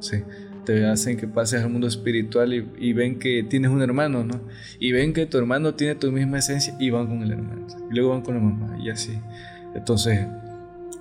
Sí. 0.00 0.22
Te 0.64 0.86
hacen 0.86 1.16
que 1.16 1.28
pases 1.28 1.62
al 1.62 1.70
mundo 1.70 1.86
espiritual 1.86 2.54
y, 2.54 2.66
y 2.78 2.92
ven 2.92 3.18
que 3.18 3.42
tienes 3.42 3.70
un 3.70 3.82
hermano, 3.82 4.24
¿no? 4.24 4.40
Y 4.78 4.92
ven 4.92 5.12
que 5.12 5.26
tu 5.26 5.38
hermano 5.38 5.74
tiene 5.74 5.94
tu 5.94 6.10
misma 6.10 6.38
esencia 6.38 6.74
y 6.80 6.90
van 6.90 7.06
con 7.06 7.22
el 7.22 7.32
hermano. 7.32 7.66
Y 7.90 7.94
luego 7.94 8.10
van 8.10 8.22
con 8.22 8.34
la 8.34 8.40
mamá 8.40 8.78
y 8.82 8.90
así. 8.90 9.18
Entonces, 9.74 10.26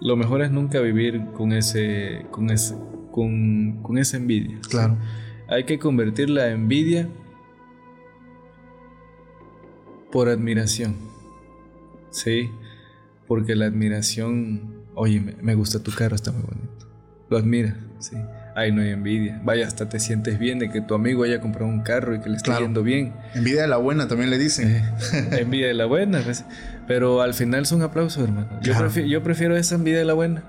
lo 0.01 0.17
mejor 0.17 0.41
es 0.41 0.51
nunca 0.51 0.79
vivir 0.81 1.23
con 1.33 1.53
ese, 1.53 2.25
con 2.31 2.49
ese, 2.49 2.75
con, 3.11 3.81
con 3.81 3.97
esa 3.97 4.17
envidia. 4.17 4.57
¿sí? 4.63 4.69
Claro. 4.69 4.97
Hay 5.47 5.63
que 5.63 5.79
convertir 5.79 6.29
la 6.29 6.49
envidia 6.49 7.07
por 10.11 10.29
admiración. 10.29 10.95
Sí, 12.09 12.49
porque 13.27 13.55
la 13.55 13.65
admiración, 13.65 14.83
oye, 14.93 15.19
me, 15.19 15.33
me 15.41 15.55
gusta 15.55 15.81
tu 15.81 15.91
carro, 15.91 16.15
está 16.15 16.31
muy 16.31 16.43
bonito. 16.43 16.87
Lo 17.29 17.37
admiras, 17.37 17.75
sí. 17.99 18.17
Ahí 18.55 18.71
no 18.71 18.81
hay 18.81 18.89
envidia. 18.91 19.39
Vaya, 19.43 19.65
hasta 19.65 19.89
te 19.89 19.99
sientes 19.99 20.37
bien 20.37 20.59
de 20.59 20.69
que 20.69 20.79
tu 20.79 20.93
amigo 20.93 21.23
haya 21.23 21.39
comprado 21.39 21.67
un 21.67 21.79
carro 21.81 22.13
y 22.15 22.19
que 22.19 22.29
le 22.29 22.37
esté 22.37 22.51
Claro. 22.51 22.65
yendo 22.65 22.83
bien. 22.83 23.13
Envidia 23.33 23.63
de 23.63 23.67
la 23.67 23.77
buena 23.77 24.07
también 24.07 24.29
le 24.29 24.37
dicen. 24.37 24.69
Eh, 24.69 24.83
envidia 25.41 25.67
de 25.67 25.73
la 25.73 25.85
buena, 25.85 26.19
pues. 26.21 26.45
pero 26.87 27.21
al 27.21 27.33
final 27.33 27.65
son 27.65 27.81
aplausos, 27.81 28.23
hermano. 28.23 28.47
Yo, 28.61 28.73
Claro. 28.73 28.81
prefiero, 28.85 29.07
yo 29.09 29.23
prefiero 29.23 29.57
esa 29.57 29.73
envidia 29.75 29.97
de 29.99 30.05
la 30.05 30.13
buena 30.13 30.43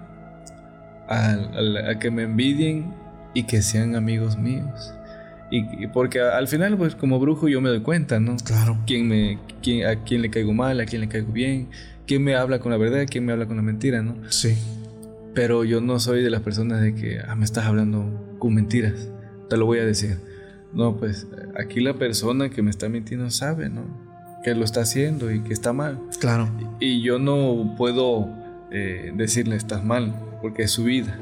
a, 1.09 1.99
que 2.01 2.11
me 2.11 2.23
envidien 2.25 2.93
y 3.35 3.45
que 3.45 3.63
sean 3.63 3.97
amigos 3.97 4.37
míos. 4.37 4.95
Y, 5.51 5.85
y 5.85 5.87
porque 5.87 6.21
a- 6.21 6.37
al 6.37 6.49
final, 6.49 6.77
pues 6.77 6.95
como 6.95 7.19
brujo 7.21 7.49
yo 7.49 7.61
me 7.61 7.69
doy 7.69 7.81
cuenta, 7.81 8.21
¿no? 8.21 8.37
Claro. 8.37 8.79
quién 8.87 9.09
me, 9.09 9.39
quién, 9.63 9.87
a 9.87 9.97
quién 10.05 10.23
le 10.23 10.31
caigo 10.31 10.53
mal, 10.53 10.81
a 10.81 10.85
quién 10.87 11.01
le 11.03 11.09
caigo 11.09 11.33
bien, 11.33 11.69
quién 12.07 12.23
me 12.23 12.35
habla 12.35 12.59
con 12.59 12.71
la 12.73 12.79
verdad, 12.79 13.07
quién 13.09 13.25
me 13.25 13.33
habla 13.33 13.47
con 13.47 13.57
la 13.57 13.63
mentira, 13.63 14.03
¿no? 14.03 14.15
Sí. 14.31 14.57
Pero 15.35 15.65
yo 15.65 15.81
no 15.81 15.99
soy 15.99 16.23
de 16.23 16.31
las 16.31 16.43
personas 16.43 16.81
de 16.81 16.95
que, 16.95 17.21
ah, 17.21 17.35
me 17.35 17.45
estás 17.45 17.67
hablando 17.67 18.37
con 18.39 18.55
mentiras, 18.55 19.11
te 19.49 19.57
lo 19.57 19.67
voy 19.67 19.79
a 19.79 19.85
decir. 19.85 20.19
No, 20.73 20.97
pues 20.97 21.27
aquí 21.57 21.81
la 21.81 21.95
persona 21.95 22.51
que 22.51 22.63
me 22.63 22.71
está 22.71 22.89
mintiendo 22.89 23.31
sabe, 23.31 23.69
¿no? 23.69 23.83
Que 24.43 24.55
lo 24.55 24.65
está 24.65 24.83
haciendo 24.83 25.31
y 25.33 25.41
que 25.41 25.53
está 25.53 25.73
mal. 25.73 26.01
Claro. 26.21 26.49
Y 26.81 27.03
yo 27.03 27.19
no 27.19 27.75
puedo 27.77 28.29
eh, 28.71 29.13
decirle 29.17 29.57
estás 29.57 29.85
mal, 29.85 30.15
porque 30.43 30.63
es 30.63 30.71
su 30.71 30.85
vida. 30.85 31.19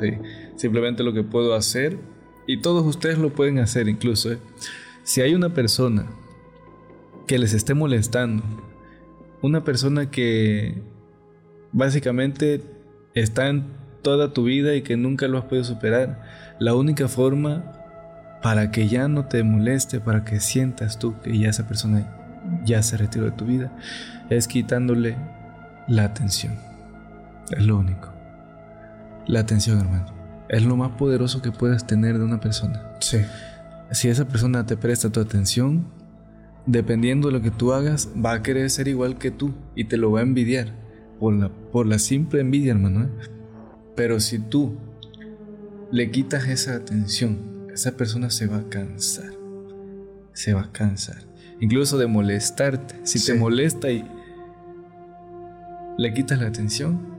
¿sí? 0.00 0.14
Simplemente 0.56 1.02
lo 1.02 1.12
que 1.12 1.22
puedo 1.22 1.54
hacer, 1.54 1.96
y 2.46 2.60
todos 2.60 2.84
ustedes 2.84 3.18
lo 3.18 3.30
pueden 3.30 3.58
hacer 3.58 3.88
incluso, 3.88 4.32
¿eh? 4.32 4.38
si 5.02 5.20
hay 5.20 5.34
una 5.34 5.54
persona 5.54 6.06
que 7.26 7.38
les 7.38 7.52
esté 7.52 7.74
molestando, 7.74 8.42
una 9.42 9.64
persona 9.64 10.10
que 10.10 10.74
básicamente 11.72 12.60
está 13.16 13.48
en 13.48 13.64
toda 14.02 14.32
tu 14.32 14.44
vida 14.44 14.74
y 14.74 14.82
que 14.82 14.96
nunca 14.96 15.26
lo 15.26 15.38
has 15.38 15.44
podido 15.44 15.64
superar, 15.64 16.20
la 16.60 16.74
única 16.74 17.08
forma 17.08 17.72
para 18.42 18.70
que 18.70 18.86
ya 18.86 19.08
no 19.08 19.24
te 19.24 19.42
moleste, 19.42 19.98
para 20.00 20.24
que 20.24 20.38
sientas 20.38 20.98
tú 20.98 21.18
que 21.22 21.36
ya 21.36 21.48
esa 21.48 21.66
persona 21.66 22.06
ya 22.64 22.82
se 22.82 22.96
retiró 22.96 23.24
de 23.24 23.32
tu 23.32 23.46
vida, 23.46 23.72
es 24.30 24.46
quitándole 24.46 25.16
la 25.88 26.04
atención. 26.04 26.54
Es 27.50 27.64
lo 27.64 27.78
único. 27.78 28.12
La 29.26 29.40
atención, 29.40 29.80
hermano. 29.80 30.14
Es 30.48 30.64
lo 30.64 30.76
más 30.76 30.92
poderoso 30.92 31.42
que 31.42 31.50
puedes 31.50 31.86
tener 31.86 32.18
de 32.18 32.24
una 32.24 32.38
persona. 32.38 32.92
Sí. 33.00 33.18
Si 33.90 34.08
esa 34.08 34.28
persona 34.28 34.66
te 34.66 34.76
presta 34.76 35.10
tu 35.10 35.20
atención, 35.20 35.86
dependiendo 36.66 37.28
de 37.28 37.34
lo 37.34 37.42
que 37.42 37.50
tú 37.50 37.72
hagas, 37.72 38.10
va 38.24 38.34
a 38.34 38.42
querer 38.42 38.70
ser 38.70 38.88
igual 38.88 39.18
que 39.18 39.30
tú 39.30 39.54
y 39.74 39.84
te 39.84 39.96
lo 39.96 40.12
va 40.12 40.20
a 40.20 40.22
envidiar. 40.22 40.85
Por 41.20 41.34
la, 41.34 41.48
por 41.48 41.86
la 41.86 41.98
simple 41.98 42.40
envidia, 42.40 42.72
hermano. 42.72 43.04
¿eh? 43.04 43.08
Pero 43.94 44.20
si 44.20 44.38
tú 44.38 44.76
le 45.90 46.10
quitas 46.10 46.46
esa 46.48 46.74
atención, 46.74 47.68
esa 47.72 47.96
persona 47.96 48.30
se 48.30 48.46
va 48.46 48.58
a 48.58 48.68
cansar. 48.68 49.30
Se 50.32 50.52
va 50.52 50.62
a 50.62 50.72
cansar. 50.72 51.24
Incluso 51.60 51.96
de 51.96 52.06
molestarte. 52.06 52.96
Si 53.04 53.18
Sí. 53.18 53.32
te 53.32 53.38
molesta 53.38 53.90
y 53.90 54.04
le 55.98 56.12
quitas 56.12 56.38
la 56.40 56.48
atención, 56.48 57.16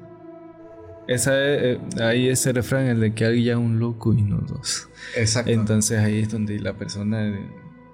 esa, 1.08 1.32
eh, 1.36 1.80
ahí 2.02 2.28
ese 2.28 2.52
refrán, 2.54 2.86
el 2.86 3.00
de 3.00 3.14
que 3.14 3.26
alguien 3.26 3.46
ya 3.46 3.58
un 3.58 3.80
loco 3.80 4.14
y 4.14 4.22
no 4.22 4.38
dos. 4.40 4.90
Exacto. 5.16 5.50
Entonces 5.52 5.98
ahí 6.00 6.20
es 6.20 6.30
donde 6.30 6.60
la 6.60 6.78
persona 6.78 7.28
eh, 7.28 7.40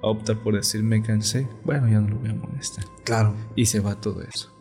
opta 0.01 0.35
por 0.35 0.55
decir 0.55 0.83
me 0.83 1.01
cansé. 1.01 1.47
Bueno, 1.63 1.87
ya 1.87 2.01
no 2.01 2.09
lo 2.09 2.15
voy 2.17 2.29
a 2.29 2.33
molestar. 2.33 2.83
claro. 3.05 3.33
Y 3.55 3.67
se 3.67 3.79
va 3.79 3.95
todo 4.01 4.21
eso. 4.23 4.52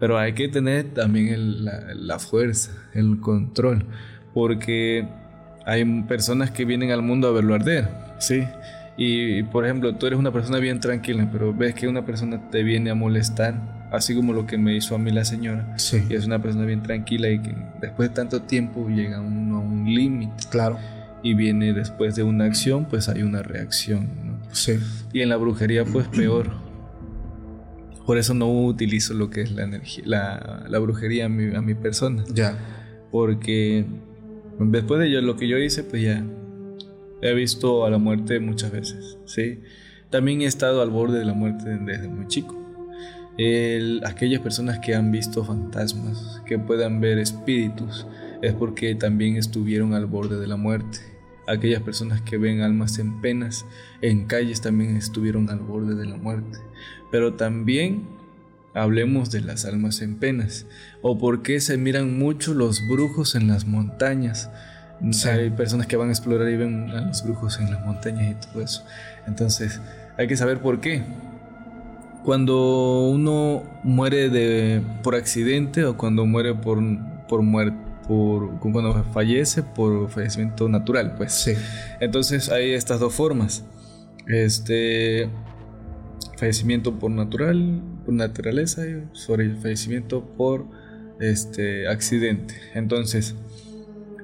Pero 0.00 0.18
hay 0.18 0.32
que 0.32 0.48
tener 0.48 0.94
también 0.94 1.64
la, 1.64 2.18
fuerza, 2.18 2.72
el 2.94 3.20
control, 3.20 3.84
porque 4.32 5.06
hay 5.66 5.84
personas 6.04 6.50
que 6.50 6.64
vienen 6.64 6.90
al 6.90 7.02
mundo 7.02 7.28
a 7.28 7.32
verlo 7.32 7.54
arder, 7.54 7.86
¿sí? 8.18 8.44
Y, 8.96 9.42
por 9.44 9.66
ejemplo, 9.66 9.94
tú 9.94 10.06
eres 10.06 10.18
una 10.18 10.32
persona 10.32 10.58
bien 10.58 10.80
tranquila, 10.80 11.28
pero 11.30 11.54
ves 11.54 11.74
que 11.74 11.86
una 11.86 12.06
persona 12.06 12.50
te 12.50 12.62
viene 12.62 12.90
a 12.90 12.94
molestar, 12.94 13.88
así 13.92 14.16
como 14.16 14.32
lo 14.32 14.46
que 14.46 14.56
me 14.56 14.74
hizo 14.74 14.94
a 14.94 14.98
mí 14.98 15.10
la 15.10 15.26
señora. 15.26 15.78
Sí. 15.78 16.02
Y 16.08 16.14
es 16.14 16.24
una 16.24 16.40
persona 16.40 16.64
bien 16.64 16.82
tranquila 16.82 17.28
y 17.28 17.38
que 17.38 17.54
después 17.82 18.08
de 18.08 18.14
tanto 18.14 18.42
tiempo 18.42 18.88
llega 18.88 19.20
uno 19.20 19.58
a 19.58 19.60
un 19.60 19.84
límite. 19.84 20.32
Claro. 20.50 20.78
Y 21.22 21.34
viene 21.34 21.74
después 21.74 22.14
de 22.14 22.22
una 22.22 22.46
acción, 22.46 22.86
pues 22.86 23.10
hay 23.10 23.22
una 23.22 23.42
reacción, 23.42 24.08
¿no? 24.24 24.38
Sí. 24.52 24.78
Y 25.12 25.20
en 25.20 25.28
la 25.28 25.36
brujería, 25.36 25.84
pues 25.84 26.08
peor 26.08 26.69
por 28.10 28.18
eso 28.18 28.34
no 28.34 28.50
utilizo 28.50 29.14
lo 29.14 29.30
que 29.30 29.42
es 29.42 29.52
la 29.52 29.62
energía, 29.62 30.02
la, 30.04 30.78
brujería 30.80 31.26
a 31.26 31.28
mi, 31.28 31.74
persona. 31.74 32.24
Ya. 32.34 32.58
Porque 33.12 33.84
después 34.58 34.98
de 34.98 35.22
lo 35.22 35.36
que 35.36 35.46
yo 35.46 35.56
hice, 35.58 35.84
pues 35.84 36.02
ya 36.02 36.26
he 37.22 37.32
visto 37.34 37.86
a 37.86 37.90
la 37.90 37.98
muerte 37.98 38.40
muchas 38.40 38.72
veces, 38.72 39.16
¿sí? 39.26 39.60
También 40.10 40.40
he 40.40 40.46
estado 40.46 40.82
al 40.82 40.90
borde 40.90 41.20
de 41.20 41.24
la 41.24 41.34
muerte 41.34 41.78
desde 41.86 42.08
muy 42.08 42.26
chico. 42.26 42.58
aquellas 44.04 44.40
personas 44.40 44.80
que 44.80 44.96
han 44.96 45.12
visto 45.12 45.44
fantasmas, 45.44 46.42
que 46.44 46.58
puedan 46.58 47.00
ver 47.00 47.16
espíritus, 47.18 48.08
es 48.42 48.54
porque 48.54 48.96
también 48.96 49.36
estuvieron 49.36 49.94
al 49.94 50.06
borde 50.06 50.40
de 50.40 50.48
la 50.48 50.56
muerte. 50.56 50.98
Aquellas 51.46 51.82
personas 51.82 52.22
que 52.22 52.38
ven 52.38 52.60
almas 52.60 52.98
en 52.98 53.20
penas, 53.20 53.64
en 54.02 54.26
calles 54.26 54.60
también 54.60 54.96
estuvieron 54.96 55.48
al 55.48 55.60
borde 55.60 55.94
de 55.94 56.06
la 56.06 56.16
muerte 56.16 56.58
pero 57.10 57.34
también 57.34 58.06
hablemos 58.74 59.30
de 59.30 59.40
las 59.40 59.64
almas 59.64 60.00
en 60.00 60.16
penas, 60.16 60.66
o 61.02 61.18
por 61.18 61.42
qué 61.42 61.60
se 61.60 61.76
miran 61.76 62.18
mucho 62.18 62.54
los 62.54 62.86
brujos 62.86 63.34
en 63.34 63.48
las 63.48 63.66
montañas. 63.66 64.50
Hay 65.24 65.50
personas 65.50 65.86
que 65.86 65.96
van 65.96 66.10
a 66.10 66.12
explorar 66.12 66.48
y 66.48 66.56
ven 66.56 66.90
a 66.90 67.00
los 67.00 67.24
brujos 67.24 67.58
en 67.58 67.70
las 67.70 67.84
montañas 67.84 68.32
y 68.32 68.46
todo 68.46 68.62
eso. 68.62 68.84
Entonces, 69.26 69.80
hay 70.18 70.26
que 70.26 70.36
saber 70.36 70.60
por 70.60 70.80
qué. 70.80 71.02
Cuando 72.22 73.08
uno 73.08 73.62
muere 73.82 74.28
de, 74.28 74.82
por 75.02 75.14
accidente 75.14 75.86
o 75.86 75.96
cuando 75.96 76.26
muere 76.26 76.54
por, 76.54 76.78
por 77.28 77.40
muerte, 77.40 77.78
por, 78.06 78.58
cuando 78.60 79.02
fallece 79.04 79.62
por 79.62 80.10
fallecimiento 80.10 80.68
natural, 80.68 81.14
pues. 81.16 81.32
Sí. 81.32 81.54
Entonces 82.00 82.50
hay 82.50 82.72
estas 82.72 83.00
dos 83.00 83.14
formas. 83.14 83.64
Este, 84.26 85.30
fallecimiento 86.40 86.98
por 86.98 87.10
natural, 87.10 87.82
por 88.04 88.14
naturaleza 88.14 88.86
y 88.88 89.04
sobre 89.12 89.44
el 89.44 89.56
fallecimiento 89.58 90.24
por 90.24 90.64
este 91.20 91.86
accidente. 91.86 92.54
Entonces, 92.74 93.34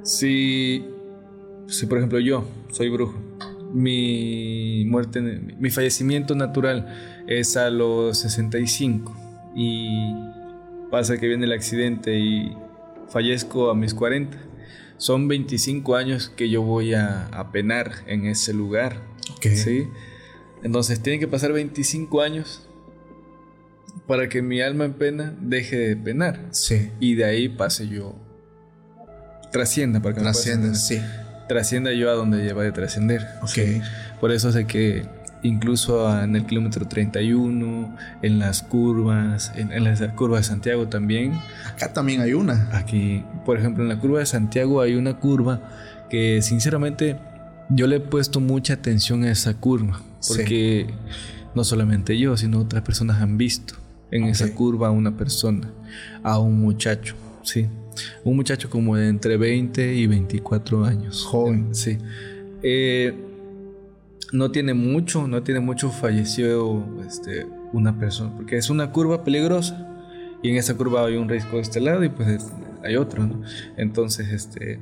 si, 0.03 0.85
si 1.69 1.87
por 1.87 1.99
ejemplo 1.99 2.19
yo 2.19 2.49
soy 2.73 2.89
brujo, 2.89 3.23
mi 3.73 4.87
muerte, 4.87 5.21
mi 5.21 5.71
fallecimiento 5.71 6.35
natural 6.35 7.23
es 7.27 7.57
a 7.59 7.69
los 7.69 8.19
65 8.19 9.15
y 9.55 10.15
pasa 10.91 11.19
que 11.19 11.29
viene 11.29 11.45
el 11.45 11.53
accidente 11.53 12.19
y 12.19 12.57
fallezco 13.09 13.71
a 13.71 13.75
mis 13.75 13.93
40. 13.93 14.39
Son 14.97 15.29
25 15.29 15.97
años 15.97 16.31
que 16.35 16.49
yo 16.49 16.63
voy 16.63 16.95
a, 16.95 17.27
a 17.27 17.53
penar 17.53 17.93
en 18.07 18.25
ese 18.25 18.55
lugar. 18.55 19.03
¿sí? 19.43 19.89
Entonces 20.63 21.01
tienen 21.01 21.21
que 21.21 21.29
pasar 21.29 21.53
25 21.53 22.23
años 22.23 22.67
para 24.07 24.29
que 24.29 24.43
mi 24.43 24.61
alma 24.61 24.85
en 24.85 24.95
pena 24.95 25.35
deje 25.41 25.77
de 25.77 25.97
penar. 25.97 26.41
Sí. 26.51 26.91
Y 27.01 27.15
de 27.15 27.25
ahí 27.25 27.49
pase 27.49 27.89
yo. 27.89 28.15
Trascienda, 29.51 30.01
para 30.01 30.15
que 30.15 30.21
Trascienda, 30.21 30.75
sí. 30.75 31.01
Trascienda 31.49 31.93
yo 31.93 32.11
a 32.11 32.15
donde 32.15 32.43
lleva 32.45 32.63
de 32.63 32.73
trascender. 32.73 33.27
Ok. 33.43 33.83
Por 34.21 34.33
eso 34.33 34.53
sé 34.53 34.67
que 34.67 35.07
incluso 35.43 36.23
en 36.23 36.35
el 36.37 36.45
kilómetro 36.45 36.89
31, 36.89 37.97
en 38.23 38.39
las 38.39 38.63
curvas, 38.63 39.53
en, 39.55 39.73
en, 39.73 39.85
las 39.85 40.01
curvas 40.13 40.41
de 40.43 40.45
Santiago 40.49 40.89
también. 40.89 41.39
Acá 41.67 41.93
también 41.93 42.21
hay 42.21 42.33
una. 42.33 42.69
Aquí, 42.73 43.25
por 43.45 43.59
ejemplo, 43.59 43.83
en 43.83 43.89
la 43.89 43.99
curva 43.99 44.19
de 44.21 44.27
Santiago 44.27 44.81
hay 44.81 44.95
una 44.95 45.19
curva 45.19 45.61
que 46.11 46.43
sinceramente 46.43 47.17
yo 47.71 47.87
le 47.87 47.97
he 47.97 48.01
puesto 48.01 48.41
mucha 48.41 48.75
atención 48.75 49.25
a 49.25 49.31
esa 49.31 49.59
curva. 49.59 50.01
Porque 50.27 50.87
no 51.55 51.65
solamente 51.65 52.19
yo, 52.19 52.37
sino 52.37 52.61
otras 52.61 52.83
personas 52.83 53.21
han 53.21 53.39
visto 53.39 53.75
en 54.11 54.25
esa 54.25 54.53
curva 54.55 54.89
a 54.89 54.91
una 54.91 55.17
persona, 55.17 55.73
a 56.23 56.39
un 56.39 56.61
muchacho, 56.61 57.15
sí. 57.43 57.67
Un 58.25 58.37
muchacho 58.37 58.69
como 58.69 58.97
de 58.97 59.09
entre 59.09 59.37
20 59.37 59.95
y 59.95 60.07
24 60.07 60.85
años. 60.85 61.25
Joven. 61.25 61.75
Sí. 61.75 61.97
Eh, 62.63 63.15
no 64.33 64.51
tiene 64.51 64.75
mucho, 64.75 65.27
no 65.27 65.43
tiene 65.43 65.61
mucho, 65.61 65.91
falleció 65.91 66.85
este, 67.07 67.47
una 67.73 67.99
persona, 67.99 68.35
porque 68.37 68.57
es 68.57 68.69
una 68.69 68.93
curva 68.93 69.25
peligrosa. 69.25 69.83
Y 70.43 70.51
en 70.51 70.57
esa 70.57 70.77
curva 70.77 71.07
hay 71.07 71.17
un 71.17 71.29
risco 71.29 71.57
de 71.57 71.63
este 71.63 71.81
lado 71.81 72.05
y 72.05 72.11
pues 72.11 72.47
hay 72.85 72.97
otro, 72.97 73.27
¿no? 73.27 73.41
Entonces, 73.77 74.29
este 74.29 74.79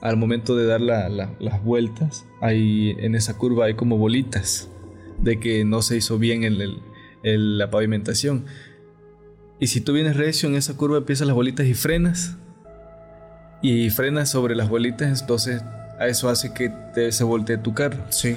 al 0.00 0.16
momento 0.16 0.56
de 0.56 0.66
dar 0.66 0.80
las 0.80 1.64
vueltas, 1.64 2.26
hay, 2.40 2.96
en 2.98 3.14
esa 3.14 3.36
curva 3.36 3.66
hay 3.66 3.74
como 3.74 3.98
bolitas 3.98 4.68
de 5.18 5.38
que 5.38 5.64
no 5.64 5.82
se 5.82 5.96
hizo 5.96 6.18
bien 6.18 6.44
el, 6.44 6.80
la 7.22 7.70
pavimentación. 7.70 8.46
Y 9.58 9.66
si 9.66 9.80
tú 9.80 9.92
vienes 9.92 10.16
recio 10.16 10.48
en 10.48 10.54
esa 10.54 10.76
curva, 10.76 10.98
empiezas 10.98 11.26
las 11.26 11.36
bolitas 11.36 11.66
y 11.66 11.74
frenas. 11.74 12.36
Y 13.62 13.90
frenas 13.90 14.30
sobre 14.30 14.54
las 14.54 14.70
bolitas, 14.70 15.20
entonces 15.20 15.62
eso 16.00 16.30
hace 16.30 16.54
que 16.54 16.72
te, 16.94 17.12
se 17.12 17.24
voltee 17.24 17.58
tu 17.58 17.74
carro. 17.74 17.98
Sí. 18.08 18.36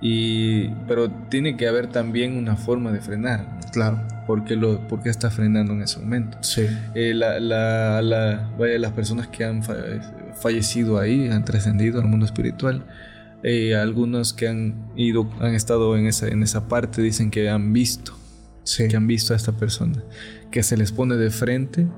Y, 0.00 0.68
pero 0.88 1.10
tiene 1.10 1.56
que 1.56 1.68
haber 1.68 1.88
también 1.88 2.36
una 2.36 2.56
forma 2.56 2.90
de 2.92 3.00
frenar. 3.00 3.60
Claro. 3.72 4.00
Porque 4.26 4.56
lo, 4.56 4.86
porque 4.88 5.10
está 5.10 5.30
frenando 5.30 5.72
en 5.72 5.82
ese 5.82 6.00
momento. 6.00 6.38
Sí. 6.42 6.66
Eh, 6.94 7.12
la, 7.14 7.40
la, 7.40 8.50
vaya, 8.58 8.78
las 8.78 8.92
personas 8.92 9.28
que 9.28 9.44
han 9.44 9.62
fallecido 10.34 10.98
ahí, 10.98 11.28
han 11.28 11.44
trascendido 11.44 12.00
al 12.00 12.06
mundo 12.06 12.26
espiritual. 12.26 12.86
Eh, 13.42 13.74
algunos 13.74 14.32
que 14.32 14.48
han 14.48 14.90
ido, 14.96 15.30
han 15.40 15.54
estado 15.54 15.96
en 15.96 16.06
esa, 16.06 16.28
en 16.28 16.42
esa 16.42 16.68
parte, 16.68 17.02
dicen 17.02 17.30
que 17.30 17.48
han 17.48 17.72
visto, 17.72 18.12
que 18.76 18.94
han 18.94 19.06
visto 19.06 19.32
a 19.32 19.36
esta 19.36 19.52
persona, 19.52 20.04
que 20.50 20.62
se 20.62 20.76
les 20.76 20.92
pone 20.92 21.16
de 21.16 21.30
frente 21.30 21.88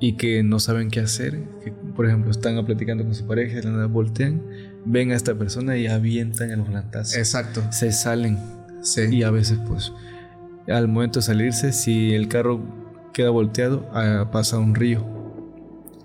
y 0.00 0.14
que 0.14 0.42
no 0.42 0.58
saben 0.58 0.90
qué 0.90 1.00
hacer. 1.00 1.38
Que, 1.62 1.70
por 1.70 2.06
ejemplo, 2.06 2.30
están 2.30 2.64
platicando 2.64 3.04
con 3.04 3.14
su 3.14 3.26
pareja, 3.26 3.60
la 3.68 3.86
voltean, 3.86 4.42
ven 4.84 5.12
a 5.12 5.16
esta 5.16 5.34
persona 5.34 5.76
y 5.76 5.86
avientan 5.86 6.50
el 6.50 6.62
volantazo. 6.62 7.18
Exacto. 7.18 7.62
Se 7.70 7.92
salen. 7.92 8.38
Y 9.10 9.22
a 9.24 9.30
veces, 9.30 9.58
pues, 9.66 9.92
al 10.68 10.88
momento 10.88 11.18
de 11.18 11.26
salirse, 11.26 11.72
si 11.72 12.14
el 12.14 12.28
carro 12.28 12.60
queda 13.12 13.30
volteado, 13.30 13.88
ah, 13.92 14.30
pasa 14.32 14.58
un 14.58 14.74
río 14.74 15.04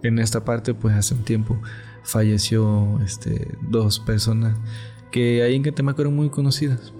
en 0.04 0.20
esta 0.20 0.44
parte, 0.44 0.74
pues 0.74 0.96
hace 0.96 1.14
un 1.14 1.24
tiempo 1.24 1.60
falleció 2.04 3.00
este, 3.04 3.48
dos 3.70 4.00
personas 4.00 4.56
que 5.12 5.42
ahí 5.44 5.56
en 5.56 5.64
Catemaco 5.64 6.02
eran 6.02 6.16
muy 6.16 6.30
conocidas 6.30 6.94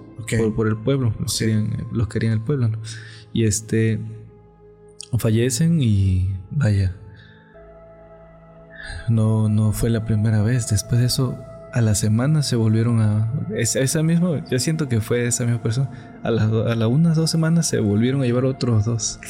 por, 0.56 0.66
el 0.66 0.76
pueblo, 0.76 1.14
los, 1.20 1.38
querían, 1.38 1.86
los 1.92 2.08
querían 2.08 2.32
el 2.32 2.40
pueblo. 2.40 2.70
Y 3.32 3.44
este 3.44 4.00
fallecen 5.18 5.80
y 5.80 6.34
vaya, 6.50 6.96
no, 9.08 9.48
no 9.48 9.72
fue 9.72 9.90
la 9.90 10.04
primera 10.04 10.42
vez. 10.42 10.68
Después 10.68 11.00
de 11.00 11.06
eso, 11.06 11.38
a 11.76 11.82
la 11.82 11.94
semana 11.94 12.42
se 12.42 12.56
volvieron 12.56 13.02
a. 13.02 13.30
Esa, 13.54 14.02
misma, 14.02 14.42
yo 14.50 14.58
siento 14.58 14.88
que 14.88 15.02
fue 15.02 15.26
esa 15.26 15.44
misma 15.44 15.62
persona. 15.62 15.90
A 16.22 16.30
las 16.30 16.50
a 16.50 16.74
la 16.74 16.88
unas 16.88 17.16
dos 17.16 17.30
semanas 17.30 17.66
se 17.66 17.80
volvieron 17.80 18.22
a 18.22 18.24
llevar 18.24 18.46
otros 18.46 18.86
dos. 18.86 19.20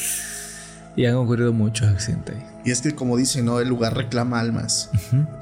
Y 0.95 1.07
han 1.07 1.17
ocurrido 1.17 1.53
muchos 1.53 1.89
accidentes 1.89 2.37
ahí. 2.37 2.47
Y 2.65 2.71
es 2.71 2.83
que 2.83 2.95
como 2.95 3.17
dicen, 3.17 3.47
¿no? 3.47 3.59
El 3.59 3.69
lugar 3.69 3.97
reclama 3.97 4.39
almas. 4.39 4.91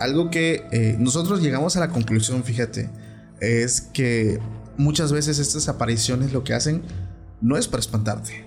Algo 0.00 0.30
que 0.30 0.66
eh, 0.72 0.96
nosotros 0.98 1.42
llegamos 1.42 1.76
a 1.76 1.80
la 1.80 1.90
conclusión, 1.90 2.42
fíjate, 2.42 2.88
es 3.38 3.82
que 3.82 4.40
muchas 4.78 5.12
veces 5.12 5.38
estas 5.38 5.68
apariciones 5.68 6.32
lo 6.32 6.42
que 6.42 6.54
hacen 6.54 6.80
no 7.42 7.58
es 7.58 7.68
para 7.68 7.80
espantarte. 7.82 8.46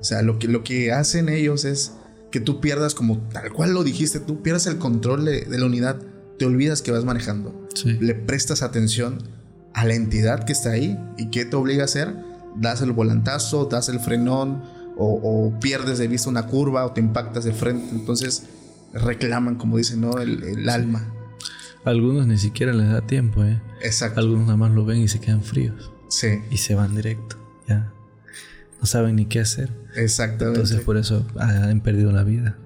O 0.00 0.04
sea, 0.04 0.22
lo 0.22 0.40
que, 0.40 0.48
lo 0.48 0.64
que 0.64 0.90
hacen 0.90 1.28
ellos 1.28 1.64
es 1.64 1.92
que 2.32 2.40
tú 2.40 2.60
pierdas, 2.60 2.96
como 2.96 3.18
tal 3.32 3.52
cual 3.52 3.72
lo 3.72 3.84
dijiste, 3.84 4.18
tú 4.18 4.42
pierdas 4.42 4.66
el 4.66 4.78
control 4.78 5.24
de, 5.24 5.46
la 5.48 5.64
unidad, 5.64 5.96
te 6.38 6.44
olvidas 6.44 6.82
que 6.82 6.90
vas 6.90 7.04
manejando. 7.04 7.68
Le 7.84 8.14
prestas 8.14 8.62
atención 8.62 9.18
a 9.72 9.84
la 9.84 9.94
entidad 9.94 10.44
que 10.44 10.52
está 10.52 10.70
ahí 10.70 10.98
y 11.18 11.30
qué 11.30 11.44
te 11.44 11.56
obliga 11.56 11.82
a 11.82 11.84
hacer. 11.86 12.14
Das 12.56 12.82
el 12.82 12.92
volantazo, 12.92 13.66
das 13.66 13.88
el 13.88 14.00
frenón, 14.00 14.62
o, 14.96 15.52
pierdes 15.60 15.98
de 15.98 16.06
vista 16.06 16.28
una 16.28 16.46
curva 16.46 16.86
o 16.86 16.92
te 16.92 17.00
impactas 17.00 17.44
de 17.44 17.52
frente. 17.52 17.94
Entonces 17.94 18.44
reclaman, 18.92 19.56
como 19.56 19.76
dicen, 19.76 20.00
¿no? 20.00 20.18
El, 20.18 20.68
alma. 20.68 21.12
Algunos 21.84 22.26
ni 22.26 22.38
siquiera 22.38 22.72
les 22.72 22.88
da 22.88 23.02
tiempo, 23.02 23.44
¿eh? 23.44 23.60
Exacto. 23.82 24.20
Algunos 24.20 24.46
nada 24.46 24.56
más 24.56 24.70
lo 24.70 24.84
ven 24.84 24.98
y 24.98 25.08
se 25.08 25.20
quedan 25.20 25.42
fríos. 25.42 25.92
Sí. 26.08 26.40
Y 26.50 26.58
se 26.58 26.74
van 26.74 26.94
directo, 26.94 27.36
ya. 27.68 27.92
no 28.80 28.86
saben 28.86 29.16
ni 29.16 29.26
qué 29.26 29.40
hacer. 29.40 29.70
Exactamente. 29.96 30.60
Entonces 30.60 30.84
por 30.84 30.96
eso 30.96 31.26
han 31.38 31.80
perdido 31.80 32.12
la 32.12 32.22
vida. 32.22 32.56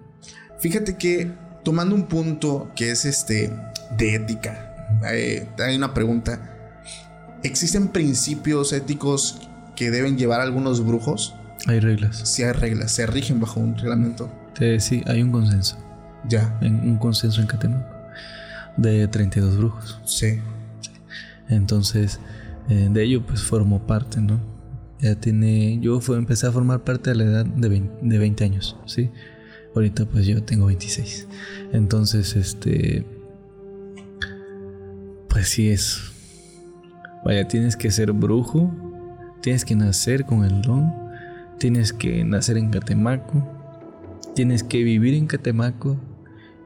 Fíjate 0.61 0.99
que 0.99 1.33
tomando 1.63 1.95
un 1.95 2.07
punto 2.07 2.71
que 2.75 2.91
es 2.91 3.05
este 3.05 3.53
de 3.97 4.15
ética, 4.15 4.91
eh, 5.11 5.49
hay 5.59 5.77
una 5.77 5.95
pregunta. 5.95 6.41
¿Existen 7.43 7.89
principios 7.89 8.73
éticos 8.73 9.49
que 9.77 9.91
deben 9.91 10.19
llevar 10.19 10.41
algunos 10.41 10.85
brujos? 10.85 11.35
Hay 11.67 11.81
reglas. 11.81 12.21
Sí 12.25 12.43
hay 12.43 12.53
reglas, 12.53 12.93
se 12.93 13.07
rigen 13.07 13.41
bajo 13.41 13.61
un 13.61 13.77
reglamento. 13.77 14.31
sí, 14.79 15.03
hay 15.07 15.23
un 15.23 15.33
consenso. 15.33 15.79
Ya. 16.29 16.59
En, 16.61 16.81
un 16.81 16.99
consenso 16.99 17.41
en 17.41 17.47
Catemaco 17.47 17.99
de 18.79 19.09
32 19.09 19.57
brujos. 19.59 20.01
Sí. 20.05 20.41
Entonces, 21.49 22.21
eh, 22.71 22.89
de 22.91 23.03
ello 23.03 23.27
pues 23.27 23.43
formó 23.43 23.87
parte, 23.87 24.21
¿no? 24.21 24.41
Ya 25.01 25.15
tiene, 25.15 25.79
yo 25.81 26.01
fue, 26.01 26.17
empecé 26.17 26.47
a 26.47 26.53
formar 26.53 26.81
parte 26.81 27.11
a 27.11 27.15
la 27.15 27.25
edad 27.25 27.45
de 27.47 27.69
20, 27.69 27.99
de 28.03 28.19
20 28.19 28.45
años, 28.45 28.77
¿sí? 28.87 29.11
Ahorita 29.75 30.07
pues 30.07 30.27
yo 30.27 30.43
tengo 30.43 30.67
26. 30.67 31.29
Entonces, 31.73 32.37
este, 32.37 33.05
pues 35.29 35.49
sí 35.49 35.69
es, 35.69 36.01
vaya, 37.25 37.47
tienes 37.47 37.77
que 37.77 37.91
ser 37.91 38.13
brujo, 38.13 38.73
tienes 39.43 39.65
que 39.65 39.77
nacer 39.77 40.25
con 40.25 40.45
el 40.45 40.63
don, 40.63 40.93
tienes 41.59 41.93
que 41.93 42.25
nacer 42.25 42.57
en 42.57 42.71
Catemaco, 42.71 43.47
tienes 44.35 44.63
que 44.63 44.83
vivir 44.83 45.15
en 45.15 45.27
Catemaco 45.27 45.97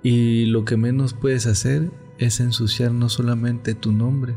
y 0.02 0.46
lo 0.46 0.64
que 0.64 0.76
menos 0.76 1.14
puedes 1.14 1.46
hacer 1.46 1.90
es 2.18 2.40
ensuciar 2.40 2.92
no 2.92 3.08
solamente 3.08 3.74
tu 3.74 3.92
nombre, 3.92 4.36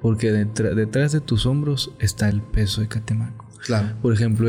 porque 0.00 0.32
detrás 0.32 1.12
de 1.12 1.20
tus 1.20 1.46
hombros 1.46 1.92
está 1.98 2.28
el 2.28 2.42
peso 2.42 2.80
de 2.80 2.88
Catemaco. 2.88 3.46
Claro. 3.64 3.96
Por 4.02 4.12
ejemplo, 4.12 4.48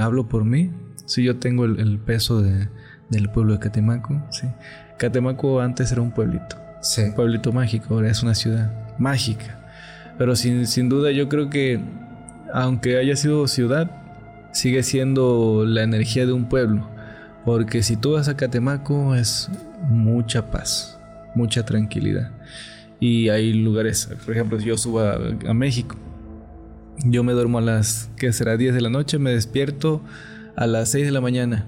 hablo 0.00 0.28
por 0.28 0.44
mí, 0.44 0.70
si 1.06 1.22
yo 1.24 1.36
tengo 1.36 1.64
el, 1.64 1.98
peso 1.98 2.42
del 3.12 3.28
pueblo 3.28 3.52
de 3.52 3.58
Catemaco, 3.60 4.20
¿sí? 4.30 4.48
Catemaco 4.96 5.60
antes 5.60 5.92
era 5.92 6.00
un 6.00 6.10
pueblito, 6.10 6.56
sí. 6.80 7.02
un 7.02 7.14
pueblito 7.14 7.52
mágico, 7.52 7.94
ahora 7.94 8.10
es 8.10 8.22
una 8.22 8.34
ciudad 8.34 8.72
mágica. 8.98 9.60
Pero 10.18 10.34
sin, 10.34 10.66
sin 10.66 10.88
duda 10.88 11.10
yo 11.12 11.28
creo 11.28 11.50
que, 11.50 11.80
aunque 12.52 12.96
haya 12.96 13.14
sido 13.14 13.46
ciudad, 13.46 13.90
sigue 14.52 14.82
siendo 14.82 15.64
la 15.66 15.82
energía 15.82 16.26
de 16.26 16.32
un 16.32 16.48
pueblo. 16.48 16.88
Porque 17.44 17.82
si 17.82 17.96
tú 17.96 18.12
vas 18.12 18.28
a 18.28 18.36
Catemaco 18.36 19.14
es 19.14 19.50
mucha 19.88 20.50
paz, 20.50 20.98
mucha 21.34 21.64
tranquilidad. 21.64 22.30
Y 23.00 23.28
hay 23.28 23.52
lugares, 23.52 24.08
por 24.24 24.32
ejemplo, 24.32 24.58
si 24.58 24.66
yo 24.66 24.78
subo 24.78 25.00
a, 25.00 25.54
México, 25.54 25.96
yo 27.04 27.24
me 27.24 27.32
duermo 27.32 27.58
a 27.58 27.60
las, 27.60 28.10
¿qué 28.16 28.32
será? 28.32 28.56
10 28.56 28.74
de 28.74 28.80
la 28.80 28.90
noche, 28.90 29.18
me 29.18 29.32
despierto 29.32 30.02
a 30.54 30.66
las 30.66 30.90
6 30.90 31.06
de 31.06 31.12
la 31.12 31.20
mañana 31.20 31.66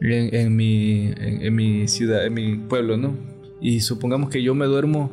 en, 0.00 0.56
mi, 0.56 1.12
en, 1.16 1.54
mi 1.54 1.88
ciudad, 1.88 2.24
en 2.24 2.34
mi 2.34 2.56
pueblo, 2.56 2.96
¿no? 2.96 3.14
Y 3.60 3.80
supongamos 3.80 4.30
que 4.30 4.42
yo 4.42 4.54
me 4.54 4.66
duermo 4.66 5.12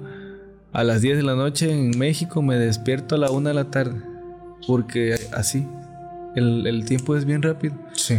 a 0.71 0.83
las 0.83 1.01
10 1.01 1.17
de 1.17 1.23
la 1.23 1.35
noche 1.35 1.71
en 1.71 1.97
México, 1.97 2.41
me 2.41 2.55
despierto 2.55 3.15
a 3.15 3.17
la 3.17 3.31
1 3.31 3.49
de 3.49 3.55
la 3.55 3.71
tarde, 3.71 4.01
porque 4.65 5.15
así, 5.33 5.65
el, 6.35 6.65
el 6.67 6.85
tiempo 6.85 7.15
es 7.15 7.25
bien 7.25 7.41
rápido. 7.41 7.75
Sí. 7.93 8.17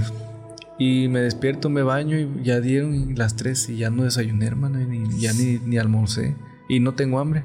Y 0.78 1.08
me 1.08 1.20
despierto, 1.20 1.70
me 1.70 1.82
baño 1.82 2.18
y 2.18 2.28
ya 2.44 2.60
dieron 2.60 3.14
las 3.16 3.36
3 3.36 3.70
y 3.70 3.76
ya 3.78 3.90
no 3.90 4.04
desayuné, 4.04 4.46
hermano, 4.46 4.80
y 4.80 5.20
ya 5.20 5.32
ni, 5.32 5.58
ni 5.58 5.78
almorcé 5.78 6.36
y 6.68 6.80
no 6.80 6.94
tengo 6.94 7.18
hambre. 7.18 7.44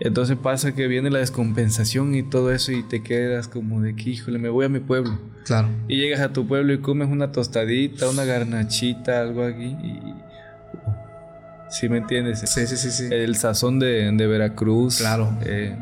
Entonces 0.00 0.38
pasa 0.42 0.74
que 0.74 0.86
viene 0.86 1.10
la 1.10 1.18
descompensación 1.18 2.14
y 2.14 2.22
todo 2.22 2.52
eso 2.52 2.72
y 2.72 2.82
te 2.82 3.02
quedas 3.02 3.48
como 3.48 3.82
de 3.82 3.94
que, 3.94 4.10
híjole, 4.10 4.38
me 4.38 4.48
voy 4.48 4.64
a 4.64 4.68
mi 4.70 4.80
pueblo. 4.80 5.18
Claro. 5.44 5.68
Y 5.88 5.98
llegas 5.98 6.20
a 6.20 6.32
tu 6.32 6.46
pueblo 6.46 6.72
y 6.72 6.78
comes 6.78 7.08
una 7.08 7.32
tostadita, 7.32 8.08
una 8.08 8.24
garnachita, 8.24 9.20
algo 9.20 9.44
aquí. 9.44 9.76
Y... 9.82 10.14
¿Sí 11.70 11.88
me 11.90 11.98
entiendes? 11.98 12.40
Sí, 12.46 12.66
sí, 12.66 12.76
sí. 12.76 12.90
sí. 12.90 13.08
El 13.10 13.36
sazón 13.36 13.78
de, 13.78 14.10
de 14.10 14.26
Veracruz. 14.26 14.98
Claro. 14.98 15.36
Eh, 15.42 15.76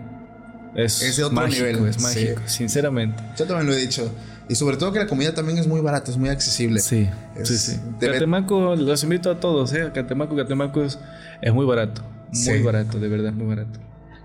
es, 0.74 1.00
es 1.00 1.16
de 1.16 1.24
otro 1.24 1.36
mágico, 1.36 1.66
nivel. 1.66 1.88
Es 1.88 2.02
mágico, 2.02 2.42
sinceramente. 2.46 3.22
Yo 3.38 3.46
también 3.46 3.68
lo 3.68 3.72
he 3.72 3.78
dicho. 3.78 4.12
Y 4.48 4.56
sobre 4.56 4.78
todo 4.78 4.92
que 4.92 4.98
la 4.98 5.06
comida 5.06 5.32
también 5.32 5.58
es 5.58 5.66
muy 5.66 5.80
barata, 5.80 6.10
es 6.10 6.16
muy 6.16 6.30
accesible. 6.30 6.80
Sí, 6.80 7.08
sí, 7.44 7.56
sí. 7.56 7.80
Catemaco, 8.00 8.74
los 8.74 9.02
invito 9.04 9.30
a 9.30 9.38
todos, 9.38 9.72
¿eh? 9.74 9.90
Catemaco, 9.94 10.34
Catemaco 10.34 10.82
es, 10.82 10.98
es 11.40 11.52
muy 11.52 11.66
barato. 11.66 12.02
Muy 12.32 12.62
barato, 12.62 12.98
de 12.98 13.08
verdad, 13.08 13.32
muy 13.32 13.46
barato. 13.46 13.78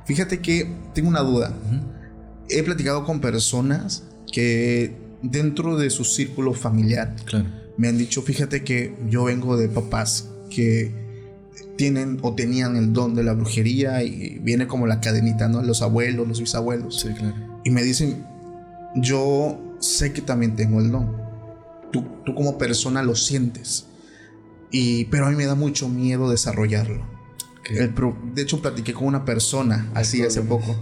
Fíjate 0.05 0.39
que 0.39 0.69
tengo 0.93 1.09
una 1.09 1.21
duda. 1.21 1.53
He 2.49 2.63
platicado 2.63 3.05
con 3.05 3.21
personas 3.21 4.03
que 4.31 4.95
dentro 5.21 5.77
de 5.77 5.89
su 5.89 6.03
círculo 6.03 6.53
familiar 6.53 7.15
me 7.77 7.87
han 7.87 7.97
dicho, 7.97 8.21
fíjate 8.21 8.63
que 8.63 8.95
yo 9.09 9.25
vengo 9.25 9.57
de 9.57 9.69
papás 9.69 10.29
que 10.49 10.91
tienen 11.77 12.19
o 12.21 12.35
tenían 12.35 12.75
el 12.75 12.93
don 12.93 13.15
de 13.15 13.23
la 13.23 13.33
brujería 13.33 14.03
y 14.03 14.39
viene 14.39 14.67
como 14.67 14.85
la 14.85 14.99
cadenita, 14.99 15.47
¿no? 15.47 15.61
Los 15.63 15.81
abuelos, 15.81 16.27
los 16.27 16.39
bisabuelos. 16.39 16.99
Sí, 16.99 17.09
claro. 17.09 17.61
Y 17.63 17.71
me 17.71 17.81
dicen, 17.81 18.25
yo 18.95 19.77
sé 19.79 20.13
que 20.13 20.21
también 20.21 20.55
tengo 20.55 20.81
el 20.81 20.91
don. 20.91 21.17
Tú, 21.91 22.05
tú 22.25 22.35
como 22.35 22.57
persona 22.57 23.01
lo 23.01 23.15
sientes. 23.15 23.87
Y, 24.71 25.05
pero 25.05 25.25
a 25.27 25.29
mí 25.29 25.35
me 25.35 25.45
da 25.45 25.55
mucho 25.55 25.87
miedo 25.87 26.29
desarrollarlo 26.29 27.12
de 27.69 28.41
hecho, 28.41 28.61
platiqué 28.61 28.93
con 28.93 29.07
una 29.07 29.25
persona 29.25 29.89
así 29.93 30.21
hace 30.21 30.41
poco. 30.41 30.75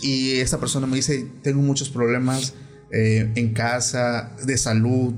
Y 0.00 0.32
esta 0.32 0.58
persona 0.58 0.86
me 0.86 0.96
dice, 0.96 1.26
tengo 1.42 1.62
muchos 1.62 1.90
problemas 1.90 2.54
eh, 2.90 3.30
en 3.36 3.52
casa, 3.52 4.32
de 4.44 4.56
salud. 4.58 5.14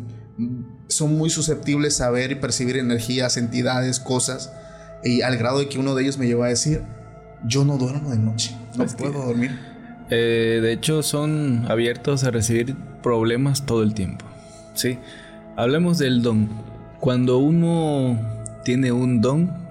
Son 0.89 1.17
muy 1.17 1.31
susceptibles 1.31 2.01
a 2.01 2.11
ver 2.11 2.33
y 2.33 2.35
percibir 2.35 2.77
energías, 2.77 3.37
entidades, 3.37 3.99
cosas. 3.99 4.53
Y 5.03 5.23
al 5.23 5.37
grado 5.37 5.59
de 5.59 5.69
que 5.69 5.79
uno 5.79 5.95
de 5.95 6.03
ellos 6.03 6.19
me 6.19 6.27
llevó 6.27 6.45
a 6.45 6.49
decir, 6.49 6.83
yo 7.47 7.65
no 7.65 7.79
duermo 7.79 8.11
de 8.11 8.19
noche, 8.19 8.57
no 8.77 8.87
puedo 8.87 9.25
dormir. 9.25 9.59
Eh, 10.11 10.61
de 10.63 10.73
hecho, 10.73 11.03
son 11.03 11.65
abiertos 11.69 12.25
a 12.25 12.31
recibir 12.31 12.77
problemas 13.03 13.65
todo 13.67 13.83
el 13.83 13.95
tiempo. 13.95 14.27
Sí. 14.75 14.99
Hablemos 15.57 15.99
del 15.99 16.23
don. 16.23 16.49
Cuando 17.01 17.39
uno 17.39 18.19
tiene 18.65 18.93
un 18.93 19.21
don, 19.21 19.64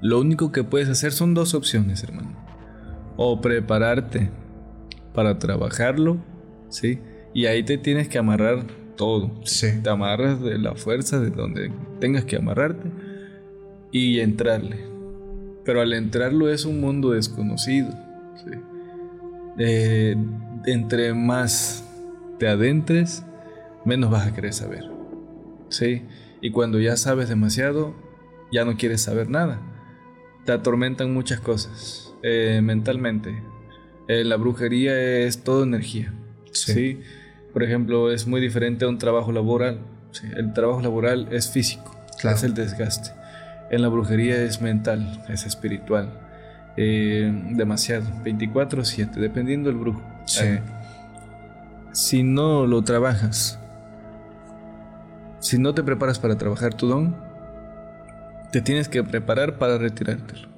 lo 0.00 0.20
único 0.20 0.52
que 0.52 0.62
puedes 0.62 0.88
hacer 0.88 1.12
son 1.12 1.34
dos 1.34 1.54
opciones, 1.54 2.02
hermano. 2.04 2.36
O 3.16 3.40
prepararte 3.40 4.30
para 5.12 5.38
trabajarlo, 5.38 6.18
¿sí? 6.68 7.00
Y 7.34 7.46
ahí 7.46 7.64
te 7.64 7.78
tienes 7.78 8.08
que 8.08 8.18
amarrar 8.18 8.64
todo. 8.96 9.32
Sí. 9.44 9.80
Te 9.82 9.90
amarras 9.90 10.40
de 10.40 10.58
la 10.58 10.74
fuerza 10.76 11.18
de 11.18 11.30
donde 11.30 11.72
tengas 12.00 12.24
que 12.24 12.36
amarrarte 12.36 12.90
y 13.90 14.20
entrarle. 14.20 14.78
Pero 15.64 15.80
al 15.80 15.92
entrarlo 15.92 16.48
es 16.48 16.64
un 16.64 16.80
mundo 16.80 17.10
desconocido. 17.10 17.90
¿sí? 18.36 18.58
Eh, 19.58 20.16
entre 20.66 21.12
más 21.12 21.84
te 22.38 22.48
adentres, 22.48 23.24
menos 23.84 24.10
vas 24.10 24.28
a 24.28 24.34
querer 24.34 24.52
saber. 24.52 24.84
¿sí? 25.70 26.02
Y 26.40 26.52
cuando 26.52 26.78
ya 26.78 26.96
sabes 26.96 27.28
demasiado, 27.28 27.94
ya 28.52 28.64
no 28.64 28.76
quieres 28.76 29.02
saber 29.02 29.28
nada 29.28 29.60
te 30.48 30.52
atormentan 30.52 31.12
muchas 31.12 31.40
cosas 31.40 32.14
eh, 32.22 32.60
mentalmente. 32.62 33.42
Eh, 34.08 34.24
la 34.24 34.36
brujería 34.36 34.98
es 34.98 35.44
todo 35.44 35.62
energía. 35.62 36.14
Sí. 36.52 37.02
Por 37.52 37.62
ejemplo, 37.62 38.10
es 38.10 38.26
muy 38.26 38.40
diferente 38.40 38.86
a 38.86 38.88
un 38.88 38.96
trabajo 38.96 39.30
laboral. 39.30 39.80
El 40.34 40.54
trabajo 40.54 40.80
laboral 40.80 41.28
es 41.32 41.50
físico, 41.50 41.94
es 42.24 42.42
el 42.44 42.54
desgaste. 42.54 43.10
En 43.70 43.82
la 43.82 43.88
brujería 43.88 44.42
es 44.42 44.62
mental, 44.62 45.22
es 45.28 45.44
espiritual. 45.44 46.18
Eh, 46.78 47.30
demasiado, 47.50 48.06
24/7, 48.24 49.20
dependiendo 49.20 49.68
del 49.68 49.78
brujo. 49.78 50.00
si 51.92 52.22
no 52.22 52.66
lo 52.66 52.82
trabajas, 52.84 53.58
si 55.40 55.58
no 55.58 55.74
te 55.74 55.82
preparas 55.82 56.18
para 56.18 56.38
trabajar 56.38 56.72
tu 56.72 56.86
don, 56.86 57.27
te 58.52 58.60
tienes 58.60 58.88
que 58.88 59.02
preparar 59.02 59.58
para 59.58 59.78
retirártelo. 59.78 60.48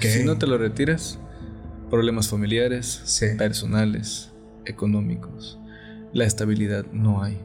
Si 0.00 0.22
no 0.22 0.38
te 0.38 0.46
lo 0.46 0.56
retiras, 0.56 1.18
problemas 1.90 2.28
familiares, 2.28 3.20
personales, 3.36 4.30
económicos, 4.64 5.58
la 6.12 6.24
estabilidad 6.24 6.86
no 6.92 7.22
hay. 7.22 7.40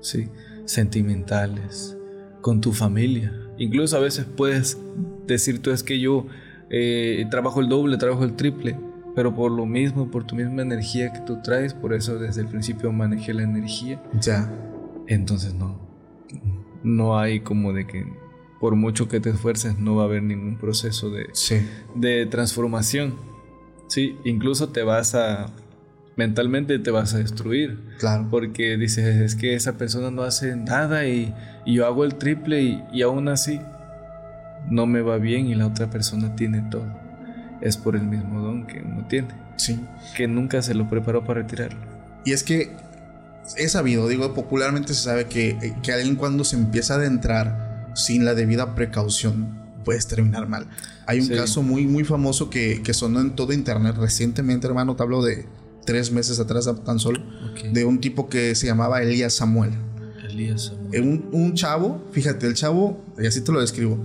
¿sí? 0.00 0.28
Sentimentales, 0.64 1.96
con 2.40 2.60
tu 2.60 2.72
familia. 2.72 3.32
Incluso 3.58 3.96
a 3.96 4.00
veces 4.00 4.24
puedes 4.24 4.78
decir 5.26 5.60
tú 5.60 5.70
es 5.70 5.82
que 5.82 6.00
yo 6.00 6.26
eh, 6.70 7.26
trabajo 7.30 7.60
el 7.60 7.68
doble, 7.68 7.96
trabajo 7.96 8.24
el 8.24 8.34
triple, 8.34 8.78
pero 9.14 9.34
por 9.34 9.50
lo 9.50 9.66
mismo, 9.66 10.10
por 10.10 10.24
tu 10.24 10.36
misma 10.36 10.62
energía 10.62 11.12
que 11.12 11.20
tú 11.20 11.40
traes, 11.42 11.74
por 11.74 11.92
eso 11.92 12.18
desde 12.18 12.42
el 12.42 12.48
principio 12.48 12.92
manejé 12.92 13.34
la 13.34 13.42
energía. 13.42 14.02
Ya. 14.20 14.50
Entonces 15.06 15.54
no, 15.54 15.80
no 16.82 17.18
hay 17.18 17.40
como 17.40 17.72
de 17.72 17.86
que 17.86 18.06
por 18.60 18.74
mucho 18.74 19.08
que 19.08 19.20
te 19.20 19.30
esfuerces, 19.30 19.78
no 19.78 19.96
va 19.96 20.02
a 20.02 20.06
haber 20.06 20.22
ningún 20.22 20.56
proceso 20.56 21.10
de, 21.10 21.30
de 21.94 22.26
transformación. 22.26 23.14
Sí, 23.86 24.16
incluso 24.24 24.68
te 24.68 24.82
vas 24.82 25.14
a, 25.14 25.46
mentalmente 26.16 26.78
te 26.80 26.90
vas 26.90 27.14
a 27.14 27.18
destruir. 27.18 27.78
Claro. 27.98 28.26
Porque 28.30 28.76
dices, 28.76 29.06
es 29.06 29.34
que 29.36 29.54
esa 29.54 29.78
persona 29.78 30.10
no 30.10 30.22
hace 30.22 30.56
nada 30.56 31.06
y, 31.06 31.32
yo 31.66 31.86
hago 31.86 32.04
el 32.04 32.14
triple 32.14 32.62
y, 32.62 32.82
y, 32.92 33.02
aún 33.02 33.28
así 33.28 33.60
no 34.70 34.86
me 34.86 35.02
va 35.02 35.18
bien 35.18 35.46
y 35.46 35.54
la 35.54 35.66
otra 35.66 35.90
persona 35.90 36.34
tiene 36.34 36.62
todo. 36.70 36.86
Es 37.60 37.76
por 37.76 37.94
el 37.94 38.02
mismo 38.02 38.40
don 38.40 38.66
que 38.66 38.80
uno 38.80 39.06
tiene. 39.06 39.28
Sí. 39.56 39.78
Que 40.16 40.26
nunca 40.26 40.62
se 40.62 40.74
lo 40.74 40.88
preparó 40.88 41.24
para 41.24 41.42
retirarlo. 41.42 41.78
Y 42.24 42.32
es 42.32 42.42
que 42.42 42.72
he 43.56 43.68
sabido, 43.68 44.08
digo, 44.08 44.34
popularmente 44.34 44.94
se 44.94 45.02
sabe 45.02 45.26
que, 45.26 45.74
que 45.82 45.92
alguien 45.92 46.16
cuando 46.16 46.42
se 46.44 46.56
empieza 46.56 46.94
a 46.94 46.96
adentrar 46.96 47.67
sin 47.98 48.24
la 48.24 48.34
debida 48.34 48.74
precaución 48.74 49.58
puedes 49.84 50.06
terminar 50.06 50.48
mal. 50.48 50.66
Hay 51.06 51.20
un 51.20 51.28
caso 51.28 51.62
muy, 51.62 51.86
muy 51.86 52.04
famoso 52.04 52.50
que, 52.50 52.82
que 52.82 52.92
sonó 52.92 53.20
en 53.20 53.34
todo 53.34 53.52
internet 53.52 53.96
recientemente, 53.96 54.66
hermano. 54.66 54.94
Te 54.94 55.02
hablo 55.02 55.22
de 55.22 55.46
tres 55.86 56.12
meses 56.12 56.38
atrás 56.38 56.70
tan 56.84 56.98
solo, 56.98 57.22
de 57.72 57.84
un 57.86 57.98
tipo 57.98 58.28
que 58.28 58.54
se 58.54 58.66
llamaba 58.66 59.02
Elías 59.02 59.32
Samuel. 59.32 59.70
Elías 60.28 60.66
Samuel. 60.66 60.94
Eh, 60.94 61.00
un, 61.00 61.28
un, 61.32 61.54
chavo, 61.54 62.04
fíjate, 62.12 62.46
el 62.46 62.52
chavo, 62.52 63.02
y 63.18 63.26
así 63.26 63.40
te 63.40 63.50
lo 63.52 63.60
describo, 63.60 63.98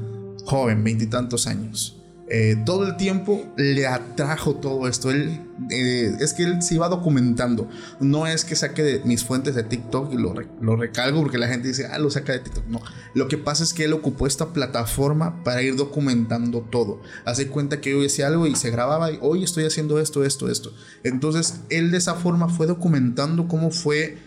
joven, 0.45 0.83
veintitantos 0.83 1.47
años. 1.47 2.01
Eh, 2.29 2.55
todo 2.65 2.87
el 2.87 2.95
tiempo 2.95 3.45
le 3.57 3.85
atrajo 3.85 4.55
todo 4.55 4.87
esto. 4.87 5.11
Él, 5.11 5.41
eh, 5.69 6.15
es 6.19 6.33
que 6.33 6.43
él 6.43 6.61
se 6.61 6.75
iba 6.75 6.87
documentando. 6.87 7.69
No 7.99 8.27
es 8.27 8.45
que 8.45 8.55
saque 8.55 8.81
de 8.81 9.01
mis 9.03 9.23
fuentes 9.23 9.55
de 9.55 9.63
TikTok 9.63 10.13
y 10.13 10.17
lo, 10.17 10.33
lo, 10.61 10.75
recalgo 10.75 11.21
porque 11.21 11.37
la 11.37 11.47
gente 11.47 11.67
dice, 11.67 11.87
ah, 11.87 11.99
lo 11.99 12.09
saca 12.09 12.33
de 12.33 12.39
TikTok. 12.39 12.65
No. 12.67 12.81
Lo 13.13 13.27
que 13.27 13.37
pasa 13.37 13.63
es 13.63 13.73
que 13.73 13.83
él 13.85 13.93
ocupó 13.93 14.25
esta 14.25 14.53
plataforma 14.53 15.43
para 15.43 15.61
ir 15.61 15.75
documentando 15.75 16.61
todo. 16.61 17.01
Hace 17.25 17.47
cuenta 17.47 17.81
que 17.81 17.93
hoy 17.93 18.03
decía 18.03 18.27
algo 18.27 18.47
y 18.47 18.55
se 18.55 18.71
grababa 18.71 19.11
y 19.11 19.19
hoy 19.21 19.43
estoy 19.43 19.65
haciendo 19.65 19.99
esto, 19.99 20.23
esto, 20.23 20.49
esto. 20.49 20.73
Entonces 21.03 21.61
él 21.69 21.91
de 21.91 21.97
esa 21.97 22.15
forma 22.15 22.47
fue 22.47 22.67
documentando 22.67 23.47
cómo 23.47 23.69
fue 23.69 24.17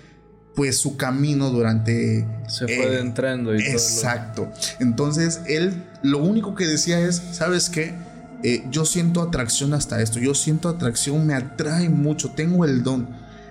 pues 0.57 0.79
su 0.79 0.97
camino 0.97 1.51
durante... 1.51 2.27
Se 2.49 2.65
fue 2.65 2.85
eh, 2.85 2.87
adentrando 2.87 3.55
y 3.55 3.61
Exacto. 3.61 4.51
Entonces 4.81 5.43
él 5.47 5.85
lo 6.03 6.19
único 6.19 6.55
que 6.55 6.67
decía 6.67 6.99
es, 6.99 7.23
¿sabes 7.33 7.69
qué? 7.69 7.95
Eh, 8.43 8.65
yo 8.71 8.87
siento 8.87 9.21
atracción 9.21 9.75
hasta 9.75 10.01
esto, 10.01 10.19
yo 10.19 10.35
siento 10.35 10.69
atracción, 10.69 11.27
me 11.27 11.35
atrae 11.35 11.91
mucho, 11.91 12.31
tengo 12.31 12.65
el 12.65 12.83
don. 12.83 13.07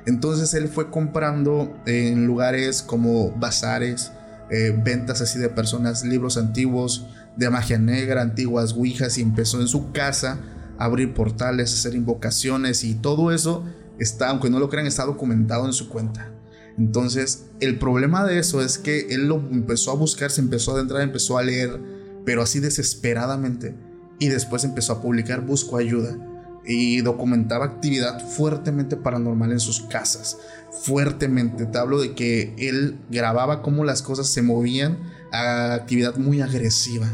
Entonces 0.08 0.54
él 0.56 0.68
fue 0.68 0.90
comprando 0.90 1.78
en 1.86 2.26
lugares 2.26 2.82
como 2.82 3.32
bazares, 3.32 4.12
eh, 4.50 4.76
ventas 4.76 5.22
así 5.22 5.38
de 5.38 5.50
personas, 5.50 6.04
libros 6.04 6.38
antiguos, 6.38 7.06
de 7.36 7.50
magia 7.52 7.78
negra, 7.78 8.22
antiguas 8.22 8.74
ouijas 8.74 9.18
y 9.20 9.22
empezó 9.22 9.62
en 9.62 9.68
su 9.68 9.92
casa 9.92 10.40
a 10.80 10.86
abrir 10.86 11.14
portales, 11.14 11.72
a 11.72 11.74
hacer 11.76 11.94
invocaciones 11.94 12.84
y 12.84 12.96
todo 12.96 13.32
eso 13.32 13.64
está, 14.00 14.30
aunque 14.30 14.50
no 14.50 14.60
lo 14.60 14.70
crean, 14.70 14.88
está 14.88 15.06
documentado 15.06 15.66
en 15.66 15.74
su 15.74 15.90
cuenta. 15.90 16.32
Entonces, 16.78 17.46
el 17.62 17.80
problema 17.80 18.26
de 18.26 18.40
eso 18.40 18.62
es 18.62 18.78
que 18.78 19.08
él 19.10 19.28
lo 19.28 19.38
empezó 19.38 19.92
a 19.92 19.96
buscar, 19.96 20.32
se 20.32 20.42
empezó 20.42 20.72
a 20.72 20.76
adentrar, 20.76 21.02
empezó 21.02 21.38
a 21.38 21.44
leer, 21.44 21.80
pero 22.26 22.42
así 22.42 22.60
desesperadamente. 22.60 23.76
Y 24.20 24.28
después 24.28 24.64
empezó 24.64 24.94
a 24.94 25.02
publicar 25.02 25.42
Busco 25.42 25.78
Ayuda 25.78 26.18
y 26.66 27.02
documentaba 27.02 27.66
actividad 27.66 28.28
fuertemente 28.28 28.98
paranormal 28.98 29.52
en 29.52 29.60
sus 29.60 29.82
casas. 29.82 30.38
Fuertemente. 30.84 31.66
Te 31.66 31.78
hablo 31.78 32.02
de 32.02 32.14
que 32.14 32.54
él 32.58 33.00
grababa 33.10 33.62
cómo 33.62 33.86
las 33.86 34.02
cosas 34.02 34.28
se 34.28 34.42
movían 34.42 34.98
a 35.32 35.74
actividad 35.76 36.18
muy 36.18 36.42
agresiva. 36.42 37.08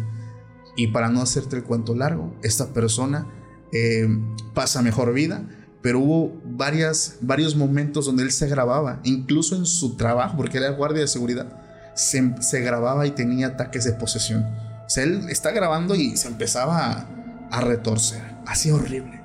Y 0.75 0.87
para 0.87 1.09
no 1.09 1.21
hacerte 1.21 1.57
el 1.57 1.63
cuento 1.63 1.93
largo, 1.95 2.35
esta 2.43 2.73
persona 2.73 3.27
eh, 3.71 4.07
pasa 4.53 4.81
mejor 4.81 5.13
vida 5.13 5.47
pero 5.81 5.99
hubo 5.99 6.41
varias, 6.45 7.17
varios 7.21 7.55
momentos 7.55 8.05
donde 8.05 8.23
él 8.23 8.31
se 8.31 8.47
grababa, 8.47 8.99
incluso 9.03 9.55
en 9.55 9.65
su 9.65 9.95
trabajo, 9.95 10.37
porque 10.37 10.57
él 10.57 10.65
era 10.65 10.73
guardia 10.73 11.01
de 11.01 11.07
seguridad, 11.07 11.47
se, 11.95 12.35
se 12.41 12.61
grababa 12.61 13.07
y 13.07 13.11
tenía 13.11 13.47
ataques 13.47 13.83
de 13.83 13.93
posesión. 13.93 14.43
O 14.43 14.89
sea, 14.89 15.03
él 15.03 15.29
está 15.29 15.51
grabando 15.51 15.95
y 15.95 16.17
se 16.17 16.27
empezaba 16.27 16.91
a, 16.91 17.07
a 17.51 17.61
retorcer, 17.61 18.21
así 18.45 18.69
horrible. 18.71 19.21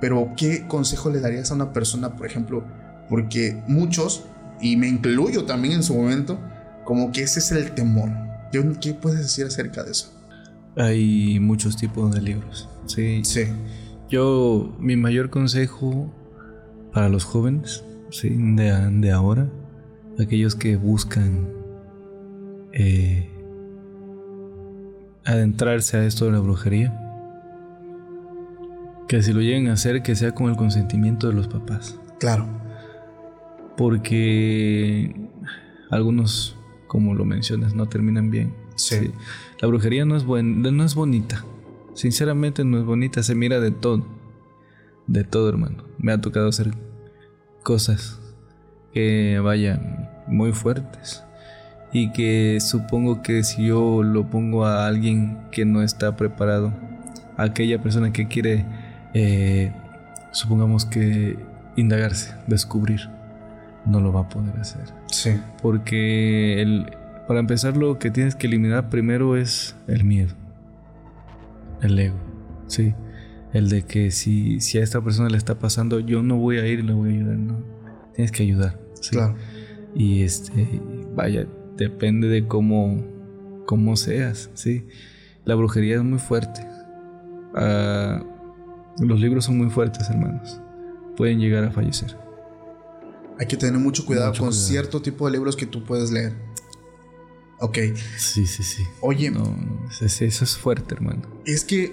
Pero 0.00 0.32
¿qué 0.36 0.66
consejo 0.66 1.10
le 1.10 1.20
darías 1.20 1.50
a 1.50 1.54
una 1.54 1.72
persona, 1.72 2.16
por 2.16 2.26
ejemplo? 2.26 2.64
Porque 3.08 3.62
muchos, 3.68 4.24
y 4.60 4.76
me 4.76 4.88
incluyo 4.88 5.44
también 5.44 5.74
en 5.74 5.82
su 5.82 5.94
momento, 5.94 6.38
como 6.84 7.12
que 7.12 7.22
ese 7.22 7.38
es 7.38 7.52
el 7.52 7.72
temor. 7.72 8.10
¿Qué 8.80 8.94
puedes 8.94 9.20
decir 9.20 9.46
acerca 9.46 9.82
de 9.84 9.92
eso? 9.92 10.12
Hay 10.76 11.38
muchos 11.40 11.76
tipos 11.76 12.12
de 12.14 12.20
libros. 12.20 12.68
Sí. 12.86 13.22
Sí. 13.24 13.44
Yo, 14.12 14.70
mi 14.78 14.94
mayor 14.94 15.30
consejo 15.30 16.12
para 16.92 17.08
los 17.08 17.24
jóvenes 17.24 17.82
¿sí? 18.10 18.28
de, 18.28 19.10
ahora, 19.10 19.48
aquellos 20.20 20.54
que 20.54 20.76
buscan 20.76 21.48
eh, 22.74 23.30
adentrarse 25.24 25.96
a 25.96 26.04
esto 26.04 26.26
de 26.26 26.32
la 26.32 26.40
brujería, 26.40 26.94
que 29.08 29.22
si 29.22 29.32
lo 29.32 29.40
lleguen 29.40 29.68
a 29.68 29.72
hacer, 29.72 30.02
que 30.02 30.14
sea 30.14 30.32
con 30.32 30.50
el 30.50 30.56
consentimiento 30.56 31.28
de 31.28 31.32
los 31.32 31.48
papás. 31.48 31.98
Claro. 32.20 32.46
Porque 33.78 35.16
algunos, 35.88 36.58
como 36.86 37.14
lo 37.14 37.24
mencionas, 37.24 37.74
no 37.74 37.88
terminan 37.88 38.30
bien. 38.30 38.54
Sí. 38.76 39.10
La 39.58 39.68
brujería 39.68 40.04
no 40.04 40.16
es, 40.16 40.26
buen, 40.26 40.60
no 40.60 40.84
es 40.84 40.94
bonita. 40.94 41.46
Sinceramente 41.94 42.64
no 42.64 42.78
es 42.78 42.84
bonita, 42.84 43.22
se 43.22 43.34
mira 43.34 43.60
de 43.60 43.70
todo. 43.70 44.06
De 45.06 45.24
todo, 45.24 45.48
hermano. 45.48 45.84
Me 45.98 46.12
ha 46.12 46.20
tocado 46.20 46.48
hacer 46.48 46.72
cosas 47.62 48.18
que 48.92 49.38
vayan 49.40 50.10
muy 50.26 50.52
fuertes. 50.52 51.24
Y 51.92 52.12
que 52.12 52.58
supongo 52.60 53.22
que 53.22 53.44
si 53.44 53.66
yo 53.66 54.02
lo 54.02 54.30
pongo 54.30 54.64
a 54.64 54.86
alguien 54.86 55.38
que 55.50 55.66
no 55.66 55.82
está 55.82 56.16
preparado, 56.16 56.72
aquella 57.36 57.82
persona 57.82 58.12
que 58.12 58.28
quiere, 58.28 58.64
eh, 59.12 59.72
supongamos 60.30 60.86
que 60.86 61.38
indagarse, 61.76 62.34
descubrir, 62.46 63.10
no 63.84 64.00
lo 64.00 64.10
va 64.10 64.20
a 64.20 64.28
poder 64.30 64.58
hacer. 64.58 64.86
Sí. 65.08 65.32
Porque 65.60 66.62
el, 66.62 66.96
para 67.28 67.40
empezar 67.40 67.76
lo 67.76 67.98
que 67.98 68.10
tienes 68.10 68.34
que 68.36 68.46
eliminar 68.46 68.88
primero 68.88 69.36
es 69.36 69.76
el 69.86 70.04
miedo 70.04 70.34
el 71.82 71.98
ego, 71.98 72.16
sí. 72.66 72.94
El 73.52 73.68
de 73.68 73.82
que 73.82 74.10
si, 74.10 74.60
si 74.60 74.78
a 74.78 74.82
esta 74.82 75.02
persona 75.02 75.28
le 75.28 75.36
está 75.36 75.58
pasando, 75.58 76.00
yo 76.00 76.22
no 76.22 76.36
voy 76.36 76.58
a 76.58 76.66
ir 76.66 76.78
y 76.78 76.82
le 76.82 76.94
voy 76.94 77.10
a 77.10 77.12
ayudar, 77.12 77.36
no. 77.36 77.62
Tienes 78.14 78.32
que 78.32 78.42
ayudar, 78.42 78.80
sí. 79.00 79.10
Claro. 79.10 79.36
Y 79.94 80.22
este, 80.22 80.80
vaya, 81.14 81.46
depende 81.76 82.28
de 82.28 82.46
cómo, 82.46 83.02
cómo 83.66 83.96
seas, 83.96 84.50
sí. 84.54 84.86
La 85.44 85.54
brujería 85.54 85.96
es 85.96 86.02
muy 86.02 86.18
fuerte. 86.18 86.66
Ah, 87.54 88.22
los 89.00 89.20
libros 89.20 89.44
son 89.44 89.58
muy 89.58 89.70
fuertes, 89.70 90.08
hermanos. 90.08 90.60
Pueden 91.16 91.40
llegar 91.40 91.64
a 91.64 91.70
fallecer. 91.70 92.16
Hay 93.38 93.46
que 93.46 93.56
tener 93.56 93.78
mucho 93.78 94.06
cuidado 94.06 94.32
con 94.38 94.52
cierto 94.52 95.02
tipo 95.02 95.26
de 95.26 95.32
libros 95.32 95.56
que 95.56 95.66
tú 95.66 95.84
puedes 95.84 96.10
leer. 96.10 96.32
Ok. 97.62 97.78
Sí, 98.18 98.44
sí, 98.46 98.64
sí. 98.64 98.82
Oye. 99.00 99.30
No, 99.30 99.56
eso 100.00 100.24
es 100.44 100.56
fuerte, 100.56 100.94
hermano. 100.94 101.22
Es 101.46 101.64
que 101.64 101.92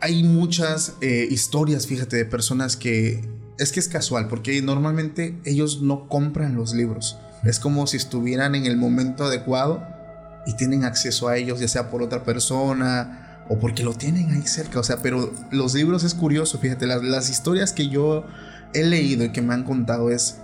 hay 0.00 0.22
muchas 0.22 0.96
eh, 1.00 1.26
historias, 1.30 1.86
fíjate, 1.86 2.16
de 2.16 2.24
personas 2.26 2.76
que. 2.76 3.26
Es 3.58 3.72
que 3.72 3.80
es 3.80 3.88
casual, 3.88 4.28
porque 4.28 4.60
normalmente 4.60 5.40
ellos 5.46 5.80
no 5.80 6.08
compran 6.08 6.54
los 6.54 6.74
libros. 6.74 7.16
Es 7.44 7.58
como 7.58 7.86
si 7.86 7.96
estuvieran 7.96 8.54
en 8.54 8.66
el 8.66 8.76
momento 8.76 9.24
adecuado 9.24 9.82
y 10.46 10.54
tienen 10.56 10.84
acceso 10.84 11.28
a 11.28 11.38
ellos, 11.38 11.60
ya 11.60 11.68
sea 11.68 11.90
por 11.90 12.02
otra 12.02 12.22
persona 12.22 13.44
o 13.48 13.58
porque 13.58 13.82
lo 13.82 13.94
tienen 13.94 14.32
ahí 14.32 14.46
cerca. 14.46 14.80
O 14.80 14.82
sea, 14.82 15.00
pero 15.00 15.32
los 15.50 15.72
libros 15.72 16.04
es 16.04 16.12
curioso, 16.12 16.58
fíjate, 16.58 16.86
las, 16.86 17.02
las 17.02 17.30
historias 17.30 17.72
que 17.72 17.88
yo 17.88 18.26
he 18.74 18.84
leído 18.84 19.24
y 19.24 19.32
que 19.32 19.40
me 19.40 19.54
han 19.54 19.64
contado 19.64 20.10
es, 20.10 20.36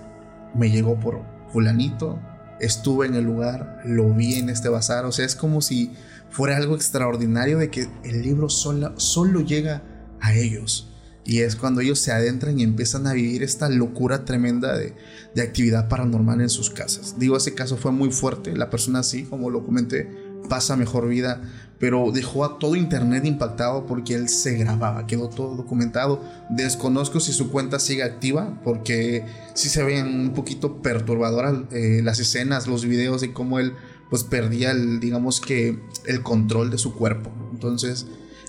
me 0.54 0.70
llegó 0.70 0.98
por 0.98 1.20
fulanito, 1.52 2.18
estuve 2.62 3.06
en 3.06 3.14
el 3.14 3.24
lugar, 3.24 3.82
lo 3.84 4.14
vi 4.14 4.36
en 4.36 4.48
este 4.48 4.68
bazar, 4.68 5.04
o 5.04 5.12
sea, 5.12 5.26
es 5.26 5.36
como 5.36 5.60
si 5.60 5.90
fuera 6.30 6.56
algo 6.56 6.74
extraordinario 6.74 7.58
de 7.58 7.70
que 7.70 7.88
el 8.04 8.22
libro 8.22 8.48
solo, 8.48 8.98
solo 8.98 9.40
llega 9.40 9.82
a 10.20 10.34
ellos. 10.34 10.88
Y 11.24 11.40
es 11.40 11.54
cuando 11.54 11.80
ellos 11.80 12.00
se 12.00 12.10
adentran 12.10 12.58
y 12.58 12.64
empiezan 12.64 13.06
a 13.06 13.12
vivir 13.12 13.44
esta 13.44 13.68
locura 13.68 14.24
tremenda 14.24 14.76
de, 14.76 14.94
de, 15.36 15.42
actividad 15.42 15.88
paranormal 15.88 16.40
en 16.40 16.48
sus 16.48 16.70
casas. 16.70 17.16
Digo, 17.16 17.36
ese 17.36 17.54
caso 17.54 17.76
fue 17.76 17.92
muy 17.92 18.10
fuerte. 18.10 18.56
La 18.56 18.70
persona 18.70 19.00
así, 19.00 19.22
como 19.22 19.48
lo 19.48 19.64
comenté, 19.64 20.10
pasa 20.48 20.76
mejor 20.76 21.08
vida 21.08 21.40
pero 21.82 22.12
dejó 22.12 22.44
a 22.44 22.60
todo 22.60 22.76
internet 22.76 23.24
impactado 23.24 23.86
porque 23.86 24.14
él 24.14 24.28
se 24.28 24.56
grababa, 24.56 25.04
quedó 25.08 25.28
todo 25.28 25.56
documentado. 25.56 26.22
Desconozco 26.48 27.18
si 27.18 27.32
su 27.32 27.50
cuenta 27.50 27.80
sigue 27.80 28.04
activa 28.04 28.60
porque 28.62 29.26
sí 29.54 29.68
se 29.68 29.82
ven 29.82 30.06
un 30.06 30.32
poquito 30.32 30.80
perturbadoras 30.80 31.56
eh, 31.72 32.00
las 32.04 32.20
escenas, 32.20 32.68
los 32.68 32.84
videos 32.84 33.24
y 33.24 33.30
cómo 33.30 33.58
él 33.58 33.72
pues 34.10 34.22
perdía 34.22 34.70
el, 34.70 35.00
digamos 35.00 35.40
que 35.40 35.76
el 36.06 36.22
control 36.22 36.70
de 36.70 36.78
su 36.78 36.94
cuerpo. 36.94 37.32
Entonces 37.50 38.06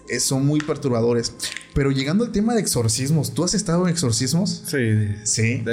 eh, 0.09 0.19
son 0.19 0.45
muy 0.45 0.59
perturbadores. 0.59 1.33
Pero 1.73 1.89
llegando 1.89 2.25
al 2.25 2.31
tema 2.31 2.53
de 2.53 2.61
exorcismos, 2.61 3.33
¿tú 3.33 3.43
has 3.43 3.55
estado 3.55 3.87
en 3.87 3.93
exorcismos? 3.93 4.61
Sí. 4.67 5.07
Sí. 5.23 5.63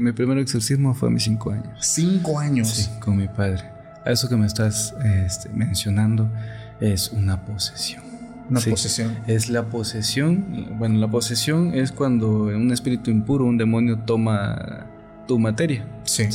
mi 0.00 0.12
primer 0.12 0.36
exorcismo 0.36 0.92
fue 0.92 1.08
a 1.08 1.12
mis 1.12 1.22
cinco 1.22 1.50
años. 1.50 1.78
Cinco 1.80 2.38
años. 2.38 2.68
Sí, 2.68 2.90
con 3.00 3.16
mi 3.16 3.26
padre. 3.26 3.75
Eso 4.06 4.28
que 4.28 4.36
me 4.36 4.46
estás 4.46 4.94
este, 5.04 5.48
mencionando 5.50 6.30
es 6.80 7.10
una 7.10 7.44
posesión. 7.44 8.02
Una 8.48 8.60
posesión. 8.60 9.16
Es 9.26 9.48
la 9.48 9.68
posesión. 9.68 10.76
Bueno, 10.78 10.98
la 11.00 11.10
posesión 11.10 11.74
es 11.74 11.90
cuando 11.90 12.44
un 12.44 12.70
espíritu 12.70 13.10
impuro, 13.10 13.44
un 13.44 13.58
demonio 13.58 13.98
toma 13.98 14.86
tu 15.26 15.38
materia. 15.38 15.86
Sí. 16.04 16.28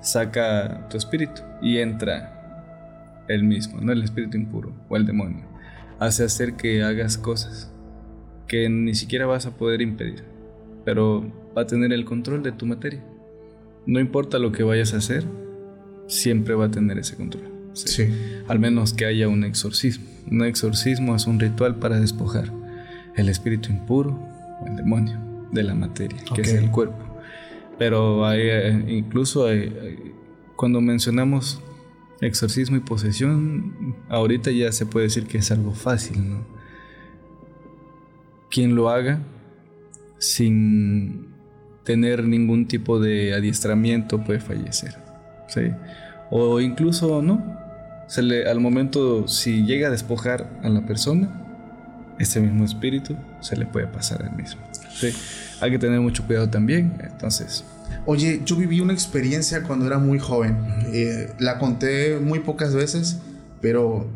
Saca 0.00 0.86
tu 0.90 0.98
espíritu 0.98 1.40
y 1.62 1.78
entra 1.78 3.24
él 3.28 3.44
mismo, 3.44 3.80
no 3.80 3.92
el 3.92 4.02
espíritu 4.02 4.36
impuro 4.36 4.74
o 4.90 4.96
el 4.96 5.06
demonio. 5.06 5.46
Hace 5.98 6.24
hacer 6.24 6.54
que 6.56 6.82
hagas 6.82 7.16
cosas 7.16 7.72
que 8.46 8.68
ni 8.68 8.94
siquiera 8.94 9.24
vas 9.24 9.46
a 9.46 9.56
poder 9.56 9.80
impedir, 9.80 10.24
pero 10.84 11.24
va 11.56 11.62
a 11.62 11.66
tener 11.66 11.92
el 11.94 12.04
control 12.04 12.42
de 12.42 12.52
tu 12.52 12.66
materia. 12.66 13.02
No 13.86 14.00
importa 14.00 14.38
lo 14.38 14.52
que 14.52 14.62
vayas 14.62 14.92
a 14.92 14.98
hacer, 14.98 15.24
siempre 16.06 16.54
va 16.54 16.66
a 16.66 16.70
tener 16.70 16.98
ese 16.98 17.16
control. 17.16 17.44
Sí. 17.72 18.08
Al 18.46 18.58
menos 18.58 18.92
que 18.92 19.04
haya 19.04 19.28
un 19.28 19.44
exorcismo. 19.44 20.06
Un 20.30 20.44
exorcismo 20.44 21.16
es 21.16 21.26
un 21.26 21.40
ritual 21.40 21.76
para 21.76 21.98
despojar 22.00 22.52
el 23.16 23.28
espíritu 23.28 23.70
impuro, 23.70 24.18
el 24.66 24.76
demonio, 24.76 25.18
de 25.52 25.62
la 25.62 25.74
materia, 25.74 26.18
que 26.34 26.42
es 26.42 26.52
el 26.54 26.70
cuerpo. 26.70 26.98
Pero 27.78 28.26
hay, 28.26 28.40
eh, 28.42 28.84
incluso 28.88 29.46
cuando 30.56 30.80
mencionamos 30.80 31.60
exorcismo 32.20 32.76
y 32.76 32.80
posesión, 32.80 33.96
ahorita 34.08 34.50
ya 34.50 34.72
se 34.72 34.86
puede 34.86 35.06
decir 35.06 35.26
que 35.26 35.38
es 35.38 35.50
algo 35.50 35.72
fácil, 35.72 36.30
¿no? 36.30 36.46
Quien 38.50 38.74
lo 38.76 38.88
haga 38.88 39.20
sin 40.18 41.28
tener 41.84 42.24
ningún 42.24 42.66
tipo 42.66 43.00
de 43.00 43.34
adiestramiento 43.34 44.24
puede 44.24 44.40
fallecer, 44.40 44.94
¿sí? 45.46 45.72
O 46.30 46.60
incluso 46.60 47.22
no, 47.22 47.42
se 48.06 48.22
le, 48.22 48.48
al 48.48 48.60
momento, 48.60 49.28
si 49.28 49.64
llega 49.64 49.88
a 49.88 49.90
despojar 49.90 50.48
a 50.62 50.68
la 50.68 50.84
persona, 50.86 51.28
ese 52.18 52.40
mismo 52.40 52.64
espíritu 52.64 53.16
se 53.40 53.56
le 53.56 53.66
puede 53.66 53.86
pasar 53.86 54.22
al 54.22 54.36
mismo. 54.36 54.62
¿sí? 54.94 55.08
Hay 55.60 55.70
que 55.70 55.78
tener 55.78 56.00
mucho 56.00 56.24
cuidado 56.26 56.48
también, 56.48 56.96
entonces. 57.00 57.64
Oye, 58.06 58.42
yo 58.44 58.56
viví 58.56 58.80
una 58.80 58.92
experiencia 58.92 59.62
cuando 59.62 59.86
era 59.86 59.98
muy 59.98 60.18
joven. 60.18 60.56
Eh, 60.92 61.32
la 61.38 61.58
conté 61.58 62.18
muy 62.18 62.40
pocas 62.40 62.74
veces, 62.74 63.18
pero 63.60 64.06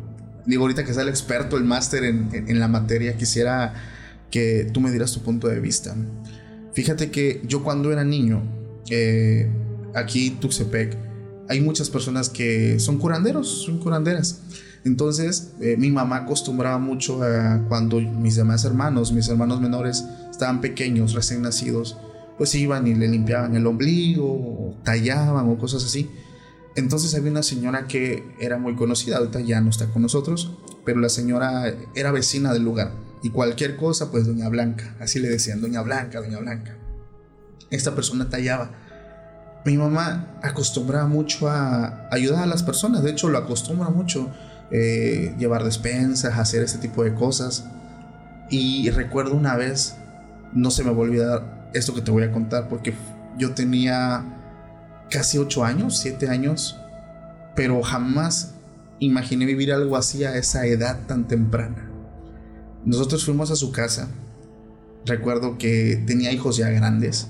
digo 0.45 0.63
ahorita 0.63 0.85
que 0.85 0.93
sea 0.93 1.03
el 1.03 1.09
experto, 1.09 1.57
el 1.57 1.63
máster 1.63 2.03
en, 2.03 2.29
en, 2.33 2.59
la 2.59 2.67
materia, 2.67 3.15
quisiera 3.17 3.73
que 4.31 4.69
tú 4.71 4.79
me 4.79 4.89
dieras 4.91 5.11
tu 5.11 5.21
punto 5.21 5.47
de 5.47 5.59
vista. 5.59 5.95
Fíjate 6.73 7.11
que 7.11 7.41
yo 7.45 7.63
cuando 7.63 7.91
era 7.91 8.03
niño, 8.03 8.43
eh, 8.89 9.49
aquí 9.95 10.27
en 10.27 10.39
Tuxtepec, 10.39 11.08
hay 11.49 11.61
muchas 11.61 11.89
personas 11.89 12.29
que 12.29 12.79
son 12.79 12.99
curanderos, 12.99 13.63
son 13.65 13.79
curanderas. 13.79 14.41
Entonces, 14.85 15.53
eh, 15.59 15.75
mi 15.77 15.89
mamá 15.89 16.17
acostumbraba 16.17 16.77
mucho 16.77 17.23
a 17.23 17.65
cuando 17.67 17.99
mis 17.99 18.35
demás 18.35 18.63
hermanos, 18.63 19.11
mis 19.11 19.27
hermanos 19.27 19.59
menores, 19.59 20.05
estaban 20.29 20.61
pequeños, 20.61 21.13
recién 21.13 21.41
nacidos, 21.41 21.97
pues 22.37 22.53
iban 22.53 22.85
y 22.87 22.93
le 22.93 23.07
limpiaban 23.07 23.55
el 23.55 23.65
ombligo, 23.65 24.77
tallaban 24.83 25.49
o 25.49 25.57
cosas 25.57 25.83
así. 25.83 26.09
Entonces 26.75 27.15
había 27.15 27.31
una 27.31 27.43
señora 27.43 27.87
que 27.87 28.23
era 28.39 28.59
muy 28.59 28.75
conocida, 28.75 29.17
ahorita 29.17 29.41
ya 29.41 29.59
no 29.59 29.71
está 29.71 29.87
con 29.87 30.03
nosotros, 30.03 30.51
pero 30.85 30.99
la 30.99 31.09
señora 31.09 31.73
era 31.95 32.11
vecina 32.11 32.53
del 32.53 32.63
lugar. 32.63 32.93
Y 33.23 33.31
cualquier 33.31 33.75
cosa, 33.75 34.11
pues 34.11 34.27
Doña 34.27 34.47
Blanca, 34.49 34.95
así 34.99 35.19
le 35.19 35.27
decían, 35.27 35.61
Doña 35.61 35.81
Blanca, 35.81 36.21
Doña 36.21 36.39
Blanca. 36.39 36.77
Esta 37.71 37.95
persona 37.95 38.29
tallaba 38.29 38.71
mi 39.65 39.77
mamá 39.77 40.27
acostumbraba 40.41 41.07
mucho 41.07 41.49
a 41.49 42.07
ayudar 42.11 42.43
a 42.43 42.47
las 42.47 42.63
personas, 42.63 43.03
de 43.03 43.11
hecho 43.11 43.29
lo 43.29 43.37
acostumbra 43.37 43.89
mucho, 43.89 44.29
eh, 44.71 45.35
llevar 45.37 45.63
despensas, 45.63 46.37
hacer 46.37 46.63
ese 46.63 46.77
tipo 46.77 47.03
de 47.03 47.13
cosas. 47.13 47.65
Y 48.49 48.89
recuerdo 48.89 49.35
una 49.35 49.55
vez, 49.55 49.97
no 50.53 50.71
se 50.71 50.83
me 50.83 50.91
va 50.91 50.97
a 50.97 50.99
olvidar 51.01 51.69
esto 51.73 51.93
que 51.93 52.01
te 52.01 52.11
voy 52.11 52.23
a 52.23 52.31
contar, 52.31 52.67
porque 52.67 52.93
yo 53.37 53.53
tenía 53.53 54.23
casi 55.09 55.37
8 55.37 55.63
años, 55.63 55.97
7 55.99 56.29
años, 56.29 56.79
pero 57.55 57.81
jamás 57.81 58.55
imaginé 58.99 59.45
vivir 59.45 59.71
algo 59.73 59.97
así 59.97 60.23
a 60.23 60.35
esa 60.35 60.65
edad 60.65 61.05
tan 61.07 61.27
temprana. 61.27 61.89
Nosotros 62.85 63.25
fuimos 63.25 63.51
a 63.51 63.55
su 63.55 63.71
casa, 63.71 64.07
recuerdo 65.05 65.57
que 65.57 66.01
tenía 66.07 66.31
hijos 66.31 66.57
ya 66.57 66.69
grandes, 66.69 67.29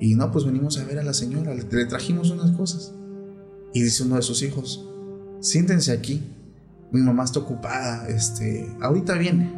y 0.00 0.14
no, 0.14 0.30
pues 0.30 0.44
venimos 0.44 0.78
a 0.78 0.84
ver 0.84 0.98
a 0.98 1.04
la 1.04 1.14
señora, 1.14 1.54
le, 1.54 1.64
trajimos 1.86 2.30
unas 2.30 2.50
cosas. 2.52 2.92
Y 3.72 3.82
dice 3.82 4.02
uno 4.04 4.16
de 4.16 4.22
sus 4.22 4.42
hijos, 4.42 4.86
siéntense 5.40 5.92
aquí, 5.92 6.22
mi 6.92 7.00
mamá 7.00 7.24
está 7.24 7.40
ocupada, 7.40 8.08
este, 8.08 8.72
ahorita 8.80 9.14
viene. 9.14 9.52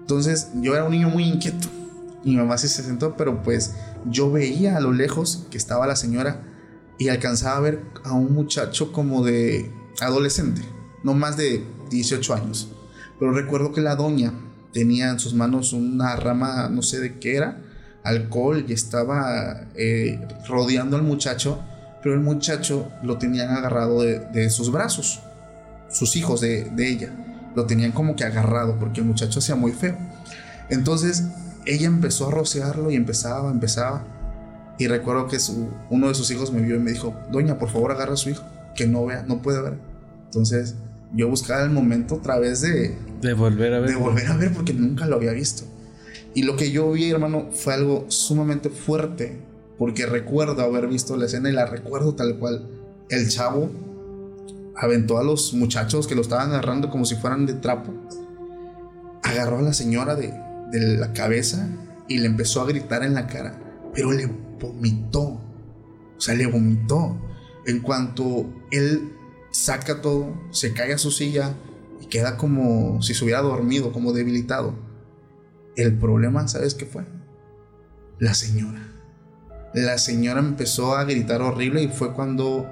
Entonces 0.00 0.48
yo 0.60 0.74
era 0.74 0.84
un 0.84 0.92
niño 0.92 1.08
muy 1.08 1.24
inquieto. 1.24 1.68
Mi 2.24 2.36
mamá 2.36 2.56
sí 2.58 2.68
se 2.68 2.82
sentó, 2.82 3.16
pero 3.16 3.42
pues 3.42 3.74
yo 4.10 4.30
veía 4.30 4.76
a 4.76 4.80
lo 4.80 4.92
lejos 4.92 5.46
que 5.50 5.58
estaba 5.58 5.86
la 5.86 5.96
señora 5.96 6.44
y 6.98 7.08
alcanzaba 7.08 7.56
a 7.56 7.60
ver 7.60 7.80
a 8.04 8.12
un 8.12 8.32
muchacho 8.32 8.92
como 8.92 9.24
de 9.24 9.72
adolescente, 10.00 10.62
no 11.02 11.14
más 11.14 11.36
de 11.36 11.64
18 11.90 12.34
años. 12.34 12.70
Pero 13.18 13.32
recuerdo 13.32 13.72
que 13.72 13.80
la 13.80 13.96
doña 13.96 14.32
tenía 14.72 15.10
en 15.10 15.18
sus 15.18 15.34
manos 15.34 15.72
una 15.72 16.16
rama, 16.16 16.68
no 16.68 16.82
sé 16.82 17.00
de 17.00 17.18
qué 17.18 17.36
era, 17.36 17.62
alcohol 18.04 18.64
y 18.68 18.72
estaba 18.72 19.62
eh, 19.74 20.20
rodeando 20.46 20.96
al 20.96 21.02
muchacho, 21.02 21.62
pero 22.02 22.14
el 22.14 22.20
muchacho 22.20 22.90
lo 23.02 23.18
tenían 23.18 23.50
agarrado 23.50 24.02
de, 24.02 24.50
sus 24.50 24.72
brazos, 24.72 25.20
sus 25.88 26.16
hijos 26.16 26.40
de, 26.40 26.70
ella, 26.78 27.10
lo 27.54 27.66
tenían 27.66 27.92
como 27.92 28.16
que 28.16 28.24
agarrado 28.24 28.78
porque 28.78 29.00
el 29.00 29.06
muchacho 29.06 29.38
hacía 29.38 29.54
muy 29.54 29.72
feo. 29.72 29.96
Entonces 30.68 31.24
ella 31.64 31.86
empezó 31.86 32.28
a 32.28 32.30
rociarlo 32.32 32.90
y 32.90 32.96
empezaba, 32.96 33.50
empezaba. 33.50 34.04
Y 34.78 34.88
recuerdo 34.88 35.28
que 35.28 35.38
uno 35.90 36.08
de 36.08 36.14
sus 36.14 36.30
hijos 36.30 36.52
me 36.52 36.60
vio 36.60 36.76
y 36.76 36.80
me 36.80 36.92
dijo, 36.92 37.14
doña, 37.30 37.58
por 37.58 37.68
favor 37.68 37.92
agarra 37.92 38.14
a 38.14 38.16
su 38.16 38.30
hijo, 38.30 38.42
que 38.74 38.86
no 38.86 39.04
vea, 39.06 39.22
no 39.22 39.42
puede 39.42 39.62
ver. 39.62 39.78
Entonces 40.24 40.74
yo 41.14 41.28
buscaba 41.28 41.62
el 41.62 41.70
momento 41.70 42.16
otra 42.16 42.38
vez 42.38 42.62
de... 42.62 42.96
De 43.20 43.34
volver 43.34 43.74
a 43.74 43.80
ver. 43.80 43.90
De 43.90 43.96
volver 43.96 44.26
a 44.26 44.36
ver 44.36 44.52
porque 44.52 44.72
nunca 44.72 45.06
lo 45.06 45.16
había 45.16 45.32
visto. 45.32 45.64
Y 46.34 46.42
lo 46.42 46.56
que 46.56 46.70
yo 46.70 46.90
vi, 46.92 47.10
hermano, 47.10 47.48
fue 47.50 47.74
algo 47.74 48.06
sumamente 48.08 48.70
fuerte, 48.70 49.38
porque 49.78 50.06
recuerdo 50.06 50.62
haber 50.62 50.86
visto 50.86 51.16
la 51.16 51.26
escena 51.26 51.50
y 51.50 51.52
la 51.52 51.66
recuerdo 51.66 52.14
tal 52.14 52.38
cual. 52.38 52.68
El 53.10 53.28
chavo 53.28 53.70
aventó 54.74 55.18
a 55.18 55.24
los 55.24 55.52
muchachos 55.52 56.06
que 56.06 56.14
lo 56.14 56.22
estaban 56.22 56.50
agarrando 56.50 56.88
como 56.88 57.04
si 57.04 57.16
fueran 57.16 57.44
de 57.44 57.54
trapo, 57.54 57.92
agarró 59.22 59.58
a 59.58 59.62
la 59.62 59.74
señora 59.74 60.14
de, 60.14 60.32
la 60.72 61.12
cabeza 61.12 61.68
y 62.08 62.18
le 62.18 62.26
empezó 62.26 62.62
a 62.62 62.66
gritar 62.66 63.02
en 63.02 63.12
la 63.12 63.26
cara, 63.26 63.60
pero 63.92 64.10
le 64.10 64.26
vomitó, 64.58 65.20
o 65.22 66.20
sea, 66.20 66.34
le 66.34 66.46
vomitó. 66.46 67.20
En 67.66 67.80
cuanto 67.80 68.46
él 68.70 69.12
saca 69.50 70.00
todo, 70.00 70.34
se 70.50 70.72
cae 70.72 70.94
a 70.94 70.98
su 70.98 71.10
silla 71.10 71.54
y 72.00 72.06
queda 72.06 72.38
como 72.38 73.02
si 73.02 73.12
se 73.12 73.22
hubiera 73.22 73.42
dormido, 73.42 73.92
como 73.92 74.14
debilitado 74.14 74.74
el 75.76 75.98
problema, 75.98 76.46
¿sabes 76.48 76.74
qué 76.74 76.86
fue? 76.86 77.04
La 78.18 78.34
señora. 78.34 78.80
La 79.74 79.98
señora 79.98 80.40
empezó 80.40 80.96
a 80.96 81.04
gritar 81.04 81.40
horrible 81.40 81.82
y 81.82 81.88
fue 81.88 82.12
cuando 82.12 82.68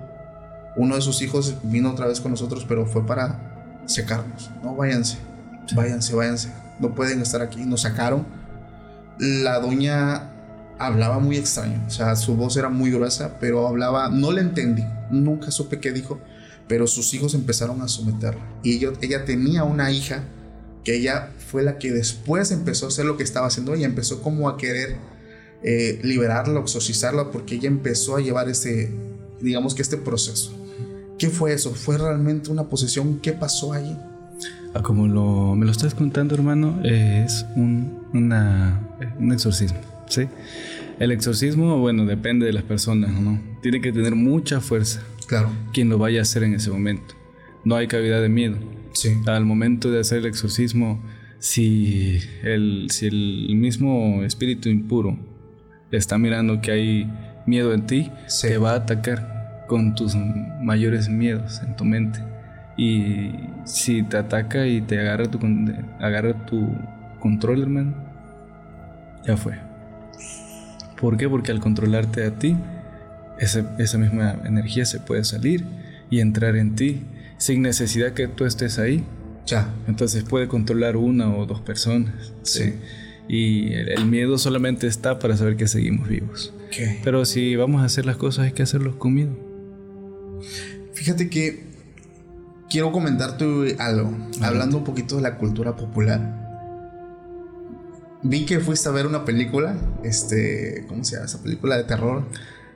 uno 0.76 0.94
de 0.94 1.00
sus 1.00 1.22
hijos 1.22 1.56
vino 1.64 1.90
otra 1.90 2.06
vez 2.06 2.20
con 2.20 2.30
nosotros, 2.30 2.64
pero 2.68 2.86
fue 2.86 3.06
para 3.06 3.82
secarnos. 3.86 4.50
No, 4.62 4.76
váyanse, 4.76 5.18
váyanse, 5.74 6.14
váyanse. 6.14 6.52
No 6.78 6.94
pueden 6.94 7.20
estar 7.20 7.42
aquí. 7.42 7.64
Nos 7.64 7.82
sacaron. 7.82 8.26
La 9.18 9.60
doña 9.60 10.30
hablaba 10.78 11.18
muy 11.18 11.36
extraño. 11.36 11.82
O 11.86 11.90
sea, 11.90 12.16
su 12.16 12.36
voz 12.36 12.56
era 12.56 12.68
muy 12.68 12.90
gruesa, 12.90 13.38
pero 13.38 13.66
hablaba, 13.66 14.08
no 14.08 14.32
le 14.32 14.40
entendí. 14.40 14.84
Nunca 15.10 15.50
supe 15.50 15.80
qué 15.80 15.92
dijo, 15.92 16.20
pero 16.68 16.86
sus 16.86 17.12
hijos 17.14 17.34
empezaron 17.34 17.82
a 17.82 17.88
someterla. 17.88 18.42
Y 18.62 18.84
ella 18.84 19.24
tenía 19.24 19.64
una 19.64 19.90
hija 19.90 20.22
que 20.84 20.96
ella 20.96 21.32
fue 21.50 21.62
la 21.62 21.78
que 21.78 21.92
después 21.92 22.50
empezó 22.50 22.86
a 22.86 22.88
hacer 22.88 23.04
lo 23.04 23.16
que 23.16 23.22
estaba 23.22 23.46
haciendo 23.46 23.74
ella, 23.74 23.86
empezó 23.86 24.22
como 24.22 24.48
a 24.48 24.56
querer 24.56 24.96
eh, 25.62 26.00
liberarla, 26.02 26.60
exorcizarla, 26.60 27.30
porque 27.30 27.56
ella 27.56 27.68
empezó 27.68 28.16
a 28.16 28.20
llevar 28.20 28.48
ese, 28.48 28.90
digamos 29.40 29.74
que 29.74 29.82
este 29.82 29.96
proceso. 29.96 30.56
¿Qué 31.18 31.28
fue 31.28 31.52
eso? 31.52 31.74
¿Fue 31.74 31.98
realmente 31.98 32.50
una 32.50 32.64
posesión? 32.64 33.18
¿Qué 33.20 33.32
pasó 33.32 33.72
allí? 33.74 33.94
Ah, 34.72 34.82
como 34.82 35.06
lo, 35.06 35.54
me 35.54 35.66
lo 35.66 35.72
estás 35.72 35.94
contando, 35.94 36.34
hermano, 36.34 36.80
es 36.82 37.44
un, 37.56 38.06
una, 38.14 38.80
un 39.18 39.32
exorcismo, 39.32 39.80
¿sí? 40.08 40.28
El 40.98 41.12
exorcismo, 41.12 41.78
bueno, 41.78 42.06
depende 42.06 42.46
de 42.46 42.52
las 42.52 42.62
personas, 42.62 43.10
¿no? 43.20 43.40
Tiene 43.62 43.80
que 43.80 43.92
tener 43.92 44.14
mucha 44.14 44.60
fuerza. 44.60 45.02
Claro. 45.26 45.50
Quien 45.72 45.88
lo 45.88 45.98
vaya 45.98 46.20
a 46.20 46.22
hacer 46.22 46.42
en 46.42 46.54
ese 46.54 46.70
momento. 46.70 47.14
No 47.64 47.74
hay 47.76 47.86
cavidad 47.86 48.20
de 48.20 48.28
miedo. 48.28 48.56
Sí. 48.92 49.16
Al 49.26 49.44
momento 49.44 49.90
de 49.90 50.00
hacer 50.00 50.18
el 50.18 50.26
exorcismo, 50.26 51.02
si 51.38 52.20
el, 52.42 52.86
si 52.90 53.06
el 53.06 53.56
mismo 53.56 54.22
espíritu 54.22 54.68
impuro 54.68 55.18
está 55.90 56.18
mirando 56.18 56.60
que 56.60 56.70
hay 56.70 57.10
miedo 57.46 57.72
en 57.72 57.86
ti, 57.86 58.10
te 58.40 58.58
va 58.58 58.72
a 58.72 58.76
atacar 58.76 59.64
con 59.66 59.94
tus 59.94 60.14
mayores 60.60 61.08
miedos 61.08 61.60
en 61.62 61.76
tu 61.76 61.84
mente. 61.84 62.20
Y 62.76 63.32
si 63.64 64.02
te 64.02 64.16
ataca 64.16 64.66
y 64.66 64.80
te 64.80 64.98
agarra 65.00 65.30
tu, 65.30 65.38
agarra 65.98 66.46
tu 66.46 66.68
control, 67.18 67.62
hermano, 67.62 67.94
ya 69.26 69.36
fue. 69.36 69.54
¿Por 71.00 71.16
qué? 71.16 71.28
Porque 71.28 71.52
al 71.52 71.60
controlarte 71.60 72.24
a 72.24 72.38
ti, 72.38 72.56
esa 73.38 73.98
misma 73.98 74.36
energía 74.44 74.84
se 74.84 75.00
puede 75.00 75.24
salir 75.24 75.64
y 76.10 76.20
entrar 76.20 76.56
en 76.56 76.74
ti 76.74 77.02
sin 77.40 77.62
necesidad 77.62 78.12
que 78.12 78.28
tú 78.28 78.44
estés 78.44 78.78
ahí. 78.78 79.04
Ya. 79.46 79.74
Entonces 79.88 80.22
puede 80.22 80.46
controlar 80.46 80.96
una 80.96 81.34
o 81.34 81.46
dos 81.46 81.60
personas. 81.60 82.32
Sí. 82.42 82.74
Y 83.28 83.72
el, 83.72 84.04
miedo 84.06 84.38
solamente 84.38 84.86
está 84.86 85.18
para 85.18 85.36
saber 85.36 85.56
que 85.56 85.66
seguimos 85.66 86.08
vivos. 86.08 86.52
Pero 87.02 87.24
si 87.24 87.56
vamos 87.56 87.82
a 87.82 87.86
hacer 87.86 88.06
las 88.06 88.16
cosas 88.16 88.44
hay 88.46 88.52
que 88.52 88.62
hacerlos 88.62 88.96
con 88.96 89.14
miedo. 89.14 89.36
Fíjate 90.94 91.30
que 91.30 91.64
quiero 92.68 92.92
comentarte 92.92 93.76
algo, 93.78 94.16
hablando 94.42 94.78
un 94.78 94.84
poquito 94.84 95.16
de 95.16 95.22
la 95.22 95.38
cultura 95.38 95.76
popular. 95.76 96.38
Vi 98.22 98.44
que 98.44 98.60
fuiste 98.60 98.88
a 98.88 98.92
ver 98.92 99.06
una 99.06 99.24
película, 99.24 99.76
este, 100.04 100.84
¿cómo 100.88 101.04
se 101.04 101.14
llama 101.14 101.26
esa 101.26 101.42
película 101.42 101.78
de 101.78 101.84
terror? 101.84 102.24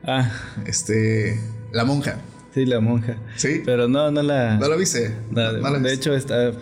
Ah, 0.02 0.30
este, 0.66 1.38
La 1.72 1.84
Monja. 1.84 2.16
Sí, 2.54 2.66
la 2.66 2.78
monja. 2.78 3.16
Sí. 3.34 3.62
Pero 3.64 3.88
no, 3.88 4.12
no 4.12 4.22
la. 4.22 4.56
No 4.58 4.68
la 4.68 4.76
viste. 4.76 5.12
de 5.32 5.92
hecho, 5.92 6.12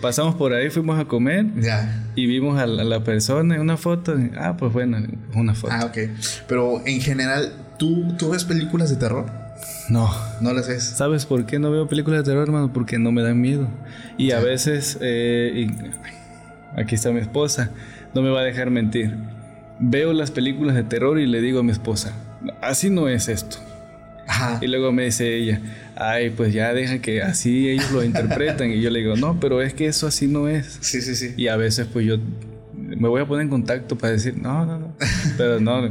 pasamos 0.01 0.35
por 0.37 0.55
ahí, 0.55 0.71
fuimos 0.71 0.99
a 0.99 1.05
comer. 1.05 1.45
Ya. 1.61 2.07
Y 2.17 2.25
vimos 2.25 2.59
a 2.59 2.67
la, 2.67 3.05
persona 3.05 3.57
en 3.57 3.61
una 3.61 3.77
foto. 3.77 4.17
ah, 4.39 4.57
pues 4.57 4.73
bueno, 4.73 4.97
una 5.35 5.55
foto. 5.55 5.75
Ah, 5.77 5.85
ok. 5.85 5.99
Pero 6.49 6.81
en 6.87 7.03
general, 7.03 7.53
¿tú, 7.79 8.17
¿tú 8.17 8.31
ves 8.31 8.45
películas 8.45 8.89
de 8.89 8.97
terror? 8.97 9.27
No. 9.91 10.11
No 10.41 10.55
las 10.55 10.67
ves. 10.67 10.83
¿Sabes 10.83 11.27
por 11.27 11.45
qué 11.45 11.59
no 11.59 11.71
veo 11.71 11.87
películas 11.87 12.21
de 12.21 12.25
terror, 12.25 12.45
hermano? 12.45 12.73
Porque 12.73 12.99
no 12.99 13.13
me 13.13 13.21
dan 13.21 13.39
miedo. 13.39 13.69
Y 14.17 14.31
a 14.31 14.41
veces, 14.41 14.97
eh, 15.03 15.69
aquí 16.75 16.95
está 16.95 17.11
mi 17.11 17.21
esposa, 17.21 17.71
no 18.15 18.23
me 18.23 18.31
va 18.31 18.41
a 18.41 18.45
dejar 18.45 18.71
mentir. 18.71 19.15
Veo 19.79 20.15
las 20.15 20.31
películas 20.31 20.75
de 20.75 20.85
terror 20.85 21.19
y 21.19 21.27
le 21.27 21.43
digo 21.43 21.61
a 21.61 21.63
mi 21.63 21.73
esposa, 21.73 22.15
así 22.63 22.89
no 22.89 23.09
es 23.09 23.29
esto. 23.29 23.59
Y 24.61 24.67
luego 24.67 24.93
me 24.93 25.05
dice 25.05 25.37
ella, 25.37 25.61
ay, 25.97 26.31
pues 26.31 26.53
ya 26.53 26.73
deja 26.73 27.01
que 27.01 27.23
así 27.23 27.69
ellos 27.69 27.91
lo 27.93 28.05
interpretan. 28.05 28.71
y 28.71 28.81
yo 28.81 28.91
le 28.91 29.01
digo, 29.01 29.17
no, 29.17 29.39
pero 29.41 29.63
es 29.63 29.75
que 29.75 29.87
eso 29.87 30.07
así 30.07 30.27
no 30.27 30.49
es. 30.49 30.79
Sí, 30.81 31.03
sí, 31.03 31.15
sí. 31.15 31.35
Y 31.37 31.49
a 31.49 31.57
veces 31.57 31.87
pues 31.93 32.07
yo 32.07 32.19
me 32.97 33.09
voy 33.09 33.21
a 33.21 33.27
poner 33.27 33.45
en 33.45 33.51
contacto 33.51 33.97
para 33.97 34.13
decir, 34.13 34.37
no, 34.37 34.67
no, 34.67 34.79
no. 34.79 34.97
Pero 35.37 35.61
no, 35.61 35.89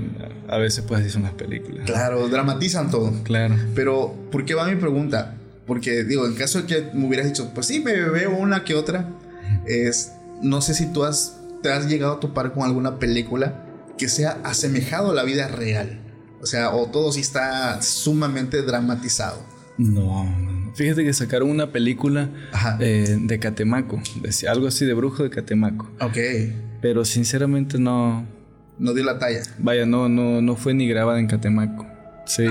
a 0.48 0.58
veces 0.58 0.84
pues 0.88 1.02
así 1.02 1.10
son 1.10 1.24
las 1.24 1.34
películas. 1.34 1.86
Claro, 1.86 2.28
dramatizan 2.28 2.92
todo. 2.92 3.12
Claro. 3.24 3.56
Pero, 3.76 4.14
¿por 4.32 4.46
qué 4.46 4.54
va 4.54 4.68
mi 4.68 4.76
pregunta? 4.76 5.36
Porque 5.66 6.04
digo, 6.04 6.26
en 6.26 6.36
caso 6.36 6.62
de 6.62 6.68
que 6.68 6.90
me 6.94 7.06
hubieras 7.06 7.28
dicho, 7.28 7.52
pues 7.54 7.68
sí, 7.68 7.80
me 7.80 7.94
veo 7.94 8.36
una 8.36 8.64
que 8.64 8.76
otra, 8.76 9.08
es, 9.66 10.14
no 10.42 10.62
sé 10.62 10.74
si 10.74 10.92
tú 10.92 11.04
has, 11.04 11.38
te 11.62 11.72
has 11.72 11.88
llegado 11.88 12.14
a 12.14 12.20
topar 12.20 12.54
con 12.54 12.64
alguna 12.64 13.00
película 13.00 13.64
que 13.98 14.10
sea 14.10 14.38
asemejado 14.44 15.12
a 15.12 15.14
la 15.14 15.24
vida 15.24 15.48
real. 15.48 16.00
O 16.42 16.46
sea, 16.46 16.72
o 16.72 16.88
todo 16.88 17.12
sí 17.12 17.22
está 17.22 17.82
sumamente 17.82 18.62
dramatizado. 18.64 19.44
No, 19.78 20.72
fíjate 20.76 21.04
que 21.04 21.14
sacaron 21.14 21.50
una 21.50 21.72
película 21.72 22.30
eh, 22.80 23.18
de 23.20 23.40
Catemaco, 23.40 24.02
algo 24.48 24.68
así 24.68 24.86
de 24.86 24.94
brujo 24.94 25.24
de 25.24 25.30
Catemaco. 25.30 25.90
Ok. 26.00 26.18
Pero 26.82 27.06
sinceramente 27.06 27.78
no. 27.80 28.26
No 28.80 28.94
dio 28.94 29.04
la 29.04 29.20
talla. 29.20 29.42
Vaya, 29.60 29.86
no, 29.86 30.10
no, 30.10 30.42
no 30.42 30.56
fue 30.56 30.74
ni 30.74 30.88
grabada 30.88 31.20
en 31.20 31.28
Catemaco. 31.28 31.88
Sí. 32.26 32.46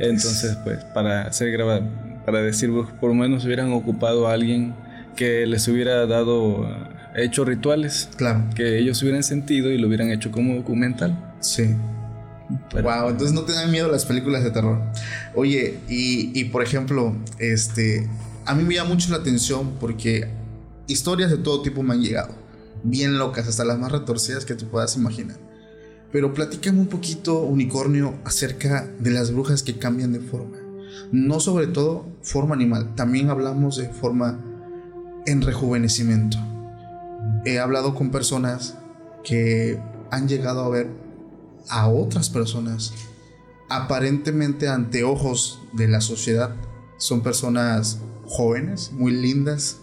Entonces, 0.00 0.56
pues, 0.64 0.84
para 0.92 1.32
ser 1.32 1.50
grabada, 1.50 2.22
para 2.26 2.42
decir, 2.42 2.70
por 3.00 3.10
lo 3.10 3.14
menos 3.14 3.44
hubieran 3.44 3.72
ocupado 3.72 4.28
a 4.28 4.32
alguien 4.32 4.74
que 5.16 5.46
les 5.46 5.66
hubiera 5.68 6.06
dado, 6.06 6.68
hecho 7.14 7.44
rituales. 7.44 8.08
Claro. 8.16 8.44
Que 8.54 8.78
ellos 8.78 9.02
hubieran 9.02 9.22
sentido 9.22 9.70
y 9.70 9.78
lo 9.78 9.88
hubieran 9.88 10.10
hecho 10.10 10.30
como 10.30 10.54
documental. 10.54 11.36
Sí. 11.40 11.74
Wow, 12.48 13.10
entonces 13.10 13.32
no 13.32 13.42
te 13.42 13.52
dan 13.52 13.70
miedo 13.70 13.90
las 13.90 14.04
películas 14.04 14.44
de 14.44 14.50
terror. 14.50 14.80
Oye, 15.34 15.78
y, 15.88 16.44
por 16.44 16.62
ejemplo, 16.62 17.14
este, 17.38 18.08
a 18.44 18.54
mí 18.54 18.62
me 18.64 18.74
llama 18.74 18.90
mucho 18.90 19.10
la 19.10 19.18
atención 19.18 19.74
porque 19.80 20.28
historias 20.86 21.30
de 21.30 21.38
todo 21.38 21.62
tipo 21.62 21.82
me 21.82 21.94
han 21.94 22.02
llegado. 22.02 22.34
Bien 22.82 23.16
locas, 23.16 23.48
hasta 23.48 23.64
las 23.64 23.78
más 23.78 23.92
retorcidas 23.92 24.44
que 24.44 24.54
te 24.54 24.66
puedas 24.66 24.96
imaginar. 24.96 25.38
Pero 26.12 26.34
platícame 26.34 26.80
un 26.80 26.88
poquito, 26.88 27.40
unicornio, 27.40 28.14
acerca 28.24 28.88
de 29.00 29.10
las 29.10 29.32
brujas 29.32 29.62
que 29.62 29.78
cambian 29.78 30.12
de 30.12 30.20
forma. 30.20 30.58
No 31.10 31.40
sobre 31.40 31.66
todo 31.66 32.06
forma 32.22 32.54
animal, 32.54 32.94
también 32.94 33.30
hablamos 33.30 33.76
de 33.76 33.88
forma 33.88 34.40
en 35.26 35.42
rejuvenecimiento. 35.42 36.36
He 37.46 37.58
hablado 37.58 37.94
con 37.94 38.10
personas 38.10 38.76
que 39.24 39.80
han 40.10 40.28
llegado 40.28 40.62
a 40.62 40.68
ver 40.68 41.03
a 41.68 41.88
otras 41.88 42.30
personas. 42.30 42.92
Aparentemente 43.68 44.68
ante 44.68 45.04
ojos 45.04 45.60
de 45.72 45.88
la 45.88 46.00
sociedad 46.00 46.54
son 46.98 47.22
personas 47.22 47.98
jóvenes, 48.26 48.92
muy 48.92 49.12
lindas, 49.12 49.78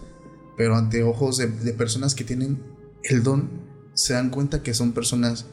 pero 0.57 0.75
ante 0.75 1.03
ojos 1.03 1.37
de, 1.37 1.47
personas 1.73 2.15
que 2.15 2.23
tienen 2.23 2.61
el 3.03 3.23
don, 3.23 3.49
se 3.93 4.13
dan 4.13 4.29
cuenta 4.29 4.63
que 4.63 4.73
son 4.73 4.91
personas 4.93 5.45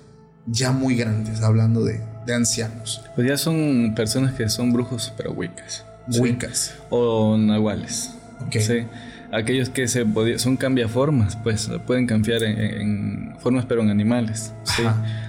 ya 0.47 0.73
muy 0.73 0.97
grandes, 0.97 1.41
hablando 1.43 1.85
de, 1.85 2.01
ancianos. 2.35 3.01
Pues 3.15 3.27
ya 3.27 3.39
son 3.39 3.95
personas 3.97 4.35
que 4.35 4.49
son 4.51 4.71
brujos, 4.73 5.15
pero 5.17 5.33
huicas. 5.33 5.85
Huicas. 6.19 6.75
O 6.91 7.39
nahuales. 7.39 8.11
Sí. 8.51 8.87
Aquellos 9.33 9.71
que 9.71 9.89
se 9.89 10.05
son 10.39 10.59
cambiaformas, 10.59 11.37
pues 11.37 11.71
pueden 11.87 12.07
cambiar 12.07 12.43
en, 12.43 13.35
formas, 13.41 13.65
pero 13.67 13.81
en 13.81 13.89
animales. 13.89 14.53
Sí 14.65 14.83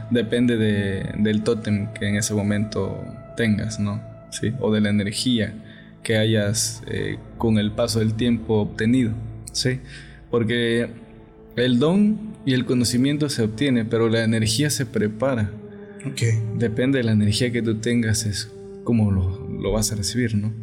depende 0.09 0.57
de, 0.57 1.13
del 1.17 1.43
tótem 1.43 1.93
que 1.93 2.07
en 2.07 2.15
ese 2.15 2.33
momento 2.33 3.03
tengas, 3.35 3.79
¿no? 3.79 4.01
¿Sí? 4.31 4.53
O 4.59 4.71
de 4.71 4.81
la 4.81 4.89
energía 4.89 5.53
que 6.03 6.17
hayas 6.17 6.81
eh, 6.87 7.17
con 7.37 7.57
el 7.57 7.71
paso 7.71 7.99
del 7.99 8.13
tiempo 8.13 8.55
obtenido, 8.55 9.11
¿sí? 9.51 9.79
Porque 10.29 10.89
el 11.55 11.79
don 11.79 12.35
y 12.45 12.53
el 12.53 12.65
conocimiento 12.65 13.29
se 13.29 13.43
obtiene, 13.43 13.85
pero 13.85 14.09
la 14.09 14.23
energía 14.23 14.69
se 14.69 14.85
prepara. 14.85 15.51
Ok. 16.05 16.21
Depende 16.57 16.99
de 16.99 17.03
la 17.03 17.11
energía 17.11 17.51
que 17.51 17.61
tú 17.61 17.75
tengas, 17.75 18.25
es 18.25 18.49
cómo 18.83 19.11
lo, 19.11 19.71
vas 19.71 19.91
a 19.91 19.95
recibir, 19.95 20.35
¿no? 20.35 20.53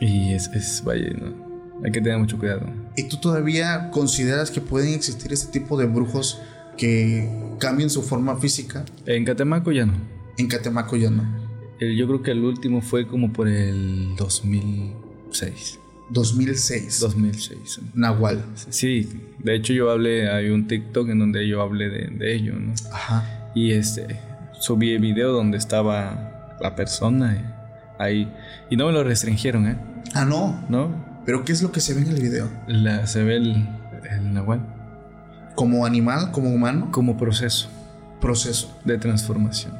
Y 0.00 0.32
es, 0.32 0.48
es 0.48 0.82
vaya, 0.84 1.10
¿no? 1.10 1.50
Hay 1.84 1.92
que 1.92 2.00
tener 2.00 2.18
mucho 2.18 2.38
cuidado. 2.38 2.66
¿Y 2.96 3.04
tú 3.04 3.16
todavía 3.18 3.90
consideras 3.90 4.50
que 4.50 4.60
pueden 4.60 4.94
existir 4.94 5.32
este 5.32 5.50
tipo 5.58 5.78
de 5.78 5.86
brujos 5.86 6.40
que 6.80 7.28
cambien 7.58 7.90
su 7.90 8.00
forma 8.00 8.36
física. 8.38 8.86
En 9.04 9.26
Catemaco 9.26 9.70
ya 9.70 9.84
no. 9.84 9.92
En 10.38 10.48
Catemaco 10.48 10.96
ya 10.96 11.10
no. 11.10 11.22
yo 11.78 12.06
creo 12.06 12.22
que 12.22 12.30
el 12.30 12.42
último 12.42 12.80
fue 12.80 13.06
como 13.06 13.34
por 13.34 13.48
el 13.48 14.16
2006. 14.16 15.78
2006. 16.08 17.00
2006. 17.00 17.80
Nahual. 17.94 18.42
Sí, 18.70 19.10
de 19.38 19.56
hecho 19.56 19.74
yo 19.74 19.90
hablé, 19.90 20.30
hay 20.30 20.48
un 20.48 20.66
TikTok 20.66 21.10
en 21.10 21.18
donde 21.18 21.46
yo 21.46 21.60
hablé 21.60 21.90
de, 21.90 22.34
ello, 22.34 22.54
¿no? 22.54 22.72
Ajá. 22.90 23.50
Y 23.54 23.72
este, 23.72 24.18
subí 24.58 24.92
el 24.92 25.00
video 25.00 25.32
donde 25.32 25.58
estaba 25.58 26.56
la 26.62 26.74
persona 26.74 27.94
ahí. 27.98 28.32
Y 28.70 28.76
no 28.76 28.86
me 28.86 28.92
lo 28.92 29.04
restringieron, 29.04 29.68
¿eh? 29.68 29.76
Ah, 30.14 30.24
no. 30.24 30.64
¿No? 30.70 31.20
¿Pero 31.26 31.44
qué 31.44 31.52
es 31.52 31.62
lo 31.62 31.72
que 31.72 31.80
se 31.80 31.92
ve 31.92 32.00
en 32.00 32.08
el 32.08 32.22
video? 32.22 32.48
La, 32.66 33.06
se 33.06 33.22
ve 33.22 33.36
el, 33.36 33.68
el 34.10 34.32
Nahual. 34.32 34.79
¿Como 35.54 35.84
animal, 35.86 36.32
como 36.32 36.50
humano? 36.50 36.88
Como 36.90 37.16
proceso. 37.16 37.68
Proceso. 38.20 38.76
De 38.84 38.98
transformación. 38.98 39.72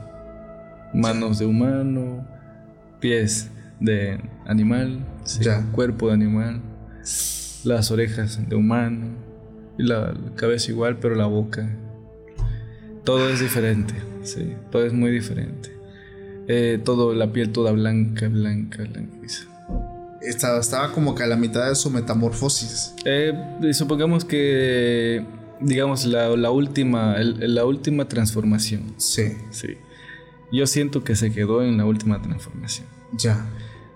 Manos 0.92 1.38
de 1.38 1.46
humano, 1.46 2.26
pies 3.00 3.50
de 3.80 4.20
animal, 4.46 5.00
cuerpo 5.72 6.08
de 6.08 6.14
animal, 6.14 6.60
las 7.64 7.90
orejas 7.90 8.48
de 8.48 8.54
humano, 8.54 9.06
y 9.78 9.84
la, 9.84 10.14
cabeza 10.36 10.70
igual, 10.70 10.98
pero 10.98 11.14
la 11.14 11.26
boca. 11.26 11.68
Todo 13.04 13.30
es 13.30 13.40
diferente, 13.40 13.94
sí, 14.22 14.54
todo 14.70 14.84
es 14.84 14.92
muy 14.92 15.10
diferente. 15.10 15.70
Eh, 16.48 16.80
todo, 16.84 17.14
la 17.14 17.32
piel 17.32 17.50
toda 17.50 17.72
blanca, 17.72 18.28
blanca, 18.28 18.82
blanca. 18.82 19.16
Estaba, 20.20 20.60
estaba 20.60 20.92
como 20.92 21.14
que 21.14 21.22
a 21.22 21.26
la 21.26 21.36
mitad 21.36 21.68
de 21.68 21.74
su 21.74 21.90
metamorfosis. 21.90 22.94
Eh, 23.04 23.32
supongamos 23.72 24.24
que 24.24 25.24
digamos, 25.60 26.06
la, 26.06 26.28
la 26.36 26.50
última, 26.50 27.16
la 27.18 27.64
última 27.64 28.08
transformación. 28.08 28.94
Sí. 28.96 29.36
Sí. 29.50 29.76
Yo 30.52 30.66
siento 30.66 31.04
que 31.04 31.14
se 31.14 31.32
quedó 31.32 31.62
en 31.62 31.76
la 31.76 31.84
última 31.84 32.20
transformación. 32.20 32.86
Ya. 33.16 33.46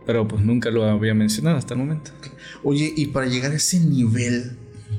Pero 0.07 0.29
pues 0.29 0.43
nunca 0.43 0.71
lo 0.71 0.85
había 0.85 1.15
mencionado 1.15 1.57
hasta 1.57 1.75
el 1.75 1.81
momento. 1.81 2.11
Oye, 2.63 2.93
y 2.97 3.07
para 3.07 3.27
llegar 3.27 3.53
a 3.53 3.55
ese 3.55 3.81
nivel 3.81 4.57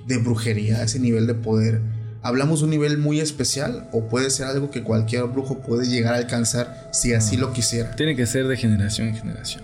de 0.07 0.17
brujería, 0.17 0.83
ese 0.83 0.99
nivel 0.99 1.27
de 1.27 1.35
poder, 1.35 1.81
¿hablamos 2.21 2.59
de 2.59 2.65
un 2.65 2.71
nivel 2.71 2.97
muy 2.97 3.19
especial 3.19 3.87
o 3.91 4.07
puede 4.07 4.29
ser 4.29 4.47
algo 4.47 4.71
que 4.71 4.83
cualquier 4.83 5.23
brujo 5.25 5.61
puede 5.61 5.87
llegar 5.87 6.15
a 6.15 6.17
alcanzar 6.17 6.89
si 6.91 7.13
así 7.13 7.37
lo 7.37 7.53
quisiera? 7.53 7.95
Tiene 7.95 8.15
que 8.15 8.25
ser 8.25 8.47
de 8.47 8.57
generación 8.57 9.09
en 9.09 9.15
generación. 9.15 9.63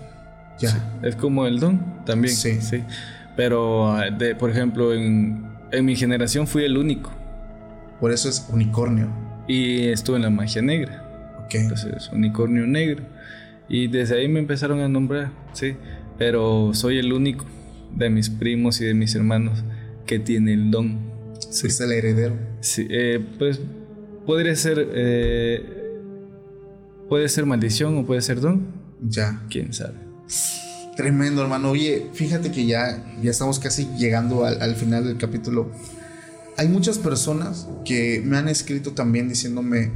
Ya. 0.60 0.98
Es 1.02 1.16
como 1.16 1.46
el 1.46 1.58
don 1.58 2.04
también. 2.04 2.34
Sí. 2.34 2.60
sí. 2.60 2.84
Pero, 3.36 3.96
de, 4.18 4.34
por 4.34 4.50
ejemplo, 4.50 4.94
en, 4.94 5.51
en 5.72 5.84
mi 5.84 5.96
generación 5.96 6.46
fui 6.46 6.64
el 6.64 6.76
único. 6.76 7.12
Por 8.00 8.12
eso 8.12 8.28
es 8.28 8.48
unicornio. 8.52 9.08
Y 9.48 9.88
estuve 9.88 10.16
en 10.16 10.22
la 10.22 10.30
magia 10.30 10.62
negra. 10.62 11.38
Ok. 11.44 11.54
Entonces, 11.54 12.10
unicornio 12.12 12.66
negro. 12.66 13.04
Y 13.68 13.88
desde 13.88 14.18
ahí 14.18 14.28
me 14.28 14.40
empezaron 14.40 14.80
a 14.80 14.88
nombrar, 14.88 15.32
sí. 15.52 15.76
Pero 16.18 16.74
soy 16.74 16.98
el 16.98 17.12
único 17.12 17.46
de 17.96 18.10
mis 18.10 18.30
primos 18.30 18.80
y 18.80 18.84
de 18.84 18.94
mis 18.94 19.14
hermanos 19.14 19.64
que 20.06 20.18
tiene 20.18 20.54
el 20.54 20.70
don. 20.70 20.98
Sí. 21.50 21.66
¿Es 21.66 21.80
el 21.80 21.92
heredero? 21.92 22.36
Sí, 22.60 22.86
eh, 22.90 23.24
pues 23.38 23.60
podría 24.26 24.54
ser. 24.56 24.88
Eh, 24.94 25.64
puede 27.08 27.28
ser 27.28 27.46
maldición 27.46 27.98
o 27.98 28.06
puede 28.06 28.20
ser 28.20 28.40
don. 28.40 28.66
Ya. 29.00 29.42
Quién 29.48 29.72
sabe. 29.72 29.96
Tremendo, 30.96 31.40
hermano. 31.42 31.70
Oye, 31.70 32.10
fíjate 32.12 32.52
que 32.52 32.66
ya, 32.66 33.02
ya 33.22 33.30
estamos 33.30 33.58
casi 33.58 33.88
llegando 33.96 34.44
al, 34.44 34.76
final 34.76 35.04
del 35.04 35.16
capítulo. 35.16 35.70
Hay 36.58 36.68
muchas 36.68 36.98
personas 36.98 37.66
que 37.84 38.22
me 38.24 38.36
han 38.36 38.48
escrito 38.48 38.92
también 38.92 39.26
diciéndome, 39.28 39.90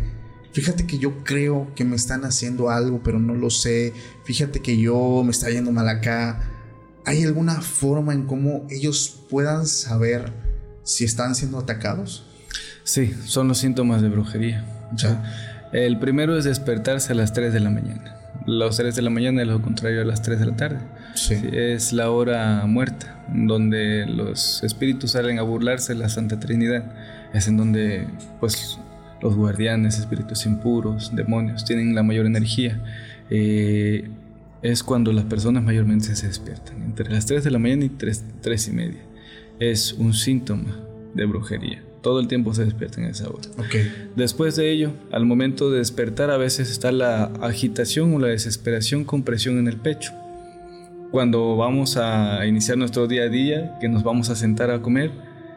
fíjate 0.53 0.87
que 0.87 0.99
yo 0.99 1.23
creo 1.23 1.71
que 1.75 1.85
me 1.85 1.97
están 1.97 2.25
haciendo 2.25 2.71
algo, 2.71 3.03
pero 3.03 3.19
no 3.19 3.35
lo 3.35 3.51
sé. 3.51 3.93
Fíjate 4.25 4.63
que 4.63 4.79
yo 4.79 5.23
me 5.23 5.33
está 5.33 5.51
yendo 5.51 5.71
mal 5.71 5.89
acá. 5.89 6.41
¿Hay 7.05 7.23
alguna 7.25 7.61
forma 7.61 8.15
en 8.15 8.27
cómo 8.27 8.67
ellos 8.71 9.21
puedan 9.29 9.67
saber 9.67 10.33
si 10.83 11.05
están 11.05 11.35
siendo 11.35 11.59
atacados? 11.59 12.25
Sí, 12.85 13.15
son 13.27 13.49
los 13.49 13.59
síntomas 13.59 14.01
de 14.01 14.09
brujería. 14.09 14.89
Ya. 14.97 15.69
El 15.73 15.99
primero 15.99 16.39
es 16.39 16.45
despertarse 16.45 17.13
a 17.13 17.17
las 17.17 17.35
3 17.35 17.53
de 17.53 17.61
la 17.61 17.71
mañana 17.71 18.16
los 18.47 18.77
3 18.77 18.95
de 18.95 19.03
la 19.03 19.11
mañana 19.11 19.43
y 19.43 19.47
lo 19.47 19.61
contrario 19.61 20.03
a 20.03 20.05
las 20.05 20.23
3 20.23 20.39
de 20.39 20.47
la 20.47 20.57
tarde. 20.57 20.79
Sí. 21.15 21.35
Es 21.53 21.93
la 21.93 22.11
hora 22.11 22.65
muerta, 22.67 23.25
donde 23.33 24.07
los 24.07 24.63
espíritus 24.63 25.13
salen 25.13 25.39
a 25.39 25.43
burlarse 25.43 25.95
de 25.95 25.99
la 25.99 26.09
Santa 26.09 26.39
Trinidad. 26.39 26.85
Es 27.35 27.49
en 27.49 27.57
donde 27.57 28.07
pues 28.41 28.79
los 29.21 29.35
guardianes, 29.35 29.99
espíritus 29.99 30.47
impuros, 30.47 31.15
demonios, 31.15 31.65
tienen 31.65 31.95
la 31.95 32.03
mayor 32.03 32.27
energía. 32.27 32.81
Eh, 33.31 34.09
es 34.63 34.83
cuando 34.83 35.13
las 35.13 35.25
personas 35.25 35.63
mayormente 35.63 36.15
se 36.15 36.27
despiertan, 36.29 36.83
entre 36.83 37.11
las 37.11 37.27
3 37.27 37.45
de 37.45 37.51
la 37.51 37.59
mañana 37.59 37.85
y 37.85 37.89
3, 37.91 38.25
3 38.41 38.69
y 38.69 38.73
media. 38.73 39.01
Es 39.59 39.93
un 39.93 40.15
síntoma 40.15 40.77
de 41.15 41.25
brujería 41.25 41.83
todo 42.07 42.21
el 42.21 42.29
tiempo 42.29 42.55
se 42.55 42.65
despierta 42.65 43.01
en 43.01 43.09
esa 43.09 43.29
hora. 43.29 43.49
Okay. 43.67 44.13
Después 44.15 44.55
de 44.55 44.71
ello, 44.71 44.93
al 45.11 45.27
momento 45.27 45.73
de 45.73 45.79
despertar 45.79 46.31
a 46.31 46.37
veces 46.37 46.71
está 46.71 46.93
la 46.93 47.25
agitación 47.43 48.15
o 48.15 48.21
la 48.21 48.29
desesperación 48.29 49.03
con 49.03 49.25
presión 49.25 49.59
en 49.59 49.67
el 49.67 49.77
pecho. 49.77 50.13
Cuando 51.11 51.57
vamos 51.57 51.97
a 51.97 52.47
iniciar 52.47 52.79
nuestro 52.79 53.09
día 53.09 53.25
a 53.25 53.29
día, 53.29 53.77
que 53.81 53.89
nos 53.89 54.05
vamos 54.05 54.31
a 54.31 54.37
sentar 54.37 54.71
a 54.71 54.83
comer, 54.83 55.11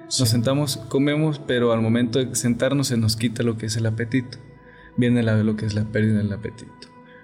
nos 0.05 0.27
sentamos, 0.27 0.77
comemos, 0.77 1.37
pero 1.37 1.71
al 1.71 1.83
momento 1.83 2.17
de 2.17 2.33
sentarnos 2.33 2.87
se 2.87 2.97
nos 2.97 3.15
quita 3.15 3.43
lo 3.43 3.55
que 3.55 3.67
es 3.67 3.77
el 3.77 3.85
apetito. 3.85 4.39
Viene 4.97 5.21
la, 5.21 5.37
lo 5.43 5.55
que 5.55 5.67
es 5.67 5.75
la 5.75 5.83
pérdida 5.83 6.17
del 6.17 6.33
apetito. 6.33 6.71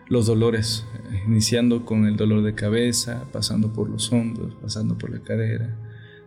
Los 0.07 0.27
dolores, 0.27 0.85
iniciando 1.25 1.83
con 1.83 2.05
el 2.05 2.15
dolor 2.15 2.43
de 2.43 2.53
cabeza, 2.53 3.25
pasando 3.31 3.73
por 3.73 3.89
los 3.89 4.11
hombros, 4.11 4.53
pasando 4.61 4.99
por 4.99 5.09
la 5.09 5.23
cadera, 5.23 5.75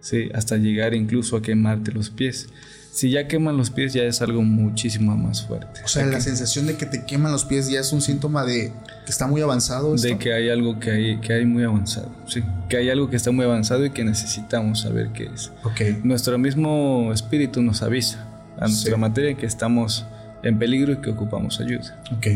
¿sí? 0.01 0.31
hasta 0.35 0.57
llegar 0.57 0.95
incluso 0.95 1.37
a 1.37 1.43
quemarte 1.43 1.93
los 1.93 2.11
pies. 2.11 2.49
Si 2.93 3.11
ya 3.11 3.29
queman 3.29 3.57
los 3.57 3.71
pies 3.71 3.93
ya 3.93 4.03
es 4.03 4.23
algo 4.23 4.43
muchísimo 4.43 5.17
más 5.17 5.47
fuerte. 5.47 5.81
O 5.85 5.89
sea, 5.89 6.05
la 6.07 6.21
sensación 6.21 6.67
de 6.67 6.77
que 6.77 6.87
te 6.87 7.05
queman 7.05 7.31
los 7.31 7.45
pies 7.45 7.69
ya 7.69 7.81
es 7.81 7.93
un 7.93 8.01
síntoma 8.01 8.45
de 8.45 8.73
que 9.05 9.11
está 9.11 9.27
muy 9.27 9.41
avanzado. 9.41 9.95
De 9.95 10.19
que 10.19 10.33
hay 10.33 10.51
algo 10.51 10.81
que 10.81 10.91
hay, 10.91 11.21
que 11.21 11.33
hay 11.33 11.47
muy 11.47 11.63
avanzado, 11.63 12.11
sí. 12.27 12.43
Que 12.69 12.79
hay 12.79 12.91
algo 12.91 13.09
que 13.09 13.17
está 13.17 13.31
muy 13.31 13.45
avanzado 13.45 13.85
y 13.85 13.91
que 13.91 14.05
necesitamos 14.05 14.81
saber 14.81 15.11
qué 15.13 15.31
es. 15.33 15.53
Okay. 15.65 16.01
Nuestro 16.03 16.39
mismo 16.39 17.13
espíritu 17.13 17.63
nos 17.63 17.83
avisa 17.83 18.27
a 18.59 18.67
nuestra 18.67 18.97
materia 18.97 19.37
que 19.37 19.47
estamos 19.47 20.05
en 20.43 20.59
peligro 20.59 20.93
y 20.93 20.97
que 21.01 21.11
ocupamos 21.11 21.61
ayuda. 21.61 22.03
Ok. 22.17 22.27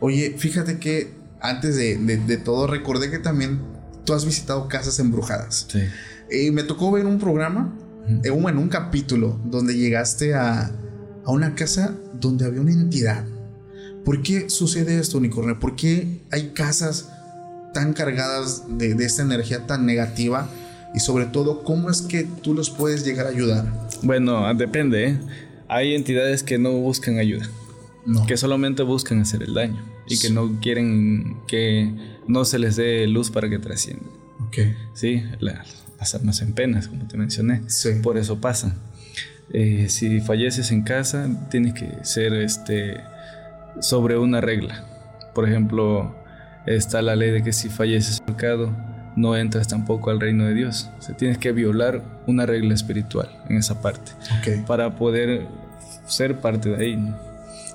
Oye, 0.00 0.34
fíjate 0.36 0.78
que 0.78 1.14
antes 1.40 1.76
de, 1.76 1.96
de 1.98 2.36
todo 2.38 2.66
recordé 2.66 3.10
que 3.10 3.18
también 3.18 3.60
tú 4.04 4.14
has 4.14 4.24
visitado 4.24 4.68
casas 4.68 4.98
embrujadas. 4.98 5.66
Sí. 5.68 5.82
Y 6.30 6.50
me 6.50 6.62
tocó 6.62 6.90
ver 6.90 7.06
un 7.06 7.18
programa, 7.18 7.72
en 8.08 8.58
un 8.58 8.68
capítulo, 8.68 9.40
donde 9.44 9.76
llegaste 9.76 10.34
a, 10.34 10.72
a 11.24 11.30
una 11.30 11.54
casa 11.54 11.96
donde 12.14 12.44
había 12.44 12.60
una 12.60 12.72
entidad. 12.72 13.24
¿Por 14.04 14.22
qué 14.22 14.48
sucede 14.48 14.98
esto, 14.98 15.18
Unicornio? 15.18 15.58
¿Por 15.58 15.74
qué 15.74 16.22
hay 16.30 16.50
casas 16.50 17.10
tan 17.74 17.92
cargadas 17.92 18.64
de, 18.78 18.94
de, 18.94 19.04
esta 19.04 19.22
energía 19.22 19.66
tan 19.66 19.84
negativa? 19.84 20.48
Y 20.94 21.00
sobre 21.00 21.26
todo, 21.26 21.64
¿cómo 21.64 21.90
es 21.90 22.02
que 22.02 22.24
tú 22.42 22.54
los 22.54 22.70
puedes 22.70 23.04
llegar 23.04 23.26
a 23.26 23.30
ayudar? 23.30 23.88
Bueno, 24.02 24.54
depende. 24.54 25.08
¿eh? 25.08 25.18
Hay 25.68 25.94
entidades 25.94 26.42
que 26.42 26.58
no 26.58 26.72
buscan 26.72 27.18
ayuda. 27.18 27.48
Que 28.28 28.36
solamente 28.36 28.84
buscan 28.84 29.20
hacer 29.20 29.42
el 29.42 29.54
daño. 29.54 29.84
Y 30.06 30.20
que 30.20 30.30
no 30.30 30.60
quieren 30.60 31.38
que 31.48 31.92
no 32.28 32.44
se 32.44 32.60
les 32.60 32.76
dé 32.76 33.08
luz 33.08 33.32
para 33.32 33.50
que 33.50 33.58
trasciendan. 33.58 34.08
Ok. 34.46 34.58
Sí, 34.94 35.24
la, 35.40 35.64
las 35.98 36.14
almas 36.14 36.40
en 36.42 36.52
penas, 36.52 36.88
como 36.88 37.06
te 37.06 37.16
mencioné. 37.16 37.62
Por 38.02 38.18
eso 38.18 38.40
pasan. 38.40 38.74
Eh, 39.52 39.86
si 39.88 40.20
falleces 40.20 40.70
en 40.70 40.82
casa, 40.82 41.28
tienes 41.50 41.74
que 41.74 41.88
ser 42.02 42.34
este, 42.34 43.00
sobre 43.80 44.18
una 44.18 44.40
regla. 44.40 44.84
Por 45.34 45.48
ejemplo, 45.48 46.14
está 46.66 47.02
la 47.02 47.16
ley 47.16 47.30
de 47.30 47.42
que 47.42 47.52
si 47.52 47.68
falleces 47.68 48.20
en 48.20 48.26
pecado, 48.26 48.76
no 49.16 49.36
entras 49.36 49.68
tampoco 49.68 50.10
al 50.10 50.20
reino 50.20 50.44
de 50.44 50.54
Dios. 50.54 50.90
O 50.98 51.02
sea, 51.02 51.16
tienes 51.16 51.38
que 51.38 51.52
violar 51.52 52.02
una 52.26 52.44
regla 52.44 52.74
espiritual 52.74 53.28
en 53.48 53.56
esa 53.56 53.80
parte 53.80 54.12
para 54.66 54.96
poder 54.96 55.46
ser 56.06 56.40
parte 56.40 56.70
de 56.70 56.84
ahí. 56.84 57.14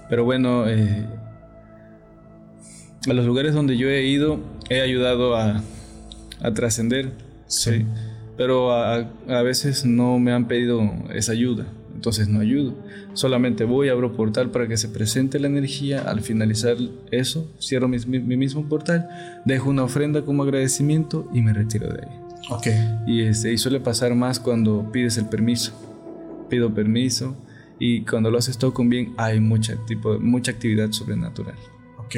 Pero 0.10 0.26
bueno, 0.26 0.68
eh, 0.68 1.06
a 3.10 3.14
los 3.14 3.26
lugares 3.26 3.54
donde 3.54 3.78
yo 3.78 3.90
he 3.90 4.04
ido, 4.04 4.40
he 4.70 4.82
ayudado 4.82 5.36
a, 5.38 5.64
a 6.42 6.54
trascender. 6.54 7.14
sí 7.48 7.86
pero 8.38 8.74
a, 8.74 9.08
veces 9.44 9.86
no 9.86 10.20
me 10.20 10.32
han 10.32 10.48
pedido 10.48 10.82
esa 11.14 11.34
ayuda, 11.34 11.68
entonces 11.94 12.28
no 12.28 12.40
ayudo. 12.40 12.74
Solamente 13.14 13.66
voy, 13.66 13.90
abro 13.90 14.14
portal 14.14 14.52
para 14.52 14.68
que 14.68 14.78
se 14.78 14.90
presente 14.90 15.40
la 15.40 15.48
energía. 15.48 16.02
Al 16.02 16.22
finalizar 16.22 16.78
eso, 17.12 17.52
cierro 17.62 17.88
mi, 17.88 17.98
mismo 18.20 18.68
portal, 18.68 19.10
dejo 19.46 19.70
una 19.70 19.84
ofrenda 19.84 20.24
como 20.24 20.44
agradecimiento 20.44 21.30
y 21.34 21.42
me 21.42 21.54
retiro 21.54 21.90
de 21.90 22.02
ahí. 22.02 22.20
Ok. 22.50 22.68
Y, 23.08 23.22
este, 23.22 23.54
y 23.54 23.58
suele 23.58 23.80
pasar 23.80 24.16
más 24.16 24.40
cuando 24.40 24.92
pides 24.92 25.18
el 25.18 25.28
permiso. 25.28 25.74
Pido 26.50 26.74
permiso 26.74 27.36
y 27.80 28.02
cuando 28.06 28.30
lo 28.30 28.38
haces 28.38 28.58
todo 28.58 28.74
con 28.74 28.90
bien 28.90 29.14
hay 29.18 29.40
mucha, 29.40 29.76
tipo, 29.88 30.20
mucha 30.20 30.52
actividad 30.52 30.92
sobrenatural. 30.92 31.56
Ok. 31.98 32.16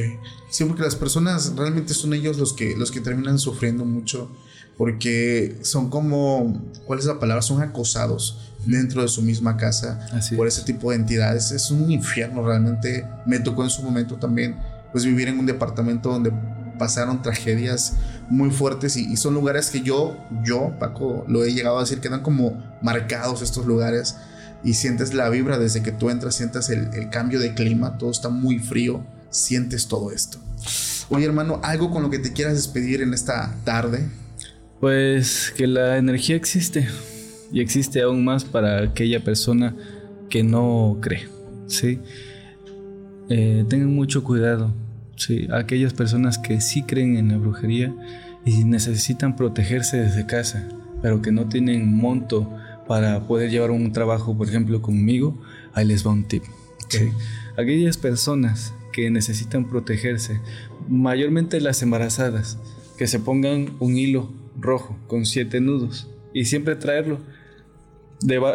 Sí, 0.49 0.65
porque 0.65 0.83
las 0.83 0.95
personas 0.95 1.53
realmente 1.55 1.93
son 1.93 2.13
ellos 2.13 2.37
los 2.37 2.53
que, 2.53 2.75
los 2.77 2.91
que 2.91 2.99
terminan 2.99 3.39
sufriendo 3.39 3.85
mucho 3.85 4.29
porque 4.77 5.57
son 5.61 5.89
como, 5.89 6.61
¿cuál 6.85 6.99
es 6.99 7.05
la 7.05 7.19
palabra? 7.19 7.41
Son 7.41 7.61
acosados 7.61 8.53
dentro 8.65 9.01
de 9.01 9.07
su 9.07 9.21
misma 9.21 9.57
casa 9.57 10.07
por 10.35 10.47
ese 10.47 10.63
tipo 10.63 10.91
de 10.91 10.97
entidades. 10.97 11.51
Es 11.51 11.69
un 11.71 11.91
infierno 11.91 12.45
realmente. 12.45 13.05
Me 13.25 13.39
tocó 13.39 13.63
en 13.63 13.69
su 13.69 13.83
momento 13.83 14.15
también 14.15 14.55
pues 14.91 15.05
vivir 15.05 15.27
en 15.27 15.39
un 15.39 15.45
departamento 15.45 16.09
donde 16.09 16.31
pasaron 16.77 17.21
tragedias 17.21 17.93
muy 18.29 18.51
fuertes 18.51 18.95
y, 18.97 19.15
son 19.17 19.33
lugares 19.33 19.69
que 19.69 19.81
yo, 19.81 20.17
yo, 20.43 20.73
Paco, 20.79 21.23
lo 21.27 21.43
he 21.43 21.53
llegado 21.53 21.77
a 21.77 21.81
decir, 21.81 21.99
quedan 21.99 22.21
como 22.21 22.63
marcados 22.81 23.41
estos 23.41 23.65
lugares 23.65 24.15
y 24.63 24.73
sientes 24.73 25.13
la 25.13 25.29
vibra 25.29 25.57
desde 25.59 25.83
que 25.83 25.91
tú 25.91 26.09
entras, 26.09 26.35
sientes 26.35 26.69
el, 26.69 26.93
el 26.93 27.09
cambio 27.09 27.39
de 27.39 27.53
clima, 27.53 27.97
todo 27.97 28.11
está 28.11 28.29
muy 28.29 28.59
frío, 28.59 29.03
sientes 29.29 29.87
todo 29.87 30.11
esto. 30.11 30.39
Oye 31.09 31.25
hermano, 31.25 31.59
algo 31.63 31.91
con 31.91 32.01
lo 32.01 32.09
que 32.09 32.19
te 32.19 32.33
quieras 32.33 32.55
despedir 32.55 33.01
en 33.01 33.13
esta 33.13 33.53
tarde. 33.63 34.07
Pues 34.83 35.53
que 35.55 35.65
la 35.65 35.95
energía 35.95 36.35
existe 36.35 36.85
y 37.53 37.61
existe 37.61 38.01
aún 38.01 38.25
más 38.25 38.43
para 38.43 38.83
aquella 38.83 39.23
persona 39.23 39.77
que 40.29 40.43
no 40.43 40.97
cree, 40.99 41.29
¿sí? 41.67 41.99
Eh, 43.29 43.63
tengan 43.69 43.95
mucho 43.95 44.25
cuidado, 44.25 44.73
¿sí? 45.15 45.47
Aquellas 45.53 45.93
personas 45.93 46.37
que 46.37 46.59
sí 46.59 46.83
creen 46.83 47.15
en 47.15 47.29
la 47.29 47.37
brujería 47.37 47.95
y 48.43 48.65
necesitan 48.65 49.37
protegerse 49.37 49.95
desde 49.95 50.25
casa, 50.25 50.67
pero 51.01 51.21
que 51.21 51.31
no 51.31 51.47
tienen 51.47 51.95
monto 51.95 52.53
para 52.85 53.25
poder 53.25 53.51
llevar 53.51 53.71
un 53.71 53.93
trabajo, 53.93 54.37
por 54.37 54.49
ejemplo, 54.49 54.81
conmigo, 54.81 55.41
ahí 55.73 55.85
les 55.85 56.05
va 56.05 56.11
un 56.11 56.25
tip. 56.25 56.43
¿sí? 56.89 57.07
Aquellas 57.57 57.95
personas 57.95 58.73
que 58.91 59.09
necesitan 59.09 59.63
protegerse, 59.63 60.41
mayormente 60.89 61.61
las 61.61 61.81
embarazadas, 61.81 62.57
que 62.97 63.07
se 63.07 63.21
pongan 63.21 63.77
un 63.79 63.95
hilo 63.95 64.42
rojo 64.59 64.97
con 65.07 65.25
siete 65.25 65.61
nudos 65.61 66.09
y 66.33 66.45
siempre 66.45 66.75
traerlo 66.75 67.19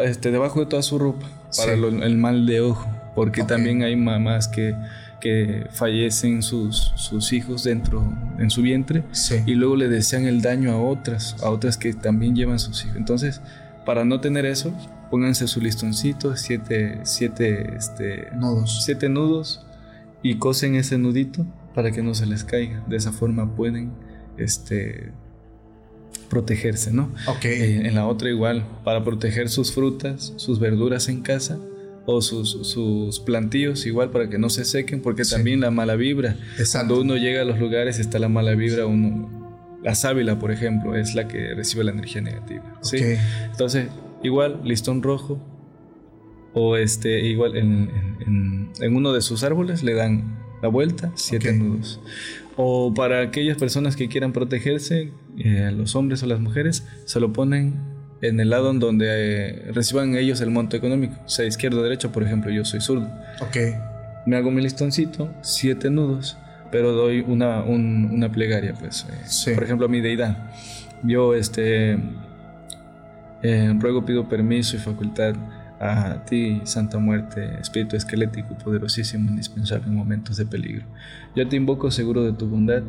este, 0.03 0.31
debajo 0.31 0.61
de 0.61 0.65
toda 0.65 0.81
su 0.81 0.97
ropa 0.97 1.29
para 1.55 1.73
el 1.73 2.17
mal 2.17 2.45
de 2.45 2.61
ojo, 2.61 2.89
porque 3.15 3.43
también 3.43 3.83
hay 3.83 3.95
mamás 3.95 4.47
que, 4.47 4.75
que 5.21 5.67
fallecen 5.71 6.41
sus, 6.41 6.91
sus 6.95 7.33
hijos 7.33 7.63
dentro 7.63 8.03
en 8.39 8.49
su 8.49 8.61
vientre 8.61 9.03
y 9.45 9.53
luego 9.53 9.75
le 9.75 9.89
desean 9.89 10.25
el 10.25 10.41
daño 10.41 10.71
a 10.71 10.81
otras, 10.81 11.35
a 11.43 11.49
otras 11.49 11.77
que 11.77 11.93
también 11.93 12.35
llevan 12.35 12.59
sus 12.59 12.83
hijos. 12.83 12.97
Entonces, 12.97 13.41
para 13.85 14.05
no 14.05 14.21
tener 14.21 14.45
eso, 14.45 14.73
pónganse 15.09 15.47
su 15.47 15.61
listoncito, 15.61 16.35
siete, 16.35 16.99
siete, 17.03 17.75
este, 17.75 18.29
nudos. 18.35 18.83
siete 18.85 19.09
nudos 19.09 19.65
y 20.21 20.35
cosen 20.35 20.75
ese 20.75 20.97
nudito 20.97 21.45
para 21.73 21.91
que 21.91 22.01
no 22.01 22.13
se 22.13 22.25
les 22.25 22.43
caiga. 22.43 22.83
De 22.87 22.97
esa 22.97 23.11
forma 23.11 23.55
pueden 23.55 23.91
este, 24.37 25.11
protegerse, 26.29 26.91
¿no? 26.91 27.11
Ok. 27.27 27.45
Eh, 27.45 27.87
en 27.87 27.95
la 27.95 28.07
otra 28.07 28.29
igual, 28.29 28.65
para 28.83 29.03
proteger 29.03 29.49
sus 29.49 29.73
frutas, 29.73 30.33
sus 30.37 30.59
verduras 30.59 31.09
en 31.09 31.21
casa 31.21 31.59
o 32.05 32.21
sus, 32.21 32.67
sus 32.67 33.19
plantíos 33.19 33.85
igual 33.85 34.09
para 34.09 34.29
que 34.29 34.37
no 34.37 34.49
se 34.49 34.65
sequen, 34.65 35.01
porque 35.01 35.23
también 35.23 35.59
la 35.59 35.71
mala 35.71 35.95
vibra. 35.95 36.37
Cuando 36.71 37.01
uno 37.01 37.17
llega 37.17 37.41
a 37.41 37.45
los 37.45 37.59
lugares 37.59 37.99
está 37.99 38.19
la 38.19 38.29
mala 38.29 38.55
vibra, 38.55 38.85
uno... 38.85 39.37
La 39.81 39.95
sábila, 39.95 40.39
por 40.39 40.51
ejemplo, 40.51 40.93
es 40.97 41.15
la 41.15 41.29
que 41.29 41.53
recibe 41.55 41.85
la 41.85 41.91
energía 41.91 42.19
negativa. 42.19 42.63
¿sí? 42.81 42.97
Entonces, 43.49 43.87
igual, 44.21 44.59
listón 44.65 45.01
rojo, 45.01 45.41
o 46.53 46.75
este, 46.75 47.21
igual 47.21 47.55
en, 47.55 47.89
en, 48.79 48.95
uno 48.95 49.13
de 49.13 49.21
sus 49.21 49.43
árboles 49.43 49.83
le 49.83 49.93
dan 49.93 50.37
la 50.61 50.67
vuelta, 50.67 51.11
siete 51.15 51.53
nudos. 51.53 51.99
O 52.57 52.93
para 52.93 53.21
aquellas 53.21 53.57
personas 53.57 53.95
que 53.95 54.09
quieran 54.09 54.33
protegerse, 54.33 55.11
eh, 55.39 55.71
los 55.71 55.95
hombres 55.95 56.21
o 56.23 56.27
las 56.27 56.39
mujeres, 56.39 56.85
se 57.05 57.19
lo 57.19 57.33
ponen 57.33 57.79
en 58.21 58.39
el 58.39 58.49
lado 58.49 58.71
en 58.71 58.79
donde 58.79 59.07
eh, 59.09 59.71
reciban 59.73 60.15
ellos 60.15 60.41
el 60.41 60.51
monto 60.51 60.75
económico, 60.75 61.15
sea 61.25 61.45
izquierdo 61.45 61.79
o 61.79 61.83
derecho, 61.83 62.11
por 62.11 62.23
ejemplo, 62.23 62.51
yo 62.51 62.65
soy 62.65 62.81
zurdo. 62.81 63.09
Ok. 63.41 63.57
Me 64.25 64.35
hago 64.35 64.51
mi 64.51 64.61
listoncito, 64.61 65.33
siete 65.41 65.89
nudos, 65.89 66.37
pero 66.71 66.91
doy 66.91 67.21
una, 67.21 67.63
una 67.63 68.31
plegaria, 68.31 68.73
pues. 68.73 69.07
Eh, 69.47 69.55
por 69.55 69.63
ejemplo, 69.63 69.85
a 69.85 69.89
mi 69.89 70.01
deidad. 70.01 70.51
Yo, 71.03 71.33
este, 71.33 71.97
ruego, 73.79 74.05
pido 74.05 74.27
permiso 74.27 74.75
y 74.75 74.79
facultad 74.79 75.35
a 75.79 76.25
ti, 76.25 76.61
Santa 76.65 76.99
Muerte, 76.99 77.57
Espíritu 77.59 77.95
esquelético, 77.95 78.57
poderosísimo, 78.57 79.29
indispensable 79.29 79.87
en 79.87 79.95
momentos 79.95 80.37
de 80.37 80.45
peligro. 80.45 80.85
Yo 81.35 81.47
te 81.47 81.55
invoco 81.55 81.89
seguro 81.89 82.23
de 82.23 82.33
tu 82.33 82.47
bondad. 82.47 82.83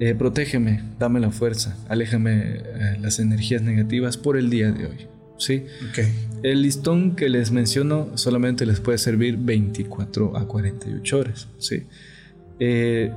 Eh, 0.00 0.14
protégeme, 0.14 0.82
dame 0.98 1.20
la 1.20 1.30
fuerza, 1.30 1.76
aléjame 1.88 2.42
eh, 2.56 2.98
las 3.00 3.20
energías 3.20 3.62
negativas 3.62 4.16
por 4.16 4.36
el 4.36 4.50
día 4.50 4.72
de 4.72 4.86
hoy. 4.86 5.06
¿sí? 5.38 5.64
Okay. 5.90 6.12
El 6.42 6.62
listón 6.62 7.14
que 7.14 7.28
les 7.28 7.50
menciono 7.52 8.16
solamente 8.16 8.66
les 8.66 8.80
puede 8.80 8.98
servir 8.98 9.36
24 9.36 10.36
a 10.36 10.48
48 10.48 11.18
horas. 11.18 11.48
¿sí? 11.58 11.84
Eh, 12.58 13.12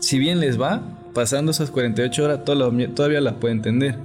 si 0.00 0.18
bien 0.18 0.40
les 0.40 0.60
va, 0.60 0.82
pasando 1.12 1.50
esas 1.50 1.70
48 1.70 2.24
horas 2.24 2.44
todavía 2.44 3.20
la 3.20 3.38
pueden 3.38 3.58
entender, 3.58 3.96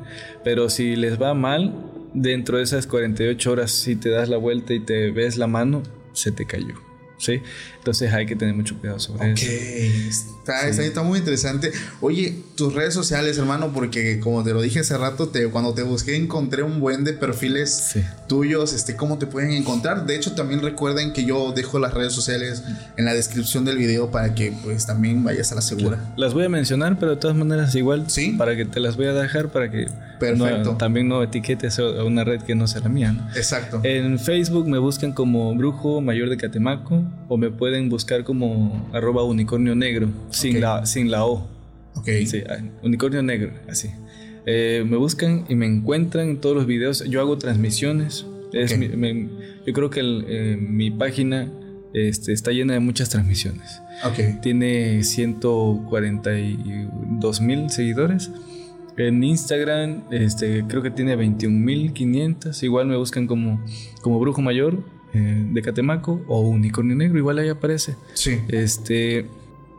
pero 0.43 0.69
si 0.69 0.95
les 0.95 1.21
va 1.21 1.33
mal, 1.33 1.73
dentro 2.13 2.57
de 2.57 2.63
esas 2.63 2.87
48 2.87 3.51
horas, 3.51 3.71
si 3.71 3.95
te 3.95 4.09
das 4.09 4.29
la 4.29 4.37
vuelta 4.37 4.73
y 4.73 4.79
te 4.79 5.11
ves 5.11 5.37
la 5.37 5.47
mano, 5.47 5.83
se 6.13 6.31
te 6.31 6.45
cayó. 6.45 6.84
¿Sí? 7.17 7.41
Entonces 7.77 8.13
hay 8.13 8.25
que 8.25 8.35
tener 8.35 8.55
mucho 8.55 8.77
cuidado 8.79 8.99
sobre 8.99 9.33
eso. 9.33 9.45
Está, 10.39 10.67
está, 10.67 11.01
muy 11.01 11.19
interesante. 11.19 11.71
Oye, 12.01 12.35
tus 12.55 12.73
redes 12.73 12.93
sociales, 12.93 13.37
hermano, 13.37 13.73
porque 13.73 14.19
como 14.19 14.43
te 14.43 14.53
lo 14.53 14.61
dije 14.61 14.79
hace 14.79 14.97
rato, 14.97 15.29
te, 15.29 15.47
cuando 15.47 15.73
te 15.73 15.83
busqué 15.83 16.15
encontré 16.15 16.61
un 16.61 16.79
buen 16.79 17.03
de 17.03 17.13
perfiles 17.13 17.95
tuyos, 18.27 18.73
este, 18.73 18.95
¿cómo 18.95 19.17
te 19.17 19.25
pueden 19.25 19.51
encontrar? 19.51 20.05
De 20.05 20.15
hecho, 20.15 20.33
también 20.33 20.61
recuerden 20.61 21.13
que 21.13 21.25
yo 21.25 21.51
dejo 21.51 21.79
las 21.79 21.93
redes 21.93 22.13
sociales 22.13 22.63
en 22.97 23.05
la 23.05 23.13
descripción 23.13 23.65
del 23.65 23.77
video 23.77 24.11
para 24.11 24.35
que 24.35 24.53
pues 24.63 24.85
también 24.85 25.23
vayas 25.23 25.51
a 25.51 25.55
la 25.55 25.61
segura. 25.61 26.13
Las 26.15 26.33
voy 26.33 26.45
a 26.45 26.49
mencionar, 26.49 26.99
pero 26.99 27.11
de 27.15 27.17
todas 27.17 27.35
maneras 27.35 27.73
igual, 27.75 28.09
¿Sí? 28.09 28.35
para 28.37 28.55
que 28.55 28.65
te 28.65 28.79
las 28.79 28.97
voy 28.97 29.07
a 29.07 29.13
dejar 29.13 29.49
para 29.49 29.71
que 29.71 29.87
Perfecto. 30.19 30.75
también 30.77 31.07
no 31.07 31.23
etiquetes 31.23 31.79
a 31.79 32.03
una 32.03 32.23
red 32.23 32.41
que 32.41 32.55
no 32.55 32.67
sea 32.67 32.81
la 32.81 32.89
mía. 32.89 33.29
Exacto. 33.35 33.81
En 33.83 34.19
Facebook 34.19 34.67
me 34.67 34.77
buscan 34.77 35.11
como 35.11 35.53
Brujo 35.55 36.01
Mayor 36.01 36.29
de 36.29 36.37
Catemaco 36.37 37.05
o 37.27 37.38
me 37.38 37.52
pueden 37.52 37.90
buscar 37.90 38.23
como 38.23 38.90
arroba 38.94 39.23
unicornio 39.23 39.76
negro, 39.76 40.07
sin, 40.30 40.61
la, 40.61 40.86
sin 40.86 41.11
la 41.11 41.26
O. 41.26 41.49
Ok. 41.95 42.07
Sí, 42.26 42.44
ah, 42.49 42.60
unicornio 42.84 43.22
negro, 43.23 43.52
así. 43.69 43.90
Eh, 44.45 44.86
me 44.88 44.95
buscan 44.98 45.45
y 45.49 45.56
me 45.56 45.65
encuentran 45.65 46.30
en 46.30 46.38
todos 46.38 46.56
los 46.56 46.68
videos. 46.68 47.03
Yo 47.06 47.22
hago 47.22 47.38
transmisiones. 47.38 48.26
yo 48.53 49.73
creo 49.73 49.90
que 49.90 50.02
eh, 50.02 50.57
mi 50.57 50.91
página 50.91 51.52
este, 51.94 52.34
está 52.34 52.52
llena 52.52 52.73
de 52.73 52.80
muchas 52.80 53.10
transmisiones. 53.10 53.82
Okay. 54.03 54.40
Tiene 54.41 55.03
142 55.03 57.41
mil 57.41 57.69
seguidores. 57.69 58.32
En 58.98 59.23
Instagram 59.23 60.03
este, 60.11 60.65
creo 60.68 60.82
que 60.82 60.91
tiene 60.91 61.18
21.500. 61.18 62.61
Igual 62.64 62.88
me 62.88 62.98
buscan 62.98 63.27
como, 63.27 63.64
como 64.02 64.19
Brujo 64.19 64.41
Mayor 64.41 64.84
eh, 65.15 65.45
de 65.51 65.61
Catemaco 65.61 66.21
o 66.27 66.41
Unicornio 66.41 66.95
Negro. 66.95 67.17
Igual 67.17 67.39
ahí 67.39 67.49
aparece. 67.49 67.95
Sí. 68.13 68.39
Este, 68.49 69.25